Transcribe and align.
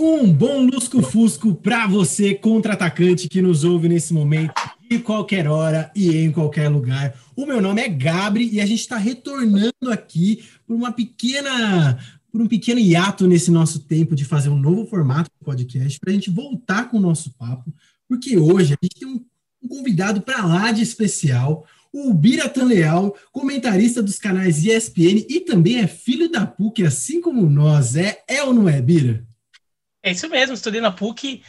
Um 0.00 0.32
bom 0.32 0.64
lusco-fusco 0.64 1.56
para 1.56 1.88
você, 1.88 2.32
contra-atacante 2.32 3.28
que 3.28 3.42
nos 3.42 3.64
ouve 3.64 3.88
nesse 3.88 4.14
momento, 4.14 4.54
de 4.88 5.00
qualquer 5.00 5.48
hora 5.48 5.90
e 5.92 6.16
em 6.18 6.30
qualquer 6.30 6.68
lugar. 6.68 7.18
O 7.34 7.44
meu 7.44 7.60
nome 7.60 7.82
é 7.82 7.88
Gabri 7.88 8.48
e 8.48 8.60
a 8.60 8.64
gente 8.64 8.78
está 8.78 8.96
retornando 8.96 9.90
aqui 9.90 10.44
por 10.64 10.76
uma 10.76 10.92
pequena, 10.92 11.98
por 12.30 12.40
um 12.40 12.46
pequeno 12.46 12.78
hiato 12.78 13.26
nesse 13.26 13.50
nosso 13.50 13.80
tempo 13.80 14.14
de 14.14 14.24
fazer 14.24 14.50
um 14.50 14.56
novo 14.60 14.86
formato 14.86 15.32
de 15.36 15.44
podcast 15.44 15.98
para 15.98 16.10
a 16.10 16.14
gente 16.14 16.30
voltar 16.30 16.88
com 16.88 16.98
o 16.98 17.02
nosso 17.02 17.34
papo, 17.34 17.74
porque 18.08 18.38
hoje 18.38 18.74
a 18.74 18.78
gente 18.80 19.00
tem 19.00 19.08
um, 19.08 19.20
um 19.60 19.66
convidado 19.66 20.20
para 20.20 20.46
lá 20.46 20.70
de 20.70 20.80
especial, 20.80 21.66
o 21.92 22.14
Biratan 22.14 22.66
Leal, 22.66 23.16
comentarista 23.32 24.00
dos 24.00 24.16
canais 24.16 24.64
ESPN 24.64 25.26
e 25.28 25.40
também 25.40 25.78
é 25.80 25.88
filho 25.88 26.30
da 26.30 26.46
PUC, 26.46 26.84
assim 26.84 27.20
como 27.20 27.50
nós. 27.50 27.96
É, 27.96 28.22
é 28.28 28.44
ou 28.44 28.54
não 28.54 28.68
é, 28.68 28.80
Bira? 28.80 29.26
É 30.08 30.12
isso 30.12 30.26
mesmo, 30.30 30.54
estudei 30.54 30.80
na 30.80 30.90
PUC 30.90 31.42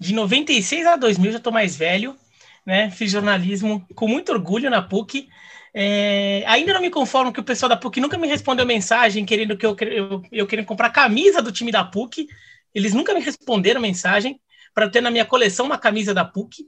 de 0.00 0.14
96 0.14 0.86
a 0.86 0.96
2000, 0.96 1.32
já 1.32 1.36
estou 1.36 1.52
mais 1.52 1.76
velho, 1.76 2.16
né? 2.64 2.90
Fiz 2.90 3.10
jornalismo 3.12 3.86
com 3.94 4.08
muito 4.08 4.32
orgulho 4.32 4.70
na 4.70 4.80
PUC. 4.80 5.28
É, 5.74 6.42
ainda 6.46 6.72
não 6.72 6.80
me 6.80 6.88
conformo 6.88 7.30
que 7.30 7.40
o 7.40 7.44
pessoal 7.44 7.68
da 7.68 7.76
PUC 7.76 8.00
nunca 8.00 8.16
me 8.16 8.26
respondeu 8.26 8.64
mensagem 8.64 9.26
querendo 9.26 9.54
que 9.54 9.66
eu, 9.66 9.76
eu, 9.82 10.22
eu 10.32 10.46
querendo 10.46 10.64
comprar 10.64 10.88
camisa 10.88 11.42
do 11.42 11.52
time 11.52 11.70
da 11.70 11.84
PUC. 11.84 12.26
Eles 12.74 12.94
nunca 12.94 13.12
me 13.12 13.20
responderam 13.20 13.82
mensagem 13.82 14.40
para 14.74 14.88
ter 14.88 15.02
na 15.02 15.10
minha 15.10 15.26
coleção 15.26 15.66
uma 15.66 15.76
camisa 15.76 16.14
da 16.14 16.24
PUC, 16.24 16.64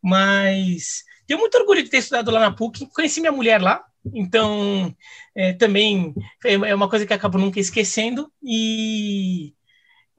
mas 0.00 1.02
tenho 1.26 1.40
muito 1.40 1.58
orgulho 1.58 1.82
de 1.82 1.90
ter 1.90 1.98
estudado 1.98 2.30
lá 2.30 2.38
na 2.38 2.52
PUC. 2.52 2.86
Conheci 2.94 3.20
minha 3.20 3.32
mulher 3.32 3.60
lá, 3.60 3.84
então 4.14 4.94
é, 5.34 5.52
também 5.52 6.14
é 6.44 6.72
uma 6.72 6.88
coisa 6.88 7.04
que 7.04 7.12
acabo 7.12 7.38
nunca 7.38 7.58
esquecendo. 7.58 8.30
E 8.40 9.52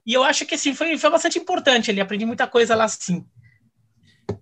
e 0.06 0.12
eu 0.12 0.22
acho 0.22 0.44
que 0.44 0.54
assim, 0.54 0.74
foi, 0.74 0.96
foi 0.98 1.10
bastante 1.10 1.38
importante 1.38 1.90
ali, 1.90 2.00
aprendi 2.00 2.26
muita 2.26 2.46
coisa 2.46 2.74
lá 2.74 2.86
sim. 2.88 3.24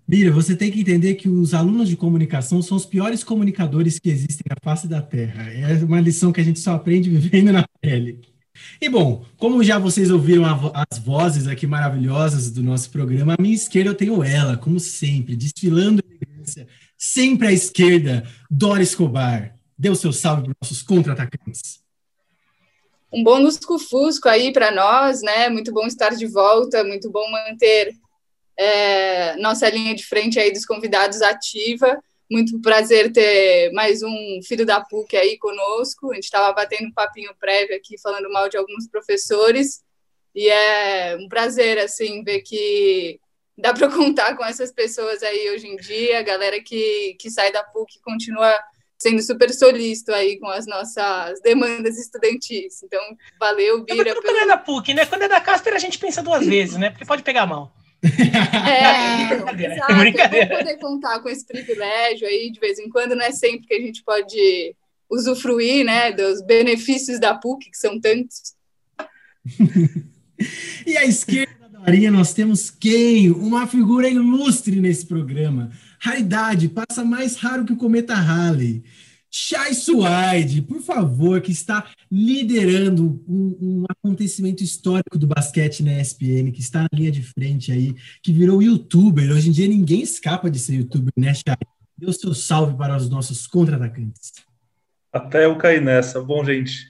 Bira, 0.07 0.31
você 0.31 0.55
tem 0.55 0.71
que 0.71 0.81
entender 0.81 1.15
que 1.15 1.29
os 1.29 1.55
alunos 1.55 1.89
de 1.89 1.97
comunicação 1.97 2.61
são 2.61 2.77
os 2.77 2.85
piores 2.85 3.25
comunicadores 3.25 3.99
que 3.99 4.11
existem 4.11 4.45
na 4.49 4.57
face 4.63 4.87
da 4.87 5.01
Terra. 5.01 5.51
É 5.51 5.73
uma 5.85 6.01
lição 6.01 6.33
que 6.33 6.41
a 6.41 6.45
gente 6.45 6.61
só 6.61 6.75
aprende 6.75 7.09
vivendo 7.09 7.53
na 7.53 7.65
pele. 7.81 8.21
E 8.81 8.89
bom, 8.89 9.25
como 9.39 9.65
já 9.65 9.79
vocês 9.79 10.11
ouviram 10.11 10.45
a, 10.45 10.85
as 10.91 10.99
vozes 10.99 11.47
aqui 11.47 11.67
maravilhosas 11.67 12.51
do 12.51 12.63
nosso 12.63 12.91
programa, 12.91 13.35
à 13.39 13.43
minha 13.43 13.55
esquerda 13.55 13.91
eu 13.91 13.95
tenho 13.95 14.23
ela, 14.23 14.57
como 14.57 14.79
sempre, 14.79 15.35
desfilando 15.35 16.03
elegância, 16.05 16.69
sempre 16.99 17.49
à 17.49 17.53
esquerda, 17.53 18.25
Dora 18.51 18.83
Escobar. 18.83 19.57
Dê 19.79 19.89
o 19.89 19.97
seu 19.97 20.13
salve 20.13 20.43
para 20.43 20.51
os 20.51 20.57
nossos 20.63 20.83
contra-atacantes 20.83 21.82
um 23.13 23.23
bom 23.23 23.39
lusco-fusco 23.39 24.29
aí 24.29 24.53
para 24.53 24.71
nós, 24.71 25.21
né? 25.21 25.49
Muito 25.51 25.71
bom 25.73 25.87
estar 25.87 26.11
de 26.11 26.27
volta, 26.27 26.83
muito 26.83 27.11
bom 27.11 27.31
manter 27.31 27.95
é, 28.57 29.37
nossa 29.37 29.69
linha 29.69 29.95
de 29.95 30.07
frente 30.07 30.41
aí 30.41 30.51
dos 30.51 30.65
convidados 30.65 31.21
ativa. 31.21 32.03
Muito 32.31 32.59
prazer 32.63 33.13
ter 33.13 33.71
mais 33.73 34.03
um 34.03 34.41
filho 34.43 34.65
da 34.65 34.81
PUC 34.81 35.15
aí 35.15 35.37
conosco. 35.37 36.11
A 36.11 36.15
gente 36.15 36.25
estava 36.25 36.51
batendo 36.55 36.89
um 36.89 36.93
papinho 36.93 37.35
prévio 37.39 37.77
aqui, 37.77 38.01
falando 38.01 38.33
mal 38.33 38.49
de 38.49 38.57
alguns 38.57 38.89
professores. 38.89 39.83
E 40.35 40.49
é 40.49 41.17
um 41.21 41.29
prazer, 41.29 41.79
assim, 41.79 42.25
ver 42.25 42.41
que 42.41 43.21
dá 43.59 43.75
para 43.75 43.91
contar 43.93 44.35
com 44.35 44.45
essas 44.45 44.73
pessoas 44.73 45.23
aí 45.23 45.51
hoje 45.51 45.67
em 45.67 45.77
dia. 45.77 46.21
A 46.21 46.23
galera 46.23 46.59
que, 46.63 47.15
que 47.21 47.31
sai 47.31 47.53
da 47.53 47.63
PUC 47.63 48.01
continua 48.01 48.59
sendo 49.03 49.21
super 49.21 49.53
solícito 49.53 50.13
aí 50.13 50.39
com 50.39 50.47
as 50.47 50.65
nossas 50.65 51.41
demandas 51.41 51.99
estudantis. 51.99 52.85
Então, 52.85 53.01
valeu, 53.39 53.83
Bira. 53.83 54.03
É, 54.03 54.05
pelo... 54.05 54.23
Quando 54.23 54.37
é 54.37 54.47
da 54.47 54.57
PUC, 54.57 54.95
né? 54.95 55.05
Quando 55.07 55.23
é 55.23 55.29
da 55.29 55.41
Casper, 55.41 55.75
a 55.75 55.79
gente 55.79 55.99
pensa 55.99 56.23
duas 56.23 56.47
vezes, 56.47 56.77
né? 56.77 56.89
Porque 56.89 57.05
pode 57.05 57.25
pegar 57.25 57.45
mal. 57.45 57.75
É, 58.01 59.27
brincadeira. 59.35 59.75
Exato, 59.75 59.95
brincadeira. 59.97 60.59
poder 60.59 60.77
contar 60.79 61.19
com 61.19 61.29
esse 61.29 61.45
privilégio 61.45 62.29
aí 62.29 62.53
de 62.53 62.61
vez 62.61 62.79
em 62.79 62.89
quando, 62.89 63.17
não 63.17 63.25
é 63.25 63.33
sempre 63.33 63.67
que 63.67 63.75
a 63.75 63.81
gente 63.81 64.05
pode 64.05 64.77
usufruir, 65.11 65.85
né, 65.85 66.13
dos 66.13 66.41
benefícios 66.41 67.19
da 67.19 67.35
PUC, 67.35 67.71
que 67.71 67.77
são 67.77 68.01
tantos. 68.01 68.55
e 70.87 70.97
à 70.97 71.05
esquerda 71.05 71.69
da 71.69 71.81
Maria 71.81 72.11
nós 72.11 72.33
temos 72.33 72.71
quem? 72.71 73.33
Uma 73.33 73.67
figura 73.67 74.09
ilustre 74.09 74.77
nesse 74.77 75.05
programa 75.07 75.73
Raridade, 76.03 76.69
passa 76.69 77.05
mais 77.05 77.37
raro 77.37 77.65
que 77.65 77.73
o 77.73 77.77
cometa 77.77 78.13
Halley. 78.13 78.83
Shai 79.31 79.73
Suaide, 79.73 80.61
por 80.61 80.81
favor, 80.81 81.41
que 81.41 81.53
está 81.53 81.89
liderando 82.11 83.25
um, 83.27 83.57
um, 83.61 83.85
acontecimento 83.89 84.65
histórico 84.65 85.17
do 85.17 85.29
basquete 85.29 85.85
na 85.85 86.01
ESPN, 86.01 86.51
que 86.51 86.61
está 86.61 86.83
na 86.83 86.89
linha 86.93 87.13
de 87.13 87.23
frente 87.23 87.71
aí, 87.71 87.95
que 88.21 88.33
virou 88.33 88.61
youtuber. 88.61 89.31
Hoje 89.31 89.49
em 89.49 89.53
dia 89.53 89.69
ninguém 89.69 90.03
escapa 90.03 90.51
de 90.51 90.59
ser 90.59 90.75
youtuber, 90.75 91.13
né, 91.17 91.33
Shai? 91.33 91.57
Dê 91.97 92.07
o 92.07 92.13
seu 92.13 92.35
salve 92.35 92.77
para 92.77 92.97
os 92.97 93.09
nossos 93.09 93.47
contra-atacantes. 93.47 94.33
Até 95.13 95.45
eu 95.45 95.57
cair 95.57 95.81
nessa. 95.81 96.21
Bom, 96.21 96.45
gente, 96.45 96.89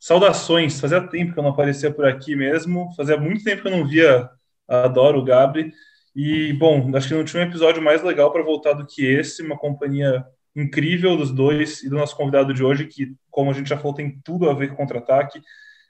saudações. 0.00 0.80
Fazia 0.80 1.06
tempo 1.06 1.34
que 1.34 1.38
eu 1.38 1.42
não 1.42 1.50
aparecia 1.50 1.92
por 1.92 2.06
aqui 2.06 2.34
mesmo. 2.34 2.90
Fazia 2.96 3.18
muito 3.18 3.44
tempo 3.44 3.60
que 3.60 3.68
eu 3.68 3.76
não 3.76 3.86
via 3.86 4.30
Adoro 4.66 5.18
o 5.18 5.24
Gabri. 5.24 5.74
E, 6.14 6.52
bom, 6.52 6.94
acho 6.96 7.08
que 7.08 7.14
não 7.14 7.24
tinha 7.24 7.42
um 7.42 7.46
episódio 7.46 7.82
mais 7.82 8.02
legal 8.02 8.32
para 8.32 8.42
voltar 8.42 8.72
do 8.74 8.86
que 8.86 9.04
esse, 9.04 9.42
uma 9.42 9.58
companhia 9.58 10.24
incrível 10.54 11.16
dos 11.16 11.32
dois 11.32 11.82
e 11.82 11.88
do 11.88 11.96
nosso 11.96 12.16
convidado 12.16 12.54
de 12.54 12.62
hoje, 12.62 12.86
que, 12.86 13.14
como 13.30 13.50
a 13.50 13.54
gente 13.54 13.68
já 13.68 13.76
falou, 13.76 13.94
tem 13.94 14.20
tudo 14.24 14.48
a 14.48 14.54
ver 14.54 14.68
com 14.68 14.76
contra-ataque. 14.76 15.40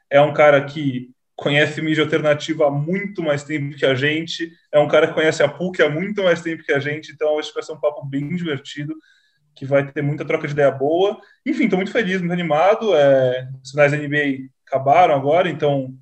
É 0.08 0.20
um 0.20 0.32
cara 0.32 0.64
que 0.64 1.10
conhece 1.36 1.82
mídia 1.82 2.04
alternativa 2.04 2.66
há 2.66 2.70
muito 2.70 3.22
mais 3.22 3.44
tempo 3.44 3.76
que 3.76 3.84
a 3.84 3.94
gente, 3.94 4.50
é 4.72 4.78
um 4.78 4.88
cara 4.88 5.08
que 5.08 5.14
conhece 5.14 5.42
a 5.42 5.48
PUC 5.48 5.82
há 5.82 5.90
muito 5.90 6.22
mais 6.22 6.40
tempo 6.40 6.62
que 6.62 6.72
a 6.72 6.78
gente, 6.78 7.12
então 7.12 7.38
acho 7.38 7.48
que 7.48 7.54
vai 7.54 7.62
ser 7.62 7.72
um 7.72 7.80
papo 7.80 8.06
bem 8.06 8.28
divertido, 8.34 8.94
que 9.54 9.66
vai 9.66 9.90
ter 9.90 10.02
muita 10.02 10.24
troca 10.24 10.46
de 10.46 10.52
ideia 10.52 10.70
boa. 10.70 11.18
Enfim, 11.44 11.64
estou 11.64 11.76
muito 11.76 11.92
feliz, 11.92 12.20
muito 12.20 12.32
animado. 12.32 12.94
É, 12.94 13.48
os 13.62 13.70
sinais 13.70 13.92
da 13.92 13.98
NBA 13.98 14.48
acabaram 14.66 15.14
agora, 15.14 15.48
então 15.48 15.94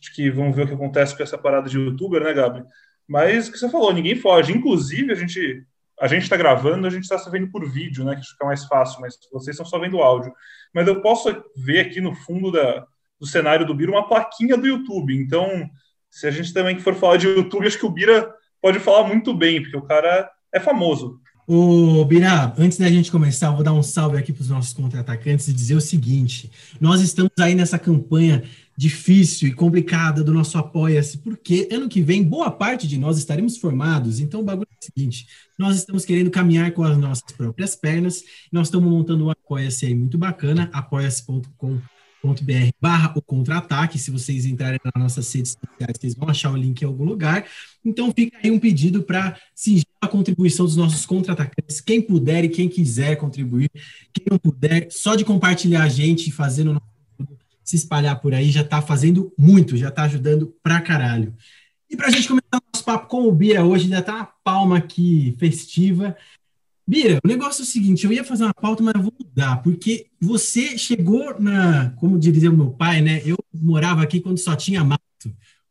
acho 0.00 0.14
que 0.14 0.30
vamos 0.30 0.54
ver 0.54 0.64
o 0.64 0.66
que 0.66 0.74
acontece 0.74 1.16
com 1.16 1.22
essa 1.22 1.38
parada 1.38 1.68
de 1.68 1.78
youtuber, 1.78 2.22
né, 2.22 2.32
Gabi? 2.32 2.64
Mas 3.10 3.48
o 3.48 3.52
que 3.52 3.58
você 3.58 3.68
falou, 3.68 3.92
ninguém 3.92 4.14
foge. 4.14 4.52
Inclusive, 4.52 5.10
a 5.10 5.16
gente 5.16 5.66
a 6.00 6.06
gente 6.06 6.22
está 6.22 6.36
gravando, 6.36 6.86
a 6.86 6.90
gente 6.90 7.02
está 7.02 7.18
se 7.18 7.28
vendo 7.28 7.50
por 7.50 7.68
vídeo, 7.68 8.04
né? 8.04 8.14
Que 8.14 8.24
fica 8.24 8.46
mais 8.46 8.64
fácil, 8.66 9.00
mas 9.00 9.18
vocês 9.32 9.54
estão 9.54 9.66
só 9.66 9.80
vendo 9.80 10.00
áudio. 10.00 10.32
Mas 10.72 10.86
eu 10.86 11.02
posso 11.02 11.28
ver 11.56 11.80
aqui 11.80 12.00
no 12.00 12.14
fundo 12.14 12.52
da, 12.52 12.86
do 13.18 13.26
cenário 13.26 13.66
do 13.66 13.74
Bira 13.74 13.90
uma 13.90 14.08
plaquinha 14.08 14.56
do 14.56 14.66
YouTube. 14.66 15.14
Então, 15.14 15.68
se 16.08 16.26
a 16.26 16.30
gente 16.30 16.54
também 16.54 16.78
for 16.78 16.94
falar 16.94 17.16
de 17.16 17.26
YouTube, 17.26 17.66
acho 17.66 17.78
que 17.78 17.84
o 17.84 17.90
Bira 17.90 18.32
pode 18.62 18.78
falar 18.78 19.06
muito 19.08 19.34
bem, 19.34 19.60
porque 19.60 19.76
o 19.76 19.82
cara 19.82 20.30
é 20.54 20.60
famoso. 20.60 21.20
Ô, 21.52 22.04
Bira, 22.04 22.54
antes 22.56 22.78
da 22.78 22.88
gente 22.88 23.10
começar, 23.10 23.48
eu 23.48 23.54
vou 23.54 23.64
dar 23.64 23.72
um 23.72 23.82
salve 23.82 24.16
aqui 24.16 24.32
para 24.32 24.42
os 24.42 24.48
nossos 24.48 24.72
contra-atacantes 24.72 25.48
e 25.48 25.52
dizer 25.52 25.74
o 25.74 25.80
seguinte: 25.80 26.48
nós 26.80 27.00
estamos 27.00 27.32
aí 27.40 27.56
nessa 27.56 27.76
campanha 27.76 28.44
difícil 28.76 29.48
e 29.48 29.52
complicada 29.52 30.22
do 30.22 30.32
nosso 30.32 30.56
Apoia-se, 30.56 31.18
porque 31.18 31.68
ano 31.72 31.88
que 31.88 32.00
vem 32.00 32.22
boa 32.22 32.52
parte 32.52 32.86
de 32.86 32.96
nós 32.96 33.18
estaremos 33.18 33.56
formados. 33.56 34.20
Então 34.20 34.42
o 34.42 34.44
bagulho 34.44 34.68
é 34.70 34.76
o 34.80 34.84
seguinte: 34.94 35.26
nós 35.58 35.74
estamos 35.74 36.04
querendo 36.04 36.30
caminhar 36.30 36.70
com 36.70 36.84
as 36.84 36.96
nossas 36.96 37.32
próprias 37.32 37.74
pernas, 37.74 38.22
nós 38.52 38.68
estamos 38.68 38.88
montando 38.88 39.26
um 39.26 39.30
Apoia-se 39.30 39.86
aí 39.86 39.94
muito 39.96 40.16
bacana, 40.16 40.70
apoia-se.com.br 40.72 41.99
barra 42.80 43.12
o 43.16 43.22
contra-ataque. 43.22 43.98
Se 43.98 44.10
vocês 44.10 44.44
entrarem 44.46 44.80
nas 44.84 45.02
nossas 45.02 45.32
redes 45.32 45.52
sociais, 45.52 45.96
vocês 45.98 46.14
vão 46.14 46.28
achar 46.28 46.52
o 46.52 46.56
link 46.56 46.82
em 46.82 46.86
algum 46.86 47.04
lugar. 47.04 47.46
Então 47.84 48.12
fica 48.12 48.38
aí 48.42 48.50
um 48.50 48.58
pedido 48.58 49.02
para 49.02 49.36
singir 49.54 49.86
a 50.00 50.08
contribuição 50.08 50.66
dos 50.66 50.76
nossos 50.76 51.04
contra-atacantes. 51.06 51.80
Quem 51.80 52.00
puder 52.00 52.44
e 52.44 52.48
quem 52.48 52.68
quiser 52.68 53.16
contribuir, 53.16 53.70
quem 54.12 54.26
não 54.30 54.38
puder, 54.38 54.88
só 54.90 55.14
de 55.14 55.24
compartilhar 55.24 55.82
a 55.82 55.88
gente 55.88 56.28
e 56.28 56.32
fazendo 56.32 56.74
nosso 56.74 56.90
se 57.70 57.76
espalhar 57.76 58.20
por 58.20 58.34
aí 58.34 58.50
já 58.50 58.62
está 58.62 58.82
fazendo 58.82 59.32
muito, 59.38 59.76
já 59.76 59.90
está 59.90 60.02
ajudando 60.02 60.52
pra 60.60 60.80
caralho. 60.80 61.32
E 61.88 61.96
para 61.96 62.08
a 62.08 62.10
gente 62.10 62.26
começar 62.26 62.56
o 62.56 62.62
nosso 62.72 62.84
papo 62.84 63.06
com 63.06 63.28
o 63.28 63.32
Bira 63.32 63.64
hoje, 63.64 63.84
ainda 63.84 64.02
tá 64.02 64.14
uma 64.16 64.28
palma 64.42 64.78
aqui 64.78 65.36
festiva. 65.38 66.16
Bira, 66.90 67.20
o 67.24 67.28
negócio 67.28 67.62
é 67.62 67.64
o 67.64 67.66
seguinte, 67.66 68.04
eu 68.04 68.12
ia 68.12 68.24
fazer 68.24 68.42
uma 68.42 68.52
pauta, 68.52 68.82
mas 68.82 68.96
eu 68.96 69.02
vou 69.02 69.12
mudar, 69.16 69.62
porque 69.62 70.08
você 70.20 70.76
chegou 70.76 71.38
na, 71.38 71.90
como 71.90 72.18
diria 72.18 72.50
o 72.50 72.56
meu 72.56 72.72
pai, 72.72 73.00
né? 73.00 73.22
Eu 73.24 73.38
morava 73.54 74.02
aqui 74.02 74.20
quando 74.20 74.38
só 74.38 74.56
tinha 74.56 74.82
mato. 74.82 75.00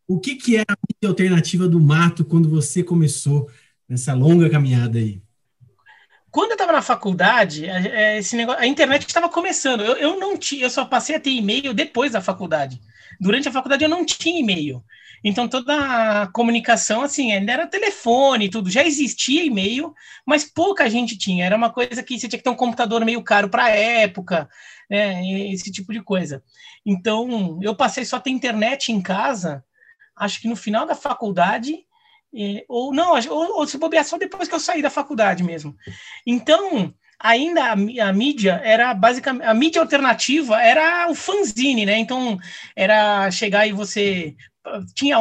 O 0.07 0.17
que, 0.17 0.35
que 0.35 0.55
era 0.55 0.65
a 0.71 1.07
alternativa 1.07 1.67
do 1.67 1.77
mato 1.77 2.23
quando 2.23 2.47
você 2.47 2.81
começou 2.81 3.49
nessa 3.85 4.13
longa 4.13 4.49
caminhada 4.49 4.97
aí? 4.97 5.21
quando 6.31 6.51
eu 6.51 6.55
estava 6.55 6.71
na 6.71 6.81
faculdade, 6.81 7.65
esse 8.15 8.37
negócio, 8.37 8.61
a 8.61 8.67
internet 8.67 9.05
estava 9.05 9.27
começando. 9.27 9.81
Eu, 9.81 9.97
eu 9.97 10.19
não 10.19 10.37
tinha, 10.37 10.63
eu 10.63 10.69
só 10.69 10.85
passei 10.85 11.15
a 11.17 11.19
ter 11.19 11.31
e-mail 11.31 11.73
depois 11.73 12.13
da 12.13 12.21
faculdade. 12.21 12.79
Durante 13.19 13.49
a 13.49 13.51
faculdade 13.51 13.83
eu 13.83 13.89
não 13.89 14.05
tinha 14.05 14.39
e-mail. 14.39 14.81
Então 15.23 15.47
toda 15.47 16.23
a 16.23 16.27
comunicação 16.27 17.01
assim, 17.01 17.31
ainda 17.31 17.51
era 17.51 17.67
telefone 17.67 18.45
e 18.45 18.49
tudo, 18.49 18.69
já 18.69 18.83
existia 18.83 19.43
e-mail, 19.43 19.93
mas 20.25 20.43
pouca 20.43 20.89
gente 20.89 21.17
tinha. 21.17 21.45
Era 21.45 21.55
uma 21.55 21.69
coisa 21.69 22.03
que 22.03 22.19
você 22.19 22.27
tinha 22.27 22.37
que 22.37 22.43
ter 22.43 22.49
um 22.49 22.55
computador 22.55 23.03
meio 23.03 23.23
caro 23.23 23.49
para 23.49 23.65
a 23.65 23.69
época, 23.69 24.49
né, 24.89 25.21
esse 25.51 25.71
tipo 25.71 25.93
de 25.93 26.01
coisa. 26.01 26.43
Então 26.85 27.59
eu 27.61 27.75
passei 27.75 28.05
só 28.05 28.17
a 28.17 28.19
ter 28.19 28.29
internet 28.29 28.91
em 28.91 29.01
casa 29.01 29.63
acho 30.19 30.41
que 30.41 30.47
no 30.47 30.55
final 30.55 30.85
da 30.85 30.93
faculdade, 30.93 31.79
ou 32.67 32.93
não, 32.93 33.13
ou, 33.29 33.59
ou 33.59 33.67
se 33.67 33.77
bobear 33.77 34.03
só 34.03 34.17
depois 34.17 34.47
que 34.47 34.53
eu 34.53 34.59
saí 34.59 34.81
da 34.81 34.89
faculdade 34.89 35.43
mesmo. 35.43 35.75
Então, 36.27 36.93
ainda 37.17 37.63
a, 37.63 37.71
a, 38.09 38.13
mídia 38.13 38.61
era 38.63 38.93
basicamente 38.93 39.45
a 39.45 39.53
mídia 39.53 39.81
alternativa 39.81 40.61
era 40.61 41.09
o 41.09 41.15
fanzine, 41.15 41.85
né? 41.85 41.97
Então 41.97 42.37
era 42.75 43.31
chegar 43.31 43.65
e 43.65 43.71
você 43.71 44.35
tinha, 44.93 45.17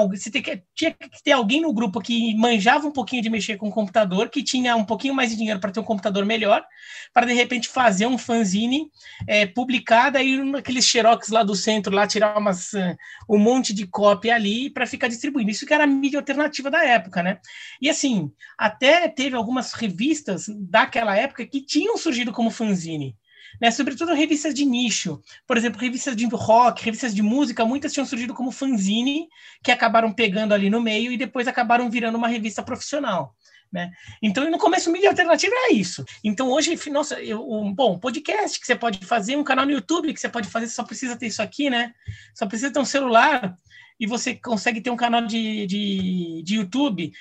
tinha 0.74 0.92
que 0.92 1.22
ter 1.22 1.32
alguém 1.32 1.60
no 1.60 1.72
grupo 1.72 2.00
que 2.00 2.34
manjava 2.36 2.86
um 2.86 2.92
pouquinho 2.92 3.22
de 3.22 3.30
mexer 3.30 3.56
com 3.56 3.68
o 3.68 3.72
computador, 3.72 4.28
que 4.28 4.42
tinha 4.42 4.76
um 4.76 4.84
pouquinho 4.84 5.14
mais 5.14 5.30
de 5.30 5.36
dinheiro 5.36 5.60
para 5.60 5.70
ter 5.70 5.80
um 5.80 5.84
computador 5.84 6.24
melhor, 6.24 6.64
para 7.12 7.26
de 7.26 7.32
repente 7.32 7.68
fazer 7.68 8.06
um 8.06 8.18
fanzine 8.18 8.90
é, 9.26 9.46
publicado 9.46 10.18
aí 10.18 10.42
naqueles 10.42 10.84
xerox 10.84 11.28
lá 11.28 11.42
do 11.42 11.54
centro, 11.54 11.94
lá 11.94 12.06
tirar 12.06 12.36
umas, 12.36 12.72
uh, 12.72 12.96
um 13.28 13.38
monte 13.38 13.72
de 13.72 13.86
cópia 13.86 14.34
ali 14.34 14.70
para 14.70 14.86
ficar 14.86 15.08
distribuindo. 15.08 15.50
Isso 15.50 15.66
que 15.66 15.74
era 15.74 15.84
a 15.84 15.86
mídia 15.86 16.18
alternativa 16.18 16.70
da 16.70 16.84
época, 16.84 17.22
né? 17.22 17.38
E 17.80 17.88
assim, 17.88 18.30
até 18.56 19.08
teve 19.08 19.36
algumas 19.36 19.72
revistas 19.72 20.46
daquela 20.48 21.16
época 21.16 21.46
que 21.46 21.60
tinham 21.60 21.96
surgido 21.96 22.32
como 22.32 22.50
fanzine 22.50 23.16
né? 23.60 23.70
Sobretudo 23.70 24.14
revistas 24.14 24.54
de 24.54 24.64
nicho. 24.64 25.20
Por 25.46 25.56
exemplo, 25.56 25.80
revistas 25.80 26.14
de 26.14 26.26
rock, 26.26 26.84
revistas 26.84 27.14
de 27.14 27.22
música, 27.22 27.64
muitas 27.64 27.92
tinham 27.92 28.06
surgido 28.06 28.34
como 28.34 28.50
fanzine, 28.50 29.28
que 29.62 29.70
acabaram 29.70 30.12
pegando 30.12 30.54
ali 30.54 30.70
no 30.70 30.80
meio 30.80 31.12
e 31.12 31.16
depois 31.16 31.48
acabaram 31.48 31.90
virando 31.90 32.18
uma 32.18 32.28
revista 32.28 32.62
profissional. 32.62 33.34
Né? 33.70 33.90
Então, 34.22 34.50
no 34.50 34.58
começo, 34.58 34.90
mídia 34.90 35.10
alternativa 35.10 35.54
é 35.68 35.72
isso. 35.74 36.04
Então, 36.24 36.50
hoje, 36.50 36.78
nossa, 36.90 37.20
eu, 37.20 37.46
um, 37.50 37.72
bom, 37.72 37.98
podcast 37.98 38.58
que 38.58 38.66
você 38.66 38.74
pode 38.74 39.04
fazer, 39.04 39.36
um 39.36 39.44
canal 39.44 39.66
no 39.66 39.72
YouTube 39.72 40.12
que 40.12 40.20
você 40.20 40.28
pode 40.28 40.48
fazer, 40.48 40.68
só 40.68 40.82
precisa 40.82 41.16
ter 41.16 41.26
isso 41.26 41.42
aqui, 41.42 41.68
né? 41.68 41.92
Só 42.34 42.46
precisa 42.46 42.72
ter 42.72 42.78
um 42.78 42.84
celular 42.84 43.54
e 44.00 44.06
você 44.06 44.34
consegue 44.34 44.80
ter 44.80 44.90
um 44.90 44.96
canal 44.96 45.26
de, 45.26 45.66
de, 45.66 46.42
de 46.44 46.56
YouTube 46.56 47.12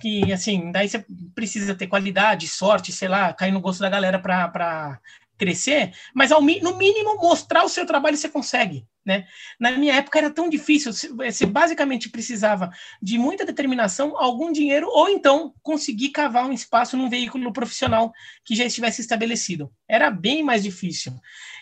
que, 0.00 0.32
assim, 0.32 0.70
daí 0.70 0.88
você 0.88 1.04
precisa 1.34 1.74
ter 1.74 1.86
qualidade, 1.86 2.46
sorte, 2.46 2.92
sei 2.92 3.08
lá, 3.08 3.32
cair 3.32 3.50
no 3.50 3.60
gosto 3.60 3.80
da 3.80 3.88
galera 3.88 4.18
para 4.18 5.00
crescer, 5.36 5.92
mas 6.14 6.32
ao, 6.32 6.40
no 6.40 6.76
mínimo 6.76 7.16
mostrar 7.16 7.64
o 7.64 7.68
seu 7.68 7.86
trabalho 7.86 8.16
você 8.16 8.28
consegue. 8.28 8.86
Né? 9.06 9.24
Na 9.60 9.70
minha 9.70 9.94
época 9.94 10.18
era 10.18 10.30
tão 10.30 10.48
difícil, 10.48 10.92
você 10.92 11.46
basicamente 11.46 12.08
precisava 12.10 12.72
de 13.00 13.16
muita 13.16 13.46
determinação, 13.46 14.16
algum 14.16 14.50
dinheiro, 14.50 14.88
ou 14.90 15.08
então 15.08 15.54
conseguir 15.62 16.08
cavar 16.08 16.44
um 16.44 16.52
espaço 16.52 16.96
num 16.96 17.08
veículo 17.08 17.52
profissional 17.52 18.12
que 18.44 18.56
já 18.56 18.64
estivesse 18.64 19.00
estabelecido. 19.00 19.70
Era 19.88 20.10
bem 20.10 20.42
mais 20.42 20.64
difícil. 20.64 21.12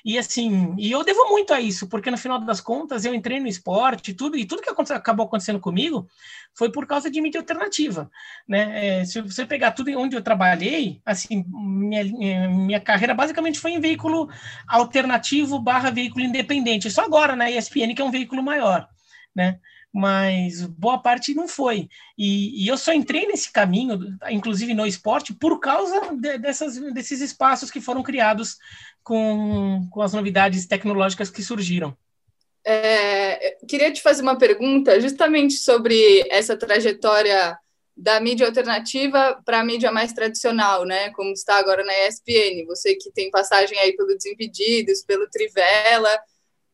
E 0.05 0.19
assim, 0.19 0.75
e 0.79 0.91
eu 0.91 1.03
devo 1.03 1.31
muito 1.31 1.55
a 1.55 1.61
isso, 1.61 1.89
porque 1.89 2.11
no 2.11 2.19
final 2.19 2.39
das 2.39 2.61
contas 2.61 3.07
eu 3.07 3.15
entrei 3.15 3.41
no 3.41 3.49
esporte 3.49 4.13
tudo, 4.13 4.37
e 4.37 4.45
tudo 4.45 4.61
que 4.61 4.71
acabou 4.93 5.25
acontecendo 5.25 5.59
comigo 5.59 6.07
foi 6.55 6.71
por 6.71 6.87
causa 6.87 7.11
de 7.11 7.21
mídia 7.21 7.41
alternativa. 7.41 8.11
Né? 8.47 9.01
É, 9.01 9.05
se 9.05 9.21
você 9.23 9.47
pegar 9.47 9.73
tudo 9.73 9.91
onde 9.99 10.15
eu 10.15 10.23
trabalhei, 10.23 11.01
assim, 11.07 11.45
minha, 11.49 12.05
minha 12.49 12.81
carreira 12.81 13.15
basicamente 13.15 13.59
foi 13.59 13.73
em 13.73 13.81
veículo 13.81 14.29
alternativo 14.69 15.59
barra 15.59 15.91
veículo 15.91 16.25
independente. 16.25 16.91
Só 16.91 17.03
agora 17.03 17.34
na 17.37 17.51
ESPN, 17.51 17.95
que 17.95 18.03
é 18.03 18.05
um 18.05 18.11
veículo 18.11 18.43
maior, 18.43 18.89
né? 19.35 19.59
Mas 19.93 20.63
boa 20.67 20.99
parte 20.99 21.35
não 21.35 21.47
foi. 21.47 21.89
E, 22.19 22.65
e 22.65 22.69
eu 22.69 22.77
só 22.77 22.93
entrei 22.93 23.27
nesse 23.27 23.53
caminho, 23.53 23.99
inclusive 24.29 24.75
no 24.75 24.87
esporte, 24.87 25.33
por 25.33 25.61
causa 25.61 26.15
de, 26.15 26.39
dessas, 26.39 26.77
desses 26.93 27.21
espaços 27.21 27.71
que 27.71 27.81
foram 27.81 28.03
criados 28.03 28.57
com, 29.05 29.87
com 29.91 30.03
as 30.03 30.13
novidades 30.13 30.67
tecnológicas 30.67 31.31
que 31.31 31.43
surgiram. 31.43 31.97
É, 32.67 33.57
queria 33.69 33.93
te 33.93 34.01
fazer 34.01 34.23
uma 34.23 34.39
pergunta 34.39 34.99
justamente 35.01 35.55
sobre 35.55 36.27
essa 36.31 36.57
trajetória 36.57 37.57
da 37.97 38.19
mídia 38.19 38.47
alternativa 38.47 39.41
para 39.45 39.61
a 39.61 39.65
mídia 39.65 39.93
mais 39.93 40.13
tradicional, 40.13 40.85
né? 40.85 41.11
Como 41.11 41.33
está 41.33 41.57
agora 41.59 41.85
na 41.85 41.93
ESPN. 42.07 42.65
Você 42.67 42.97
que 42.97 43.13
tem 43.13 43.31
passagem 43.31 43.79
aí 43.79 43.95
pelo 43.95 44.17
Desimpedidos, 44.17 45.05
pelo 45.05 45.29
Trivela, 45.29 46.11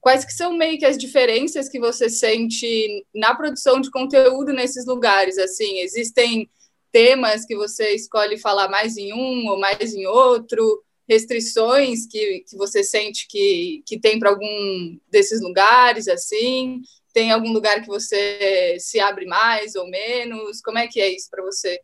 quais 0.01 0.25
que 0.25 0.33
são 0.33 0.57
meio 0.57 0.79
que 0.79 0.85
as 0.85 0.97
diferenças 0.97 1.69
que 1.69 1.79
você 1.79 2.09
sente 2.09 3.05
na 3.15 3.35
produção 3.35 3.81
de 3.81 3.91
conteúdo 3.91 4.53
nesses 4.53 4.87
lugares? 4.87 5.39
Assim, 5.39 5.81
existem 5.81 6.49
temas 6.91 7.45
que 7.45 7.55
você 7.57 7.91
escolhe 7.95 8.39
falar 8.39 8.69
mais 8.69 8.97
em 8.97 9.13
um 9.13 9.47
ou 9.49 9.59
mais 9.59 9.95
em 9.95 10.07
outro? 10.07 10.83
Restrições 11.09 12.07
que, 12.07 12.45
que 12.49 12.57
você 12.57 12.83
sente 12.85 13.27
que, 13.29 13.83
que 13.87 13.99
tem 13.99 14.19
para 14.19 14.31
algum 14.31 14.99
desses 15.11 15.43
lugares, 15.43 16.09
assim? 16.09 16.81
Tem 17.13 17.33
algum 17.33 17.53
lugar 17.53 17.81
que 17.81 17.89
você 17.89 18.77
se 18.79 19.01
abre 19.01 19.27
mais 19.27 19.75
ou 19.75 19.89
menos? 19.89 20.61
Como 20.63 20.79
é 20.79 20.87
que 20.87 21.01
é 21.01 21.13
isso 21.13 21.29
para 21.29 21.43
você? 21.43 21.81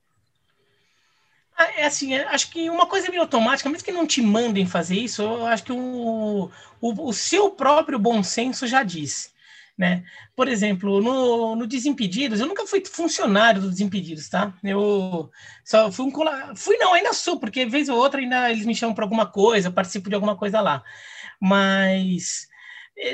Ah, 1.56 1.70
é 1.76 1.86
assim, 1.86 2.14
é, 2.14 2.26
acho 2.28 2.50
que 2.50 2.68
uma 2.68 2.86
coisa 2.86 3.08
meio 3.08 3.22
automática, 3.22 3.68
mesmo 3.70 3.84
que 3.84 3.92
não 3.92 4.06
te 4.06 4.20
mandem 4.20 4.66
fazer 4.66 4.96
isso, 4.96 5.22
eu 5.22 5.46
acho 5.46 5.64
que 5.64 5.72
o, 5.72 6.50
o, 6.80 7.08
o 7.08 7.12
seu 7.14 7.50
próprio 7.50 7.98
bom 7.98 8.22
senso 8.22 8.66
já 8.66 8.82
diz. 8.82 9.34
Né? 9.76 10.04
Por 10.34 10.48
exemplo, 10.48 11.02
no, 11.02 11.54
no 11.56 11.66
Desimpedidos, 11.66 12.40
eu 12.40 12.46
nunca 12.46 12.66
fui 12.66 12.82
funcionário 12.84 13.60
do 13.60 13.70
Desimpedidos, 13.70 14.28
tá? 14.28 14.54
Eu 14.64 15.30
só 15.64 15.92
fui 15.92 16.06
um 16.06 16.12
fui 16.56 16.78
não, 16.78 16.94
ainda 16.94 17.12
sou, 17.12 17.38
porque 17.38 17.66
vez 17.66 17.88
ou 17.90 17.98
outra 17.98 18.20
ainda 18.20 18.50
eles 18.50 18.64
me 18.64 18.74
chamam 18.74 18.94
para 18.94 19.04
alguma 19.04 19.26
coisa, 19.26 19.70
participo 19.70 20.08
de 20.08 20.14
alguma 20.14 20.34
coisa 20.34 20.62
lá. 20.62 20.82
Mas 21.38 22.48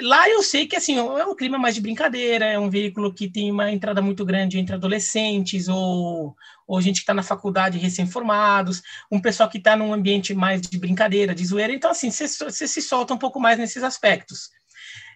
lá 0.03 0.29
eu 0.29 0.43
sei 0.43 0.67
que 0.67 0.77
assim, 0.77 0.97
é 0.97 1.27
um 1.27 1.35
clima 1.35 1.59
mais 1.59 1.75
de 1.75 1.81
brincadeira, 1.81 2.45
é 2.47 2.59
um 2.59 2.71
veículo 2.71 3.13
que 3.13 3.29
tem 3.29 3.51
uma 3.51 3.71
entrada 3.71 4.01
muito 4.01 4.25
grande 4.25 4.59
entre 4.59 4.75
adolescentes 4.75 5.69
ou, 5.69 6.37
ou 6.67 6.81
gente 6.81 6.97
que 6.97 7.03
está 7.03 7.13
na 7.13 7.23
faculdade 7.23 7.79
recém-formados, 7.79 8.83
um 9.11 9.21
pessoal 9.21 9.49
que 9.49 9.59
está 9.59 9.77
num 9.77 9.93
ambiente 9.93 10.35
mais 10.35 10.61
de 10.61 10.79
brincadeira, 10.79 11.35
de 11.35 11.45
zoeira. 11.45 11.73
Então, 11.73 11.91
assim, 11.91 12.11
você 12.11 12.69
se 12.69 12.81
solta 12.81 13.13
um 13.13 13.19
pouco 13.19 13.41
mais 13.41 13.59
nesses 13.59 13.83
aspectos. 13.83 14.51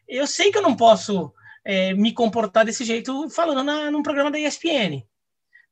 Eu 0.09 0.27
sei 0.27 0.51
que 0.51 0.59
eu 0.59 0.63
não 0.63 0.75
posso 0.75 1.33
é, 1.65 1.95
me 1.95 2.13
comportar 2.13 2.65
desse 2.65 2.85
jeito 2.85 3.29
falando 3.31 3.63
na, 3.63 3.91
num 3.91 4.03
programa 4.03 4.31
da 4.31 4.39
ESPN. 4.39 5.05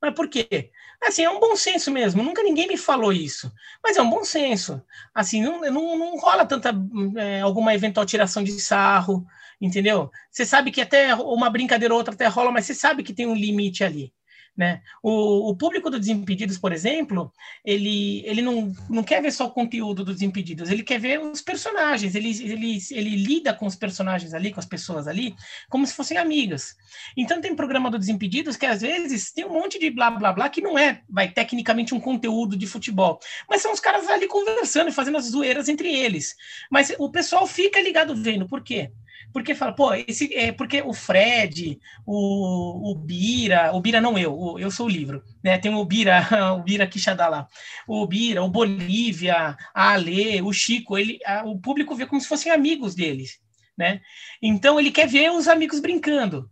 Mas 0.01 0.15
por 0.15 0.29
quê? 0.29 0.71
Assim, 1.07 1.23
é 1.23 1.31
um 1.31 1.39
bom 1.41 1.55
senso 1.55 1.91
mesmo. 1.91 2.23
Nunca 2.23 2.43
ninguém 2.43 2.67
me 2.67 2.77
falou 2.77 3.13
isso. 3.13 3.53
Mas 3.83 3.97
é 3.97 4.03
um 4.03 4.09
bom 4.09 4.25
senso. 4.25 4.83
Assim, 5.15 5.43
não, 5.43 5.61
não, 5.61 5.99
não 5.99 6.17
rola 6.19 6.47
tanta 6.47 6.73
é, 7.17 7.41
alguma 7.41 7.75
eventual 7.75 8.07
tiração 8.07 8.43
de 8.43 8.59
sarro, 8.61 9.27
entendeu? 9.61 10.11
Você 10.31 10.47
sabe 10.47 10.71
que 10.71 10.81
até 10.81 11.15
uma 11.15 11.51
brincadeira 11.51 11.93
ou 11.93 11.99
outra 11.99 12.15
até 12.15 12.27
rola, 12.27 12.51
mas 12.51 12.67
você 12.67 12.75
sabe 12.75 13.03
que 13.03 13.13
tem 13.13 13.27
um 13.27 13.35
limite 13.35 13.85
ali. 13.85 14.13
Né? 14.57 14.83
O, 15.03 15.51
o, 15.51 15.57
público 15.57 15.91
do 15.91 15.99
Desimpedidos, 15.99 16.59
por 16.59 16.73
exemplo, 16.73 17.33
ele, 17.65 18.23
ele 18.25 18.41
não, 18.41 18.73
não 18.89 19.03
quer 19.03 19.21
ver 19.21 19.33
só 19.33 19.47
o 19.47 19.51
conteúdo 19.51 20.05
dos 20.05 20.15
Desimpedidos, 20.15 20.71
ele 20.71 20.85
quer 20.85 21.01
ver 21.01 21.21
os 21.21 21.41
personagens, 21.41 22.15
ele, 22.15 22.31
ele, 22.41 22.79
ele 22.93 23.17
lida 23.17 23.53
com 23.53 23.67
os 23.67 23.75
personagens 23.75 24.33
ali, 24.33 24.53
com 24.53 24.61
as 24.61 24.67
pessoas 24.67 25.09
ali, 25.09 25.35
como 25.69 25.85
se 25.85 25.93
fossem 25.93 26.19
amigas. 26.19 26.77
Então 27.17 27.41
tem 27.41 27.57
programa 27.57 27.91
do 27.91 27.99
Desimpedidos 27.99 28.57
que 28.57 28.65
às 28.65 28.81
vezes 28.81 29.33
tem 29.33 29.45
um 29.45 29.53
monte 29.53 29.77
de 29.77 29.91
blá 29.91 30.09
blá 30.13 30.33
blá 30.33 30.49
que 30.49 30.61
não 30.61 30.79
é, 30.79 31.03
vai 31.11 31.29
tecnicamente 31.29 31.93
um 31.93 31.99
conteúdo 31.99 32.57
de 32.57 32.69
futebol, 32.69 33.19
mas 33.51 33.61
são 33.61 33.73
os 33.73 33.81
caras 33.81 34.09
ali 34.09 34.29
conversando 34.29 34.89
e 34.89 34.93
fazendo 34.93 35.19
as 35.19 35.25
zoeiras 35.25 35.69
entre 35.69 35.93
eles. 35.93 36.37
Mas 36.71 36.95
o 36.97 37.11
pessoal 37.11 37.45
fica 37.45 37.81
ligado 37.81 38.15
vendo, 38.15 38.47
por 38.47 38.63
quê? 38.63 38.93
Porque 39.33 39.54
fala, 39.54 39.75
pô, 39.75 39.92
esse 39.94 40.35
é 40.35 40.52
porque 40.52 40.83
o 40.83 40.92
Fred, 40.92 41.78
o, 42.06 42.92
o 42.92 42.94
Bira, 42.94 43.73
o 43.73 43.80
Bira 43.80 44.00
não 44.00 44.18
eu, 44.18 44.33
o, 44.33 44.59
eu 44.59 44.71
sou 44.71 44.87
o 44.87 44.90
livro, 44.90 45.23
né? 45.42 45.59
Tem 45.59 45.75
o 45.75 45.85
Bira, 45.85 46.26
o 46.56 46.62
Bira 46.62 46.87
Quixadá 46.87 47.28
lá, 47.28 47.49
o 47.87 48.06
Bira, 48.06 48.42
o 48.42 48.49
Bolívia, 48.49 49.56
a 49.75 49.90
Ale, 49.92 50.40
o 50.42 50.52
Chico, 50.52 50.97
ele, 50.97 51.18
a, 51.26 51.44
o 51.44 51.59
público 51.59 51.94
vê 51.94 52.06
como 52.06 52.21
se 52.21 52.28
fossem 52.28 52.52
amigos 52.52 52.94
deles. 52.94 53.40
Né? 53.76 54.00
Então 54.40 54.78
ele 54.78 54.93
quer 54.93 55.09
ver 55.09 55.31
os 55.33 55.49
amigos 55.49 55.81
brincando. 55.81 56.49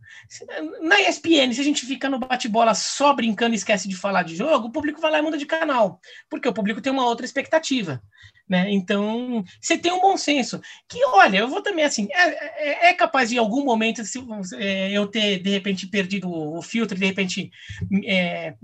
Na 0.80 1.00
ESPN, 1.00 1.52
se 1.52 1.60
a 1.60 1.64
gente 1.64 1.86
fica 1.86 2.08
no 2.08 2.18
bate-bola 2.18 2.74
só 2.74 3.14
brincando 3.14 3.54
e 3.54 3.56
esquece 3.56 3.88
de 3.88 3.94
falar 3.94 4.24
de 4.24 4.34
jogo, 4.34 4.66
o 4.68 4.72
público 4.72 5.00
vai 5.00 5.10
lá 5.12 5.18
e 5.18 5.22
muda 5.22 5.38
de 5.38 5.46
canal, 5.46 6.00
porque 6.28 6.48
o 6.48 6.52
público 6.52 6.80
tem 6.80 6.92
uma 6.92 7.06
outra 7.06 7.24
expectativa. 7.24 8.02
Né? 8.48 8.70
Então, 8.70 9.42
você 9.60 9.78
tem 9.78 9.92
um 9.92 10.00
bom 10.00 10.16
senso. 10.16 10.60
Que, 10.88 11.02
olha, 11.06 11.38
eu 11.38 11.48
vou 11.48 11.62
também 11.62 11.84
assim, 11.84 12.08
é, 12.12 12.88
é, 12.88 12.88
é 12.88 12.92
capaz 12.92 13.30
de 13.30 13.36
em 13.36 13.38
algum 13.38 13.64
momento 13.64 14.04
se, 14.04 14.18
é, 14.58 14.90
eu 14.90 15.06
ter, 15.06 15.38
de 15.38 15.48
repente, 15.48 15.86
perdido 15.86 16.30
o 16.30 16.60
filtro, 16.60 16.98
de 16.98 17.06
repente, 17.06 17.50
é, 18.04 18.54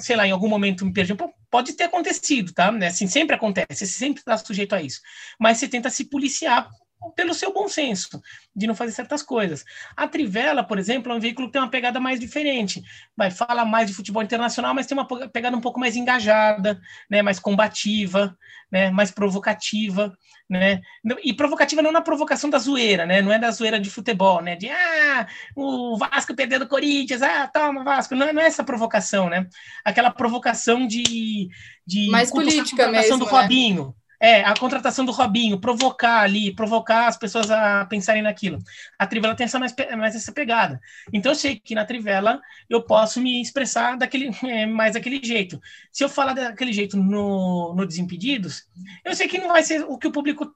sei 0.00 0.14
lá, 0.14 0.26
em 0.26 0.30
algum 0.30 0.48
momento 0.48 0.86
me 0.86 0.92
perdi. 0.92 1.16
Pode 1.50 1.72
ter 1.72 1.84
acontecido, 1.84 2.52
tá? 2.52 2.68
Assim, 2.86 3.06
sempre 3.06 3.34
acontece, 3.34 3.66
você 3.70 3.86
sempre 3.86 4.20
está 4.20 4.36
sujeito 4.36 4.74
a 4.74 4.82
isso. 4.82 5.00
Mas 5.40 5.58
você 5.58 5.66
tenta 5.66 5.90
se 5.90 6.04
policiar 6.04 6.68
pelo 7.10 7.34
seu 7.34 7.52
bom 7.52 7.68
senso 7.68 8.22
de 8.54 8.66
não 8.66 8.74
fazer 8.74 8.92
certas 8.92 9.22
coisas. 9.22 9.64
A 9.96 10.06
Trivela, 10.08 10.62
por 10.62 10.78
exemplo, 10.78 11.12
é 11.12 11.14
um 11.14 11.20
veículo 11.20 11.48
que 11.48 11.52
tem 11.52 11.62
uma 11.62 11.70
pegada 11.70 12.00
mais 12.00 12.20
diferente. 12.20 12.82
Vai 13.16 13.30
falar 13.30 13.64
mais 13.64 13.88
de 13.88 13.94
futebol 13.94 14.22
internacional, 14.22 14.74
mas 14.74 14.86
tem 14.86 14.96
uma 14.96 15.06
pegada 15.06 15.56
um 15.56 15.60
pouco 15.60 15.80
mais 15.80 15.96
engajada, 15.96 16.80
né, 17.10 17.22
mais 17.22 17.38
combativa, 17.38 18.36
né, 18.70 18.90
mais 18.90 19.10
provocativa, 19.10 20.16
né? 20.48 20.82
E 21.22 21.32
provocativa 21.32 21.80
não 21.80 21.92
na 21.92 22.00
provocação 22.00 22.50
da 22.50 22.58
zoeira, 22.58 23.06
né? 23.06 23.22
Não 23.22 23.32
é 23.32 23.38
da 23.38 23.50
zoeira 23.50 23.80
de 23.80 23.88
futebol, 23.88 24.42
né? 24.42 24.56
De 24.56 24.68
ah, 24.68 25.26
o 25.56 25.96
Vasco 25.96 26.34
perdeu 26.34 26.58
do 26.58 26.68
Corinthians, 26.68 27.22
ah, 27.22 27.48
toma 27.48 27.82
Vasco. 27.82 28.14
Não, 28.14 28.32
não 28.32 28.42
é 28.42 28.46
essa 28.46 28.62
provocação, 28.62 29.28
né? 29.28 29.46
Aquela 29.84 30.10
provocação 30.10 30.86
de, 30.86 31.48
de 31.86 32.10
mais 32.10 32.30
política 32.30 32.88
mesmo, 32.88 33.18
do 33.18 33.24
Robinho. 33.24 33.86
Né? 33.86 34.03
É, 34.24 34.42
a 34.42 34.54
contratação 34.54 35.04
do 35.04 35.12
Robinho, 35.12 35.60
provocar 35.60 36.20
ali, 36.20 36.50
provocar 36.54 37.08
as 37.08 37.18
pessoas 37.18 37.50
a 37.50 37.84
pensarem 37.84 38.22
naquilo. 38.22 38.58
A 38.98 39.06
Trivela 39.06 39.34
tem 39.34 39.44
essa 39.44 39.58
mais, 39.58 39.74
mais 39.98 40.16
essa 40.16 40.32
pegada. 40.32 40.80
Então 41.12 41.32
eu 41.32 41.36
sei 41.36 41.60
que 41.60 41.74
na 41.74 41.84
Trivela 41.84 42.40
eu 42.70 42.82
posso 42.82 43.20
me 43.20 43.42
expressar 43.42 43.98
daquele, 43.98 44.30
é, 44.48 44.64
mais 44.64 44.94
daquele 44.94 45.22
jeito. 45.22 45.60
Se 45.92 46.02
eu 46.02 46.08
falar 46.08 46.32
daquele 46.32 46.72
jeito 46.72 46.96
no, 46.96 47.74
no 47.74 47.86
Desimpedidos, 47.86 48.66
eu 49.04 49.14
sei 49.14 49.28
que 49.28 49.36
não 49.36 49.48
vai 49.48 49.62
ser 49.62 49.84
o 49.84 49.98
que 49.98 50.06
o 50.06 50.12
público 50.12 50.50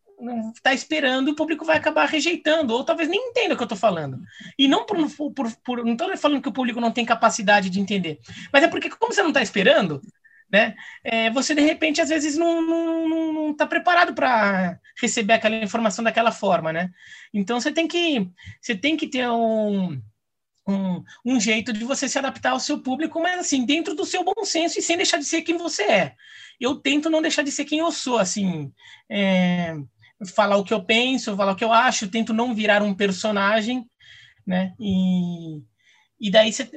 está 0.54 0.72
esperando, 0.72 1.28
o 1.28 1.34
público 1.34 1.64
vai 1.64 1.76
acabar 1.76 2.08
rejeitando, 2.08 2.72
ou 2.72 2.84
talvez 2.84 3.06
nem 3.08 3.28
entenda 3.28 3.52
o 3.52 3.56
que 3.56 3.62
eu 3.62 3.66
estou 3.66 3.78
falando. 3.78 4.18
E 4.58 4.66
não 4.66 4.86
por, 4.86 4.96
por, 5.34 5.56
por 5.62 5.84
não 5.84 5.92
estou 5.92 6.16
falando 6.16 6.40
que 6.40 6.48
o 6.48 6.52
público 6.52 6.80
não 6.80 6.90
tem 6.90 7.04
capacidade 7.04 7.68
de 7.68 7.80
entender, 7.80 8.18
mas 8.50 8.64
é 8.64 8.68
porque, 8.68 8.88
como 8.88 9.12
você 9.12 9.20
não 9.20 9.28
está 9.28 9.42
esperando, 9.42 10.00
né? 10.50 10.74
É, 11.04 11.30
você 11.30 11.54
de 11.54 11.60
repente 11.60 12.00
às 12.00 12.08
vezes 12.08 12.36
não 12.36 12.60
está 12.60 13.08
não, 13.08 13.32
não 13.32 13.54
tá 13.54 13.66
preparado 13.66 14.14
para 14.14 14.78
receber 15.00 15.34
aquela 15.34 15.56
informação 15.56 16.02
daquela 16.04 16.32
forma, 16.32 16.72
né? 16.72 16.90
Então 17.32 17.60
você 17.60 17.70
tem 17.72 17.86
que 17.86 18.28
você 18.60 18.74
tem 18.74 18.96
que 18.96 19.08
ter 19.08 19.28
um, 19.28 20.00
um, 20.66 21.04
um, 21.24 21.40
jeito 21.40 21.72
de 21.72 21.84
você 21.84 22.08
se 22.08 22.18
adaptar 22.18 22.52
ao 22.52 22.60
seu 22.60 22.80
público, 22.82 23.20
mas 23.20 23.40
assim 23.40 23.64
dentro 23.64 23.94
do 23.94 24.04
seu 24.04 24.24
bom 24.24 24.44
senso 24.44 24.78
e 24.78 24.82
sem 24.82 24.96
deixar 24.96 25.18
de 25.18 25.24
ser 25.24 25.42
quem 25.42 25.56
você 25.56 25.82
é. 25.82 26.14
Eu 26.60 26.76
tento 26.76 27.08
não 27.10 27.22
deixar 27.22 27.42
de 27.42 27.52
ser 27.52 27.64
quem 27.64 27.78
eu 27.78 27.92
sou, 27.92 28.18
assim. 28.18 28.72
É, 29.10 29.76
falar 30.34 30.56
o 30.56 30.64
que 30.64 30.74
eu 30.74 30.84
penso, 30.84 31.36
falar 31.36 31.52
o 31.52 31.56
que 31.56 31.64
eu 31.64 31.72
acho, 31.72 32.08
tento 32.08 32.32
não 32.32 32.54
virar 32.54 32.82
um 32.82 32.94
personagem, 32.94 33.88
né? 34.46 34.74
E, 34.80 35.62
e 36.20 36.30
daí 36.30 36.52
você, 36.52 36.68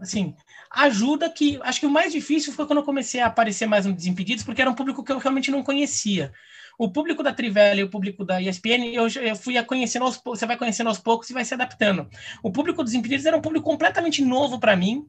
assim, 0.00 0.34
ajuda 0.70 1.30
que. 1.30 1.58
Acho 1.62 1.80
que 1.80 1.86
o 1.86 1.90
mais 1.90 2.12
difícil 2.12 2.52
foi 2.52 2.66
quando 2.66 2.80
eu 2.80 2.84
comecei 2.84 3.20
a 3.20 3.26
aparecer 3.26 3.66
mais 3.66 3.86
no 3.86 3.92
Desimpedidos, 3.92 4.44
porque 4.44 4.60
era 4.60 4.70
um 4.70 4.74
público 4.74 5.04
que 5.04 5.12
eu 5.12 5.18
realmente 5.18 5.50
não 5.50 5.62
conhecia. 5.62 6.32
O 6.78 6.90
público 6.90 7.22
da 7.22 7.32
Trivela 7.32 7.80
e 7.80 7.82
o 7.82 7.90
público 7.90 8.24
da 8.24 8.40
ESPN, 8.40 8.94
eu, 8.94 9.08
eu 9.08 9.36
fui 9.36 9.60
conhecendo 9.64 10.04
aos 10.04 10.16
você 10.24 10.46
vai 10.46 10.56
conhecendo 10.56 10.86
aos 10.86 10.98
poucos 10.98 11.28
e 11.28 11.34
vai 11.34 11.44
se 11.44 11.52
adaptando. 11.52 12.08
O 12.42 12.52
público 12.52 12.84
dos 12.84 12.94
Impedidos 12.94 13.26
era 13.26 13.36
um 13.36 13.40
público 13.40 13.68
completamente 13.68 14.22
novo 14.24 14.58
para 14.58 14.76
mim, 14.76 15.04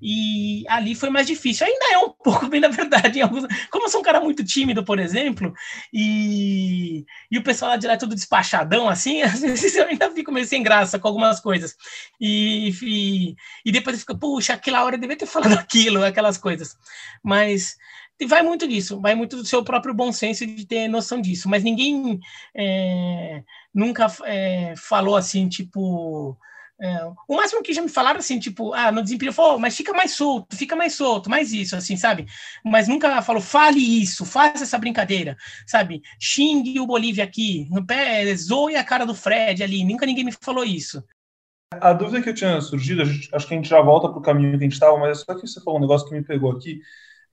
e 0.00 0.64
ali 0.68 0.94
foi 0.94 1.10
mais 1.10 1.26
difícil. 1.26 1.66
Ainda 1.66 1.94
é 1.94 1.98
um 1.98 2.10
pouco, 2.22 2.46
bem 2.46 2.60
na 2.60 2.68
verdade, 2.68 3.22
alguns, 3.22 3.44
como 3.70 3.86
eu 3.86 3.88
sou 3.88 4.00
um 4.00 4.04
cara 4.04 4.20
muito 4.20 4.44
tímido, 4.44 4.84
por 4.84 4.98
exemplo, 4.98 5.52
e, 5.92 7.04
e 7.30 7.38
o 7.38 7.42
pessoal 7.42 7.70
lá 7.70 7.76
direto 7.76 8.04
tudo 8.04 8.14
despachadão, 8.14 8.88
assim, 8.88 9.22
às 9.22 9.40
vezes 9.40 9.74
eu 9.74 9.86
ainda 9.86 10.10
fico 10.10 10.30
meio 10.30 10.46
sem 10.46 10.62
graça 10.62 10.98
com 10.98 11.08
algumas 11.08 11.40
coisas. 11.40 11.74
E, 12.20 12.70
e, 12.82 13.36
e 13.64 13.72
depois 13.72 14.00
fica, 14.00 14.14
puxa, 14.14 14.54
aquela 14.54 14.84
hora 14.84 14.96
eu 14.96 15.00
devia 15.00 15.16
ter 15.16 15.26
falado 15.26 15.54
aquilo, 15.58 16.04
aquelas 16.04 16.36
coisas. 16.36 16.76
Mas 17.22 17.76
vai 18.26 18.42
muito 18.42 18.66
disso, 18.68 19.00
vai 19.00 19.14
muito 19.14 19.36
do 19.36 19.44
seu 19.44 19.64
próprio 19.64 19.94
bom 19.94 20.12
senso 20.12 20.46
de 20.46 20.66
ter 20.66 20.88
noção 20.88 21.20
disso. 21.20 21.48
Mas 21.48 21.64
ninguém 21.64 22.20
é, 22.54 23.42
nunca 23.74 24.06
é, 24.24 24.74
falou 24.76 25.16
assim, 25.16 25.48
tipo. 25.48 26.38
É, 26.80 27.04
o 27.28 27.36
máximo 27.36 27.62
que 27.62 27.72
já 27.72 27.80
me 27.80 27.88
falaram 27.88 28.18
assim, 28.18 28.38
tipo, 28.38 28.74
ah, 28.74 28.90
no 28.90 29.00
desempenho, 29.00 29.32
falou, 29.32 29.54
oh, 29.54 29.58
mas 29.60 29.76
fica 29.76 29.92
mais 29.92 30.10
solto, 30.10 30.56
fica 30.56 30.74
mais 30.74 30.94
solto, 30.94 31.30
mais 31.30 31.52
isso, 31.52 31.76
assim, 31.76 31.96
sabe? 31.96 32.26
Mas 32.64 32.88
nunca 32.88 33.22
falou, 33.22 33.40
fale 33.40 33.78
isso, 33.78 34.26
faça 34.26 34.64
essa 34.64 34.76
brincadeira, 34.76 35.36
sabe? 35.68 36.02
Xingue 36.18 36.80
o 36.80 36.86
Bolívia 36.86 37.22
aqui, 37.22 37.68
no 37.70 37.86
pé, 37.86 38.34
zoe 38.34 38.74
a 38.74 38.82
cara 38.82 39.06
do 39.06 39.14
Fred 39.14 39.62
ali, 39.62 39.84
nunca 39.84 40.04
ninguém 40.04 40.24
me 40.24 40.32
falou 40.32 40.64
isso. 40.64 41.02
A 41.80 41.92
dúvida 41.92 42.22
que 42.22 42.28
eu 42.28 42.34
tinha 42.34 42.60
surgido, 42.60 43.04
gente, 43.04 43.28
acho 43.32 43.46
que 43.46 43.54
a 43.54 43.56
gente 43.56 43.68
já 43.68 43.80
volta 43.80 44.08
para 44.08 44.18
o 44.18 44.22
caminho 44.22 44.50
que 44.50 44.56
a 44.56 44.60
gente 44.60 44.72
estava, 44.72 44.98
mas 44.98 45.20
é 45.20 45.24
só 45.24 45.34
que 45.34 45.46
você 45.46 45.62
falou 45.62 45.78
um 45.78 45.82
negócio 45.82 46.08
que 46.08 46.14
me 46.14 46.24
pegou 46.24 46.50
aqui, 46.52 46.80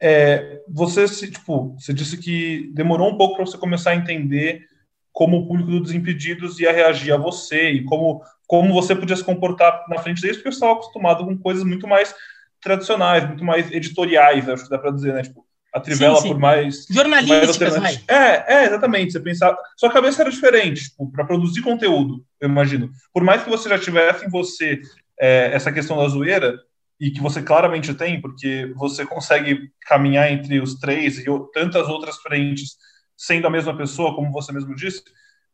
é, 0.02 0.62
você 0.68 1.08
se, 1.08 1.30
tipo, 1.30 1.76
você 1.80 1.94
disse 1.94 2.18
que 2.18 2.72
demorou 2.74 3.10
um 3.10 3.18
pouco 3.18 3.36
para 3.36 3.46
você 3.46 3.58
começar 3.58 3.92
a 3.92 3.96
entender 3.96 4.66
como 5.14 5.38
o 5.38 5.48
público 5.48 5.70
do 5.70 5.82
Desimpedidos 5.82 6.60
ia 6.60 6.72
reagir 6.72 7.14
a 7.14 7.18
você 7.18 7.70
e 7.70 7.84
como, 7.84 8.24
como 8.48 8.74
você 8.74 8.96
podia 8.96 9.16
se 9.16 9.24
comportar 9.24 9.86
na 9.88 10.00
frente 10.00 10.22
deles, 10.22 10.38
porque 10.38 10.48
eu 10.48 10.54
estava 10.54 10.74
acostumado 10.74 11.24
com 11.24 11.38
coisas 11.38 11.64
muito 11.64 11.88
mais 11.88 12.16
tradicionais, 12.62 13.28
muito 13.28 13.44
mais 13.44 13.72
editoriais, 13.72 14.50
acho 14.50 14.64
que 14.64 14.70
dá 14.70 14.80
para 14.80 14.92
dizer, 14.92 15.14
né? 15.14 15.22
Tipo, 15.22 15.46
a 15.74 15.80
Trivela 15.80 16.16
sim, 16.16 16.24
sim. 16.24 16.28
por 16.30 16.40
mais. 16.40 16.86
Jornalísticas, 16.90 17.78
mais 17.78 18.04
é, 18.08 18.56
é, 18.56 18.66
exatamente. 18.66 19.14
Você 19.14 19.20
pensava. 19.20 19.58
Sua 19.78 19.92
cabeça 19.92 20.22
era 20.22 20.32
diferente, 20.32 20.90
tipo, 20.90 21.10
para 21.12 21.26
produzir 21.26 21.62
conteúdo, 21.62 22.26
eu 22.40 22.50
imagino. 22.50 22.90
Por 23.14 23.24
mais 23.24 23.44
que 23.44 23.50
você 23.50 23.70
já 23.70 23.80
tivesse 23.80 24.26
em 24.26 24.30
você 24.30 24.82
é, 25.20 25.52
essa 25.54 25.72
questão 25.72 25.98
da 25.98 26.08
zoeira, 26.08 26.60
e 27.02 27.10
que 27.10 27.20
você 27.20 27.42
claramente 27.42 27.96
tem, 27.96 28.22
porque 28.22 28.72
você 28.76 29.04
consegue 29.04 29.72
caminhar 29.82 30.32
entre 30.32 30.62
os 30.62 30.76
três 30.76 31.18
e 31.18 31.26
tantas 31.52 31.90
outras 31.90 32.18
frentes 32.18 32.78
sendo 33.18 33.48
a 33.48 33.50
mesma 33.50 33.76
pessoa, 33.76 34.14
como 34.14 34.32
você 34.32 34.54
mesmo 34.54 34.76
disse, 34.76 35.04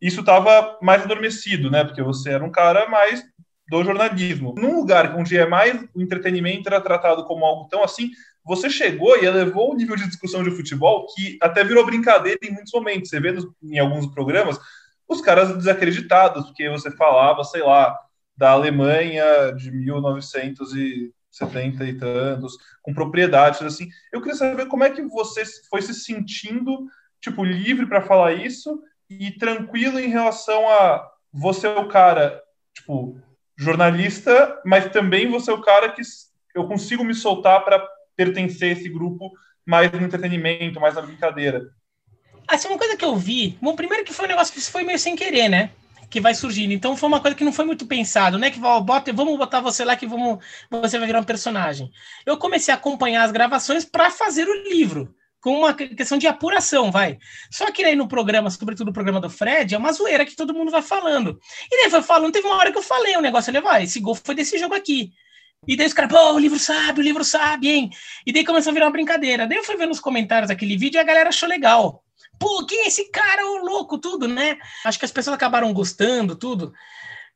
isso 0.02 0.20
estava 0.20 0.78
mais 0.82 1.04
adormecido, 1.04 1.72
né? 1.72 1.86
Porque 1.86 2.04
você 2.04 2.32
era 2.32 2.44
um 2.44 2.52
cara 2.52 2.90
mais 2.90 3.24
do 3.70 3.82
jornalismo. 3.82 4.56
Num 4.58 4.76
lugar 4.76 5.16
onde 5.16 5.38
é 5.38 5.48
mais 5.48 5.88
o 5.96 6.02
entretenimento 6.02 6.68
era 6.68 6.82
tratado 6.82 7.26
como 7.26 7.46
algo 7.46 7.70
tão 7.70 7.82
assim, 7.82 8.12
você 8.44 8.70
chegou 8.70 9.18
e 9.18 9.26
elevou 9.26 9.72
o 9.72 9.76
nível 9.76 9.96
de 9.96 10.08
discussão 10.08 10.44
de 10.44 10.52
futebol 10.52 11.08
que 11.16 11.38
até 11.42 11.64
virou 11.64 11.86
brincadeira 11.86 12.40
em 12.44 12.52
muitos 12.52 12.74
momentos. 12.74 13.10
Você 13.10 13.22
vê 13.22 13.32
nos, 13.32 13.46
em 13.64 13.80
alguns 13.80 14.06
programas 14.08 14.60
os 15.08 15.22
caras 15.22 15.56
desacreditados, 15.56 16.48
porque 16.48 16.70
você 16.70 16.92
falava, 16.92 17.42
sei 17.46 17.64
lá, 17.64 17.98
da 18.36 18.52
Alemanha 18.52 19.54
de 19.56 19.72
1900 19.72 20.76
e 20.76 21.14
70 21.38 21.84
e 21.86 21.94
tantos, 21.98 22.58
com 22.82 22.94
propriedades, 22.94 23.62
assim. 23.62 23.90
Eu 24.12 24.22
queria 24.22 24.36
saber 24.36 24.68
como 24.68 24.84
é 24.84 24.90
que 24.90 25.02
você 25.04 25.44
foi 25.70 25.82
se 25.82 25.94
sentindo, 25.94 26.88
tipo, 27.22 27.44
livre 27.44 27.86
para 27.86 28.02
falar 28.02 28.34
isso 28.34 28.82
e 29.10 29.32
tranquilo 29.32 30.00
em 30.00 30.10
relação 30.10 30.68
a 30.70 31.08
você 31.32 31.68
é 31.68 31.80
o 31.80 31.88
cara, 31.88 32.42
tipo, 32.74 33.20
jornalista, 33.58 34.60
mas 34.66 34.90
também 34.92 35.30
você 35.30 35.52
é 35.52 35.54
o 35.54 35.62
cara 35.62 35.92
que 35.92 36.02
eu 36.56 36.68
consigo 36.68 37.04
me 37.04 37.14
soltar 37.14 37.64
para 37.64 37.86
pertencer 38.16 38.70
a 38.70 38.80
esse 38.80 38.90
grupo 38.90 39.32
mais 39.66 39.92
no 39.92 40.02
entretenimento, 40.02 40.80
mais 40.80 40.96
na 40.96 41.02
brincadeira. 41.02 41.62
Assim, 42.48 42.70
uma 42.70 42.78
coisa 42.78 42.96
que 42.96 43.04
eu 43.04 43.16
vi, 43.16 43.58
bom, 43.62 43.76
primeiro 43.76 44.06
que 44.06 44.14
foi 44.14 44.26
um 44.26 44.30
negócio 44.30 44.54
que 44.54 44.62
foi 44.62 44.84
meio 44.84 44.98
sem 44.98 45.16
querer, 45.16 45.50
né? 45.50 45.72
Que 46.10 46.22
vai 46.22 46.34
surgindo. 46.34 46.74
Então 46.74 46.96
foi 46.96 47.08
uma 47.08 47.20
coisa 47.20 47.36
que 47.36 47.44
não 47.44 47.52
foi 47.52 47.66
muito 47.66 47.86
pensado, 47.86 48.38
né? 48.38 48.50
Que 48.50 48.60
bota, 48.60 49.12
vamos 49.14 49.38
botar 49.38 49.60
você 49.60 49.84
lá 49.84 49.96
que 49.96 50.08
vamos, 50.08 50.44
você 50.70 50.98
vai 50.98 51.08
virar 51.08 51.20
um 51.20 51.24
personagem. 51.24 51.92
Eu 52.26 52.38
comecei 52.38 52.74
a 52.74 52.78
acompanhar 52.78 53.24
as 53.24 53.32
gravações 53.32 53.86
para 53.86 54.10
fazer 54.10 54.48
o 54.48 54.64
livro, 54.70 55.14
com 55.42 55.52
uma 55.60 55.74
questão 55.74 56.18
de 56.18 56.28
apuração, 56.28 56.92
vai. 56.92 57.18
Só 57.52 57.72
que 57.72 57.84
aí 57.84 57.96
no 57.96 58.08
programa, 58.08 58.50
sobretudo 58.50 58.90
o 58.90 58.94
programa 58.94 59.20
do 59.20 59.30
Fred, 59.30 59.76
é 59.76 59.78
uma 59.78 59.92
zoeira 59.92 60.26
que 60.26 60.36
todo 60.36 60.54
mundo 60.54 60.72
vai 60.72 60.82
falando. 60.82 61.40
E 61.72 61.82
daí 61.82 61.92
foi 61.92 62.02
falando, 62.02 62.34
teve 62.34 62.48
uma 62.48 62.58
hora 62.58 62.72
que 62.72 62.78
eu 62.78 62.84
falei 62.84 63.16
o 63.16 63.20
um 63.20 63.22
negócio, 63.22 63.50
ali, 63.50 63.62
vai, 63.62 63.84
esse 63.84 64.00
gol 64.00 64.16
foi 64.16 64.36
desse 64.36 64.58
jogo 64.58 64.74
aqui. 64.74 65.12
E 65.68 65.76
daí 65.76 65.88
os 65.88 65.94
caras, 65.94 66.12
pô, 66.12 66.34
o 66.34 66.40
livro 66.40 66.60
sabe, 66.60 67.02
o 67.02 67.04
livro 67.04 67.26
sabe, 67.26 67.70
hein? 67.70 67.90
E 68.26 68.32
daí 68.32 68.46
começou 68.46 68.72
a 68.72 68.74
virar 68.74 68.86
uma 68.86 68.92
brincadeira. 68.92 69.48
Daí 69.48 69.58
eu 69.58 69.64
fui 69.64 69.76
ver 69.76 69.88
nos 69.88 70.00
comentários 70.00 70.50
daquele 70.50 70.78
vídeo 70.78 70.98
e 70.98 71.02
a 71.02 71.04
galera 71.04 71.30
achou 71.30 71.50
legal 71.50 72.04
pô, 72.40 72.66
quem 72.66 72.84
é 72.84 72.88
esse 72.88 73.10
cara, 73.12 73.46
o 73.46 73.66
louco, 73.66 73.98
tudo, 73.98 74.28
né? 74.28 74.58
Acho 74.86 75.00
que 75.00 75.06
as 75.06 75.12
pessoas 75.12 75.36
acabaram 75.36 75.74
gostando, 75.74 76.36
tudo. 76.36 76.74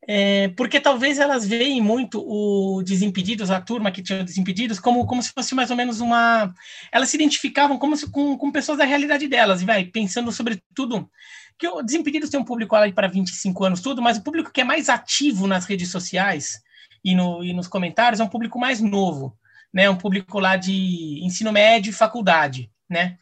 É, 0.08 0.48
porque 0.58 0.80
talvez 0.80 1.20
elas 1.20 1.48
veem 1.48 1.80
muito 1.80 2.20
o 2.26 2.82
Desimpedidos, 2.82 3.52
a 3.52 3.62
turma 3.62 3.92
que 3.92 4.02
tinha 4.02 4.24
Desimpedidos, 4.24 4.80
como, 4.80 5.06
como 5.06 5.22
se 5.22 5.32
fosse 5.32 5.54
mais 5.54 5.70
ou 5.70 5.78
menos 5.78 6.02
uma. 6.02 6.54
Elas 6.92 7.10
se 7.10 7.18
identificavam 7.18 7.78
como 7.78 7.96
se, 7.96 8.10
com, 8.10 8.36
com 8.38 8.52
pessoas 8.52 8.80
da 8.80 8.86
realidade 8.86 9.28
delas, 9.28 9.62
vai 9.62 9.86
pensando 9.86 10.32
sobre 10.32 10.62
tudo. 10.74 11.10
Que 11.58 11.68
o 11.68 11.84
Desimpedidos 11.84 12.30
tem 12.30 12.40
um 12.40 12.46
público 12.46 12.76
ali 12.76 12.92
para 12.92 13.08
25 13.08 13.64
anos, 13.64 13.82
tudo, 13.82 14.02
mas 14.02 14.18
o 14.18 14.24
público 14.24 14.52
que 14.52 14.62
é 14.62 14.64
mais 14.64 14.90
ativo 14.90 15.46
nas 15.46 15.66
redes 15.66 15.92
sociais 15.92 16.60
e, 17.04 17.14
no, 17.14 17.44
e 17.44 17.54
nos 17.54 17.68
comentários 17.68 18.20
é 18.20 18.24
um 18.24 18.30
público 18.30 18.60
mais 18.60 18.82
novo, 18.82 19.38
né? 19.72 19.88
Um 19.88 19.98
público 19.98 20.40
lá 20.40 20.56
de 20.56 21.20
ensino 21.24 21.52
médio 21.52 21.92
e 21.92 21.94
faculdade, 21.94 22.72
né? 22.90 23.18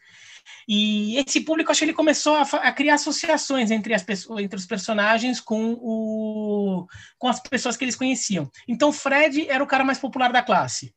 E 0.68 1.16
esse 1.18 1.40
público, 1.40 1.70
acho 1.70 1.80
que 1.80 1.84
ele 1.86 1.92
começou 1.92 2.34
a, 2.34 2.42
a, 2.42 2.72
criar 2.72 2.94
associações 2.94 3.70
entre, 3.70 3.94
as 3.94 4.02
pessoas, 4.02 4.42
entre 4.42 4.58
os 4.58 4.66
personagens 4.66 5.40
com, 5.40 5.72
o, 5.80 6.86
com 7.18 7.28
as 7.28 7.40
pessoas 7.40 7.76
que 7.76 7.84
eles 7.84 7.96
conheciam. 7.96 8.50
Então, 8.68 8.92
Fred 8.92 9.48
era 9.48 9.62
o 9.62 9.66
cara 9.66 9.84
mais 9.84 9.98
popular 9.98 10.32
da 10.32 10.42
classe. 10.42 10.94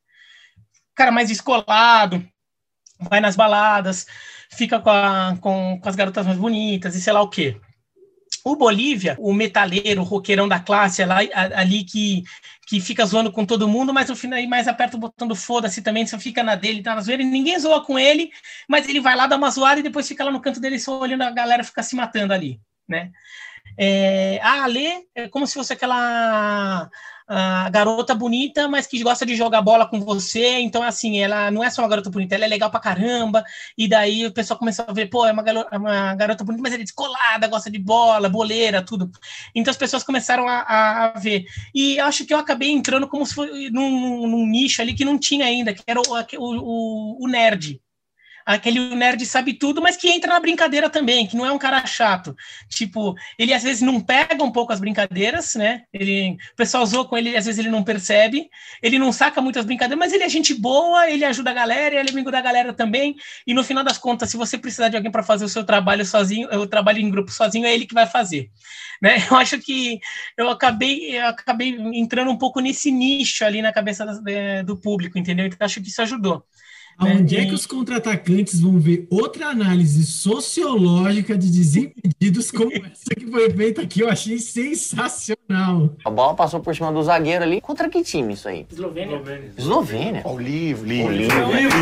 Cara 0.94 1.10
mais 1.10 1.30
escolado, 1.30 2.26
vai 3.00 3.20
nas 3.20 3.36
baladas, 3.36 4.06
fica 4.50 4.80
com, 4.80 4.90
a, 4.90 5.36
com, 5.40 5.80
com 5.80 5.88
as 5.88 5.96
garotas 5.96 6.26
mais 6.26 6.38
bonitas 6.38 6.94
e 6.94 7.00
sei 7.00 7.12
lá 7.12 7.22
o 7.22 7.28
quê. 7.28 7.60
O 8.44 8.56
Bolívia, 8.56 9.16
o 9.18 9.32
metaleiro, 9.32 10.02
o 10.02 10.04
roqueirão 10.04 10.46
da 10.46 10.60
classe 10.60 11.02
ali, 11.02 11.30
ali 11.32 11.82
que, 11.82 12.22
que 12.66 12.78
fica 12.78 13.06
zoando 13.06 13.32
com 13.32 13.46
todo 13.46 13.66
mundo, 13.66 13.92
mas 13.92 14.10
no 14.10 14.16
final 14.16 14.40
mais 14.46 14.68
aperta 14.68 14.96
o 14.96 15.00
botão 15.00 15.26
do 15.26 15.34
foda-se 15.34 15.80
também, 15.80 16.06
só 16.06 16.18
fica 16.18 16.42
na 16.42 16.54
dele, 16.54 16.82
tá 16.82 16.94
na 16.94 17.00
zoeira, 17.00 17.22
e 17.22 17.26
ninguém 17.26 17.58
zoa 17.58 17.82
com 17.82 17.98
ele, 17.98 18.30
mas 18.68 18.86
ele 18.86 19.00
vai 19.00 19.16
lá 19.16 19.26
dar 19.26 19.36
uma 19.36 19.50
zoada 19.50 19.80
e 19.80 19.82
depois 19.82 20.06
fica 20.06 20.22
lá 20.24 20.30
no 20.30 20.42
canto 20.42 20.60
dele 20.60 20.78
só 20.78 21.00
olhando 21.00 21.22
a 21.22 21.30
galera 21.30 21.64
ficar 21.64 21.82
se 21.82 21.96
matando 21.96 22.34
ali, 22.34 22.60
né? 22.86 23.10
É, 23.78 24.38
a 24.42 24.64
Ale 24.64 25.08
é 25.14 25.28
como 25.28 25.46
se 25.46 25.54
fosse 25.54 25.72
aquela 25.72 26.90
a 27.26 27.70
garota 27.70 28.14
bonita, 28.14 28.68
mas 28.68 28.86
que 28.86 29.02
gosta 29.02 29.24
de 29.24 29.34
jogar 29.34 29.62
bola 29.62 29.86
com 29.86 30.00
você. 30.00 30.58
Então, 30.58 30.82
assim, 30.82 31.18
ela 31.18 31.50
não 31.50 31.64
é 31.64 31.70
só 31.70 31.82
uma 31.82 31.88
garota 31.88 32.10
bonita, 32.10 32.34
ela 32.34 32.44
é 32.44 32.48
legal 32.48 32.70
pra 32.70 32.80
caramba. 32.80 33.44
E 33.76 33.88
daí 33.88 34.26
o 34.26 34.32
pessoal 34.32 34.58
começou 34.58 34.84
a 34.88 34.92
ver, 34.92 35.06
pô, 35.06 35.26
é 35.26 35.32
uma 35.32 35.42
garota, 35.42 35.76
uma 35.76 36.14
garota 36.14 36.44
bonita, 36.44 36.62
mas 36.62 36.72
ela 36.72 36.82
é 36.82 36.84
descolada, 36.84 37.48
gosta 37.48 37.70
de 37.70 37.78
bola, 37.78 38.28
boleira, 38.28 38.82
tudo. 38.82 39.10
Então 39.54 39.70
as 39.70 39.76
pessoas 39.76 40.02
começaram 40.02 40.48
a, 40.48 40.58
a, 40.60 41.04
a 41.06 41.18
ver. 41.18 41.46
E 41.74 41.98
acho 42.00 42.26
que 42.26 42.34
eu 42.34 42.38
acabei 42.38 42.70
entrando 42.70 43.08
como 43.08 43.24
se 43.26 43.34
fosse 43.34 43.70
num, 43.70 44.26
num, 44.26 44.46
nicho 44.46 44.82
ali 44.82 44.94
que 44.94 45.04
não 45.04 45.18
tinha 45.18 45.46
ainda, 45.46 45.72
que 45.72 45.82
era 45.86 46.00
o, 46.00 46.04
o, 46.38 47.24
o 47.24 47.28
nerd 47.28 47.80
aquele 48.44 48.94
nerd 48.94 49.24
sabe 49.24 49.54
tudo, 49.54 49.80
mas 49.80 49.96
que 49.96 50.08
entra 50.08 50.32
na 50.32 50.40
brincadeira 50.40 50.90
também, 50.90 51.26
que 51.26 51.36
não 51.36 51.46
é 51.46 51.52
um 51.52 51.58
cara 51.58 51.84
chato. 51.86 52.36
Tipo, 52.68 53.14
ele 53.38 53.54
às 53.54 53.62
vezes 53.62 53.82
não 53.82 54.00
pega 54.00 54.42
um 54.42 54.50
pouco 54.50 54.72
as 54.72 54.80
brincadeiras, 54.80 55.54
né? 55.54 55.82
Ele, 55.92 56.36
o 56.52 56.56
pessoal 56.56 56.84
zoa 56.84 57.06
com 57.06 57.16
ele, 57.16 57.36
às 57.36 57.46
vezes 57.46 57.58
ele 57.58 57.70
não 57.70 57.82
percebe, 57.82 58.48
ele 58.82 58.98
não 58.98 59.12
saca 59.12 59.40
muitas 59.40 59.64
brincadeiras, 59.64 59.98
mas 59.98 60.12
ele 60.12 60.24
é 60.24 60.28
gente 60.28 60.54
boa, 60.54 61.08
ele 61.08 61.24
ajuda 61.24 61.50
a 61.50 61.54
galera, 61.54 61.94
ele 61.94 62.08
é 62.08 62.12
amigo 62.12 62.30
da 62.30 62.40
galera 62.40 62.72
também. 62.72 63.16
E 63.46 63.54
no 63.54 63.64
final 63.64 63.82
das 63.82 63.98
contas, 63.98 64.30
se 64.30 64.36
você 64.36 64.58
precisar 64.58 64.88
de 64.88 64.96
alguém 64.96 65.10
para 65.10 65.22
fazer 65.22 65.44
o 65.44 65.48
seu 65.48 65.64
trabalho 65.64 66.04
sozinho, 66.04 66.48
o 66.58 66.66
trabalho 66.66 67.00
em 67.00 67.10
grupo 67.10 67.30
sozinho, 67.30 67.66
é 67.66 67.74
ele 67.74 67.86
que 67.86 67.94
vai 67.94 68.06
fazer. 68.06 68.50
Né? 69.02 69.16
Eu 69.30 69.36
acho 69.36 69.58
que 69.58 69.98
eu 70.36 70.48
acabei, 70.48 71.18
eu 71.18 71.26
acabei 71.26 71.70
entrando 71.94 72.30
um 72.30 72.38
pouco 72.38 72.60
nesse 72.60 72.90
nicho 72.90 73.44
ali 73.44 73.60
na 73.60 73.72
cabeça 73.72 74.06
do 74.64 74.76
público, 74.76 75.18
entendeu? 75.18 75.46
Então 75.46 75.58
acho 75.60 75.80
que 75.80 75.88
isso 75.88 76.00
ajudou. 76.02 76.44
Onde 77.00 77.36
é 77.36 77.44
que 77.44 77.54
os 77.54 77.66
contra-atacantes 77.66 78.60
vão 78.60 78.78
ver 78.78 79.06
outra 79.10 79.48
análise 79.48 80.06
sociológica 80.06 81.36
de 81.36 81.50
desimpedidos 81.50 82.50
como 82.50 82.72
essa 82.74 83.14
que 83.14 83.26
foi 83.26 83.50
feita 83.50 83.82
aqui? 83.82 84.00
Eu 84.00 84.08
achei 84.08 84.38
sensacional. 84.38 85.90
A 86.04 86.10
bola 86.10 86.34
passou 86.34 86.60
por 86.60 86.74
cima 86.74 86.92
do 86.92 87.02
zagueiro 87.02 87.44
ali. 87.44 87.60
Contra 87.60 87.88
que 87.88 88.02
time 88.02 88.34
isso 88.34 88.48
aí? 88.48 88.66
Eslovênia. 88.70 89.20
Eslovênia. 89.56 90.22
O 90.24 90.38
livro, 90.38 90.86
livro. 90.86 91.48
O 91.48 91.52
livro. 91.52 91.78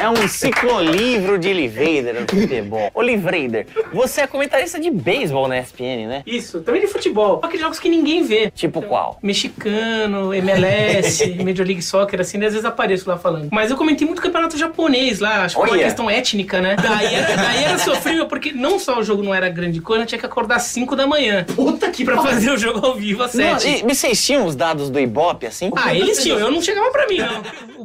É 0.00 0.08
um 0.08 0.28
ciclolivro 0.28 1.38
de 1.38 1.52
Livader 1.52 2.20
no 2.20 2.26
futebol. 2.28 2.90
Livrader, 3.06 3.66
você 3.92 4.22
é 4.22 4.26
comentarista 4.26 4.78
de 4.80 4.90
beisebol 4.90 5.48
na 5.48 5.58
ESPN, 5.58 6.06
né? 6.08 6.22
Isso, 6.26 6.60
também 6.60 6.80
de 6.80 6.88
futebol. 6.88 7.40
Aqueles 7.42 7.60
jogos 7.60 7.78
que 7.78 7.88
ninguém 7.88 8.24
vê. 8.24 8.50
Tipo 8.50 8.82
qual? 8.82 9.18
Mexicano, 9.22 10.34
MLS, 10.34 11.34
Major 11.42 11.64
League 11.64 11.82
Soccer, 11.82 12.20
assim, 12.20 12.42
às 12.44 12.55
vezes 12.56 12.64
apareço 12.64 13.08
lá 13.08 13.16
falando. 13.16 13.48
Mas 13.52 13.70
eu 13.70 13.76
comentei 13.76 14.06
muito 14.06 14.20
campeonato 14.20 14.56
japonês 14.56 15.20
lá, 15.20 15.44
acho 15.44 15.56
que 15.56 15.66
foi 15.66 15.78
uma 15.78 15.84
questão 15.84 16.10
étnica, 16.10 16.60
né? 16.60 16.76
Daí 16.76 17.14
era, 17.14 17.36
daí 17.36 17.64
era 17.64 17.78
sofrível, 17.78 18.26
porque 18.26 18.52
não 18.52 18.78
só 18.78 18.98
o 18.98 19.02
jogo 19.02 19.22
não 19.22 19.34
era 19.34 19.48
grande 19.48 19.80
coisa, 19.80 20.06
tinha 20.06 20.18
que 20.18 20.26
acordar 20.26 20.56
às 20.56 20.64
5 20.64 20.96
da 20.96 21.06
manhã. 21.06 21.44
Puta 21.44 21.90
que 21.90 22.04
Pra 22.04 22.22
fazer 22.22 22.50
o 22.50 22.56
jogo 22.56 22.84
ao 22.86 22.94
vivo 22.94 23.22
às 23.22 23.32
7. 23.32 23.68
E 23.68 23.82
vocês 23.82 24.24
tinham 24.24 24.46
os 24.46 24.54
dados 24.54 24.90
do 24.90 24.98
Ibope, 24.98 25.46
assim? 25.46 25.70
Ah, 25.76 25.94
eles 25.94 26.22
tinham, 26.22 26.38
eu 26.38 26.50
não 26.50 26.62
chegava 26.62 26.90
pra 26.90 27.06
mim, 27.06 27.18
não. 27.18 27.42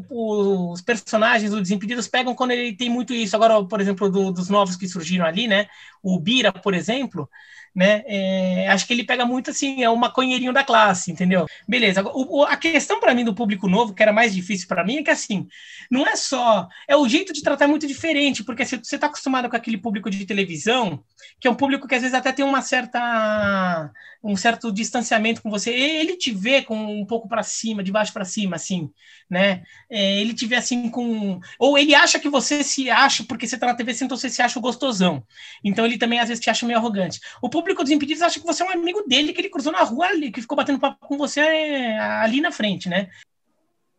O, 0.09 0.71
os 0.71 0.81
personagens 0.81 1.51
do 1.51 1.61
Desimpedidos 1.61 2.07
pegam 2.07 2.35
quando 2.35 2.51
ele 2.51 2.73
tem 2.73 2.89
muito 2.89 3.13
isso. 3.13 3.35
Agora, 3.35 3.63
por 3.63 3.81
exemplo, 3.81 4.09
do, 4.09 4.31
dos 4.31 4.49
novos 4.49 4.75
que 4.75 4.87
surgiram 4.87 5.25
ali, 5.25 5.47
né? 5.47 5.67
O 6.03 6.19
Bira, 6.19 6.51
por 6.51 6.73
exemplo, 6.73 7.29
né? 7.75 8.03
É, 8.05 8.67
acho 8.69 8.85
que 8.85 8.93
ele 8.93 9.03
pega 9.03 9.25
muito 9.25 9.49
assim, 9.49 9.83
é 9.83 9.89
o 9.89 9.95
maconheirinho 9.95 10.53
da 10.53 10.63
classe, 10.63 11.11
entendeu? 11.11 11.45
Beleza. 11.67 12.03
O, 12.03 12.43
a 12.43 12.57
questão 12.57 12.99
para 12.99 13.13
mim 13.13 13.23
do 13.23 13.33
público 13.33 13.67
novo, 13.67 13.93
que 13.93 14.03
era 14.03 14.11
mais 14.13 14.33
difícil 14.33 14.67
para 14.67 14.83
mim, 14.83 14.97
é 14.97 15.03
que 15.03 15.11
assim, 15.11 15.47
não 15.89 16.05
é 16.05 16.15
só. 16.15 16.67
É 16.87 16.95
o 16.95 17.07
jeito 17.07 17.33
de 17.33 17.41
tratar 17.41 17.67
muito 17.67 17.87
diferente, 17.87 18.43
porque 18.43 18.65
se 18.65 18.77
você 18.77 18.95
está 18.95 19.07
acostumado 19.07 19.49
com 19.49 19.55
aquele 19.55 19.77
público 19.77 20.09
de 20.09 20.25
televisão, 20.25 21.03
que 21.39 21.47
é 21.47 21.51
um 21.51 21.55
público 21.55 21.87
que 21.87 21.95
às 21.95 22.01
vezes 22.01 22.15
até 22.15 22.31
tem 22.31 22.45
uma 22.45 22.61
certa 22.61 23.91
um 24.23 24.35
certo 24.35 24.71
distanciamento 24.71 25.41
com 25.41 25.49
você, 25.49 25.71
ele 25.71 26.15
te 26.15 26.31
vê 26.31 26.61
com 26.61 26.77
um 26.77 27.05
pouco 27.05 27.27
para 27.27 27.41
cima, 27.41 27.83
de 27.83 27.91
baixo 27.91 28.13
para 28.13 28.23
cima, 28.23 28.55
assim, 28.55 28.91
né? 29.31 29.63
É, 29.89 30.19
ele 30.19 30.35
vê 30.45 30.55
assim 30.57 30.89
com. 30.89 31.39
Ou 31.57 31.77
ele 31.77 31.95
acha 31.95 32.19
que 32.19 32.27
você 32.27 32.65
se 32.65 32.89
acha, 32.89 33.23
porque 33.23 33.47
você 33.47 33.57
tá 33.57 33.65
na 33.65 33.73
TV, 33.73 33.93
então 33.93 34.17
você 34.17 34.29
se 34.29 34.41
acha 34.41 34.59
gostosão. 34.59 35.23
Então 35.63 35.85
ele 35.85 35.97
também 35.97 36.19
às 36.19 36.27
vezes 36.27 36.43
te 36.43 36.49
acha 36.49 36.65
meio 36.65 36.77
arrogante. 36.77 37.21
O 37.41 37.49
público 37.49 37.81
dos 37.81 37.93
impedidos 37.93 38.21
acha 38.21 38.41
que 38.41 38.45
você 38.45 38.61
é 38.61 38.65
um 38.65 38.71
amigo 38.71 39.03
dele, 39.07 39.31
que 39.31 39.39
ele 39.39 39.49
cruzou 39.49 39.71
na 39.71 39.83
rua 39.83 40.07
ali, 40.07 40.33
que 40.33 40.41
ficou 40.41 40.57
batendo 40.57 40.79
papo 40.79 41.07
com 41.07 41.17
você 41.17 41.39
é, 41.39 41.97
ali 41.97 42.41
na 42.41 42.51
frente, 42.51 42.89
né? 42.89 43.09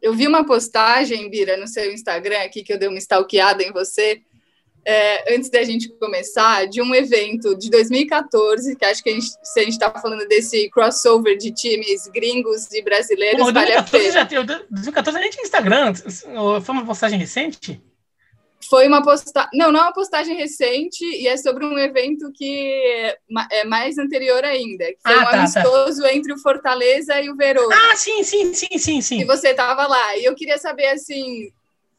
Eu 0.02 0.12
vi 0.12 0.26
uma 0.26 0.44
postagem, 0.44 1.30
Bira, 1.30 1.56
no 1.56 1.66
seu 1.66 1.90
Instagram 1.90 2.40
aqui, 2.40 2.62
que 2.62 2.72
eu 2.72 2.78
dei 2.78 2.88
uma 2.88 2.98
stalkeada 2.98 3.62
em 3.62 3.72
você, 3.72 4.20
é, 4.84 5.34
antes 5.34 5.48
da 5.48 5.62
gente 5.62 5.88
começar, 5.88 6.66
de 6.66 6.82
um 6.82 6.94
evento 6.94 7.56
de 7.56 7.70
2014, 7.70 8.74
que 8.76 8.84
acho 8.84 9.02
que 9.02 9.10
a 9.10 9.12
gente, 9.12 9.26
se 9.42 9.60
a 9.60 9.62
gente 9.62 9.72
está 9.72 9.90
falando 9.90 10.26
desse 10.26 10.68
crossover 10.70 11.36
de 11.36 11.52
times 11.52 12.08
gringos 12.08 12.72
e 12.72 12.82
brasileiros, 12.82 13.40
Pô, 13.40 13.52
vale 13.52 13.72
a 13.72 13.82
pena. 13.82 14.10
Já 14.10 14.26
tem, 14.26 14.44
2014 14.44 15.18
a 15.18 15.22
gente 15.22 15.32
tinha 15.32 15.44
Instagram, 15.44 15.94
foi 15.94 16.74
uma 16.74 16.84
postagem 16.84 17.18
recente? 17.18 17.80
Foi 18.68 18.88
uma 18.88 19.02
postagem, 19.02 19.50
não, 19.54 19.70
não 19.70 19.80
é 19.80 19.82
uma 19.84 19.92
postagem 19.92 20.36
recente, 20.36 21.04
e 21.04 21.28
é 21.28 21.36
sobre 21.36 21.64
um 21.64 21.78
evento 21.78 22.32
que 22.32 23.14
é 23.50 23.64
mais 23.64 23.98
anterior 23.98 24.44
ainda, 24.44 24.86
que 24.86 24.98
foi 25.02 25.14
ah, 25.14 25.18
um 25.18 25.24
tá, 25.24 25.30
tá. 25.30 25.38
amistoso 25.38 26.02
tá. 26.02 26.14
entre 26.14 26.32
o 26.32 26.38
Fortaleza 26.38 27.20
e 27.20 27.30
o 27.30 27.36
Verona. 27.36 27.74
Ah, 27.90 27.96
sim, 27.96 28.22
sim, 28.22 28.54
sim, 28.54 28.78
sim, 28.78 29.00
sim. 29.00 29.20
E 29.20 29.24
você 29.24 29.48
estava 29.48 29.86
lá, 29.86 30.16
e 30.16 30.24
eu 30.24 30.34
queria 30.34 30.58
saber, 30.58 30.86
assim, 30.86 31.52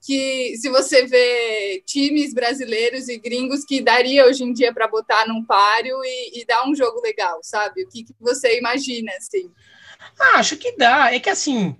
que 0.03 0.57
se 0.57 0.69
você 0.69 1.05
vê 1.05 1.81
times 1.85 2.33
brasileiros 2.33 3.07
e 3.07 3.17
gringos 3.17 3.63
que 3.63 3.81
daria 3.81 4.25
hoje 4.25 4.43
em 4.43 4.51
dia 4.51 4.73
para 4.73 4.87
botar 4.87 5.25
num 5.27 5.43
páreo 5.43 6.03
e, 6.03 6.41
e, 6.41 6.45
dar 6.45 6.67
um 6.67 6.75
jogo 6.75 7.01
legal, 7.01 7.39
sabe? 7.41 7.83
O 7.83 7.89
que, 7.89 8.03
que 8.03 8.13
você 8.19 8.59
imagina, 8.59 9.11
assim? 9.17 9.49
Ah, 10.19 10.39
acho 10.39 10.57
que 10.57 10.75
dá. 10.75 11.13
É 11.13 11.19
que 11.21 11.29
assim, 11.29 11.73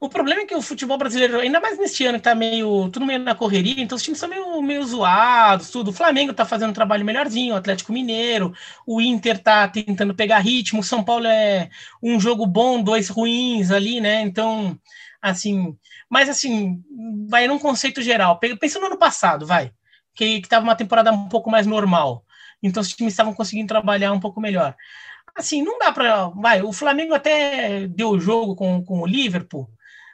o 0.00 0.08
problema 0.08 0.42
é 0.42 0.44
que 0.44 0.54
o 0.54 0.62
futebol 0.62 0.96
brasileiro, 0.96 1.40
ainda 1.40 1.60
mais 1.60 1.76
neste 1.76 2.04
ano, 2.06 2.20
tá 2.20 2.32
meio 2.32 2.88
tudo 2.90 3.06
meio 3.06 3.18
na 3.18 3.34
correria, 3.34 3.82
então 3.82 3.96
os 3.96 4.02
times 4.02 4.20
são 4.20 4.28
meio, 4.28 4.62
meio 4.62 4.84
zoados, 4.84 5.70
tudo. 5.70 5.90
O 5.90 5.94
Flamengo 5.94 6.32
tá 6.32 6.44
fazendo 6.44 6.70
um 6.70 6.74
trabalho 6.74 7.04
melhorzinho, 7.04 7.54
o 7.54 7.56
Atlético 7.56 7.92
Mineiro, 7.92 8.52
o 8.86 9.00
Inter 9.00 9.38
tá 9.38 9.66
tentando 9.66 10.14
pegar 10.14 10.38
ritmo, 10.38 10.80
o 10.80 10.84
São 10.84 11.02
Paulo 11.02 11.26
é 11.26 11.70
um 12.00 12.20
jogo 12.20 12.46
bom, 12.46 12.82
dois 12.82 13.08
ruins 13.08 13.70
ali, 13.70 14.00
né? 14.00 14.20
Então, 14.20 14.78
assim, 15.20 15.76
mas 16.10 16.28
assim, 16.28 16.82
vai 17.28 17.46
num 17.46 17.58
conceito 17.58 18.02
geral. 18.02 18.38
Pensa 18.38 18.78
no 18.78 18.86
ano 18.86 18.98
passado, 18.98 19.46
vai, 19.46 19.72
que 20.14 20.24
estava 20.24 20.64
uma 20.64 20.76
temporada 20.76 21.12
um 21.12 21.28
pouco 21.28 21.50
mais 21.50 21.66
normal. 21.66 22.24
Então 22.62 22.80
os 22.80 22.92
times 22.92 23.12
estavam 23.12 23.34
conseguindo 23.34 23.68
trabalhar 23.68 24.12
um 24.12 24.20
pouco 24.20 24.40
melhor. 24.40 24.74
Assim, 25.34 25.62
não 25.62 25.78
dá 25.78 25.92
para. 25.92 26.28
Vai, 26.28 26.62
o 26.62 26.72
Flamengo 26.72 27.14
até 27.14 27.86
deu 27.88 28.10
o 28.10 28.20
jogo 28.20 28.54
com, 28.54 28.84
com 28.84 29.00
o 29.00 29.06
Liverpool, 29.06 29.68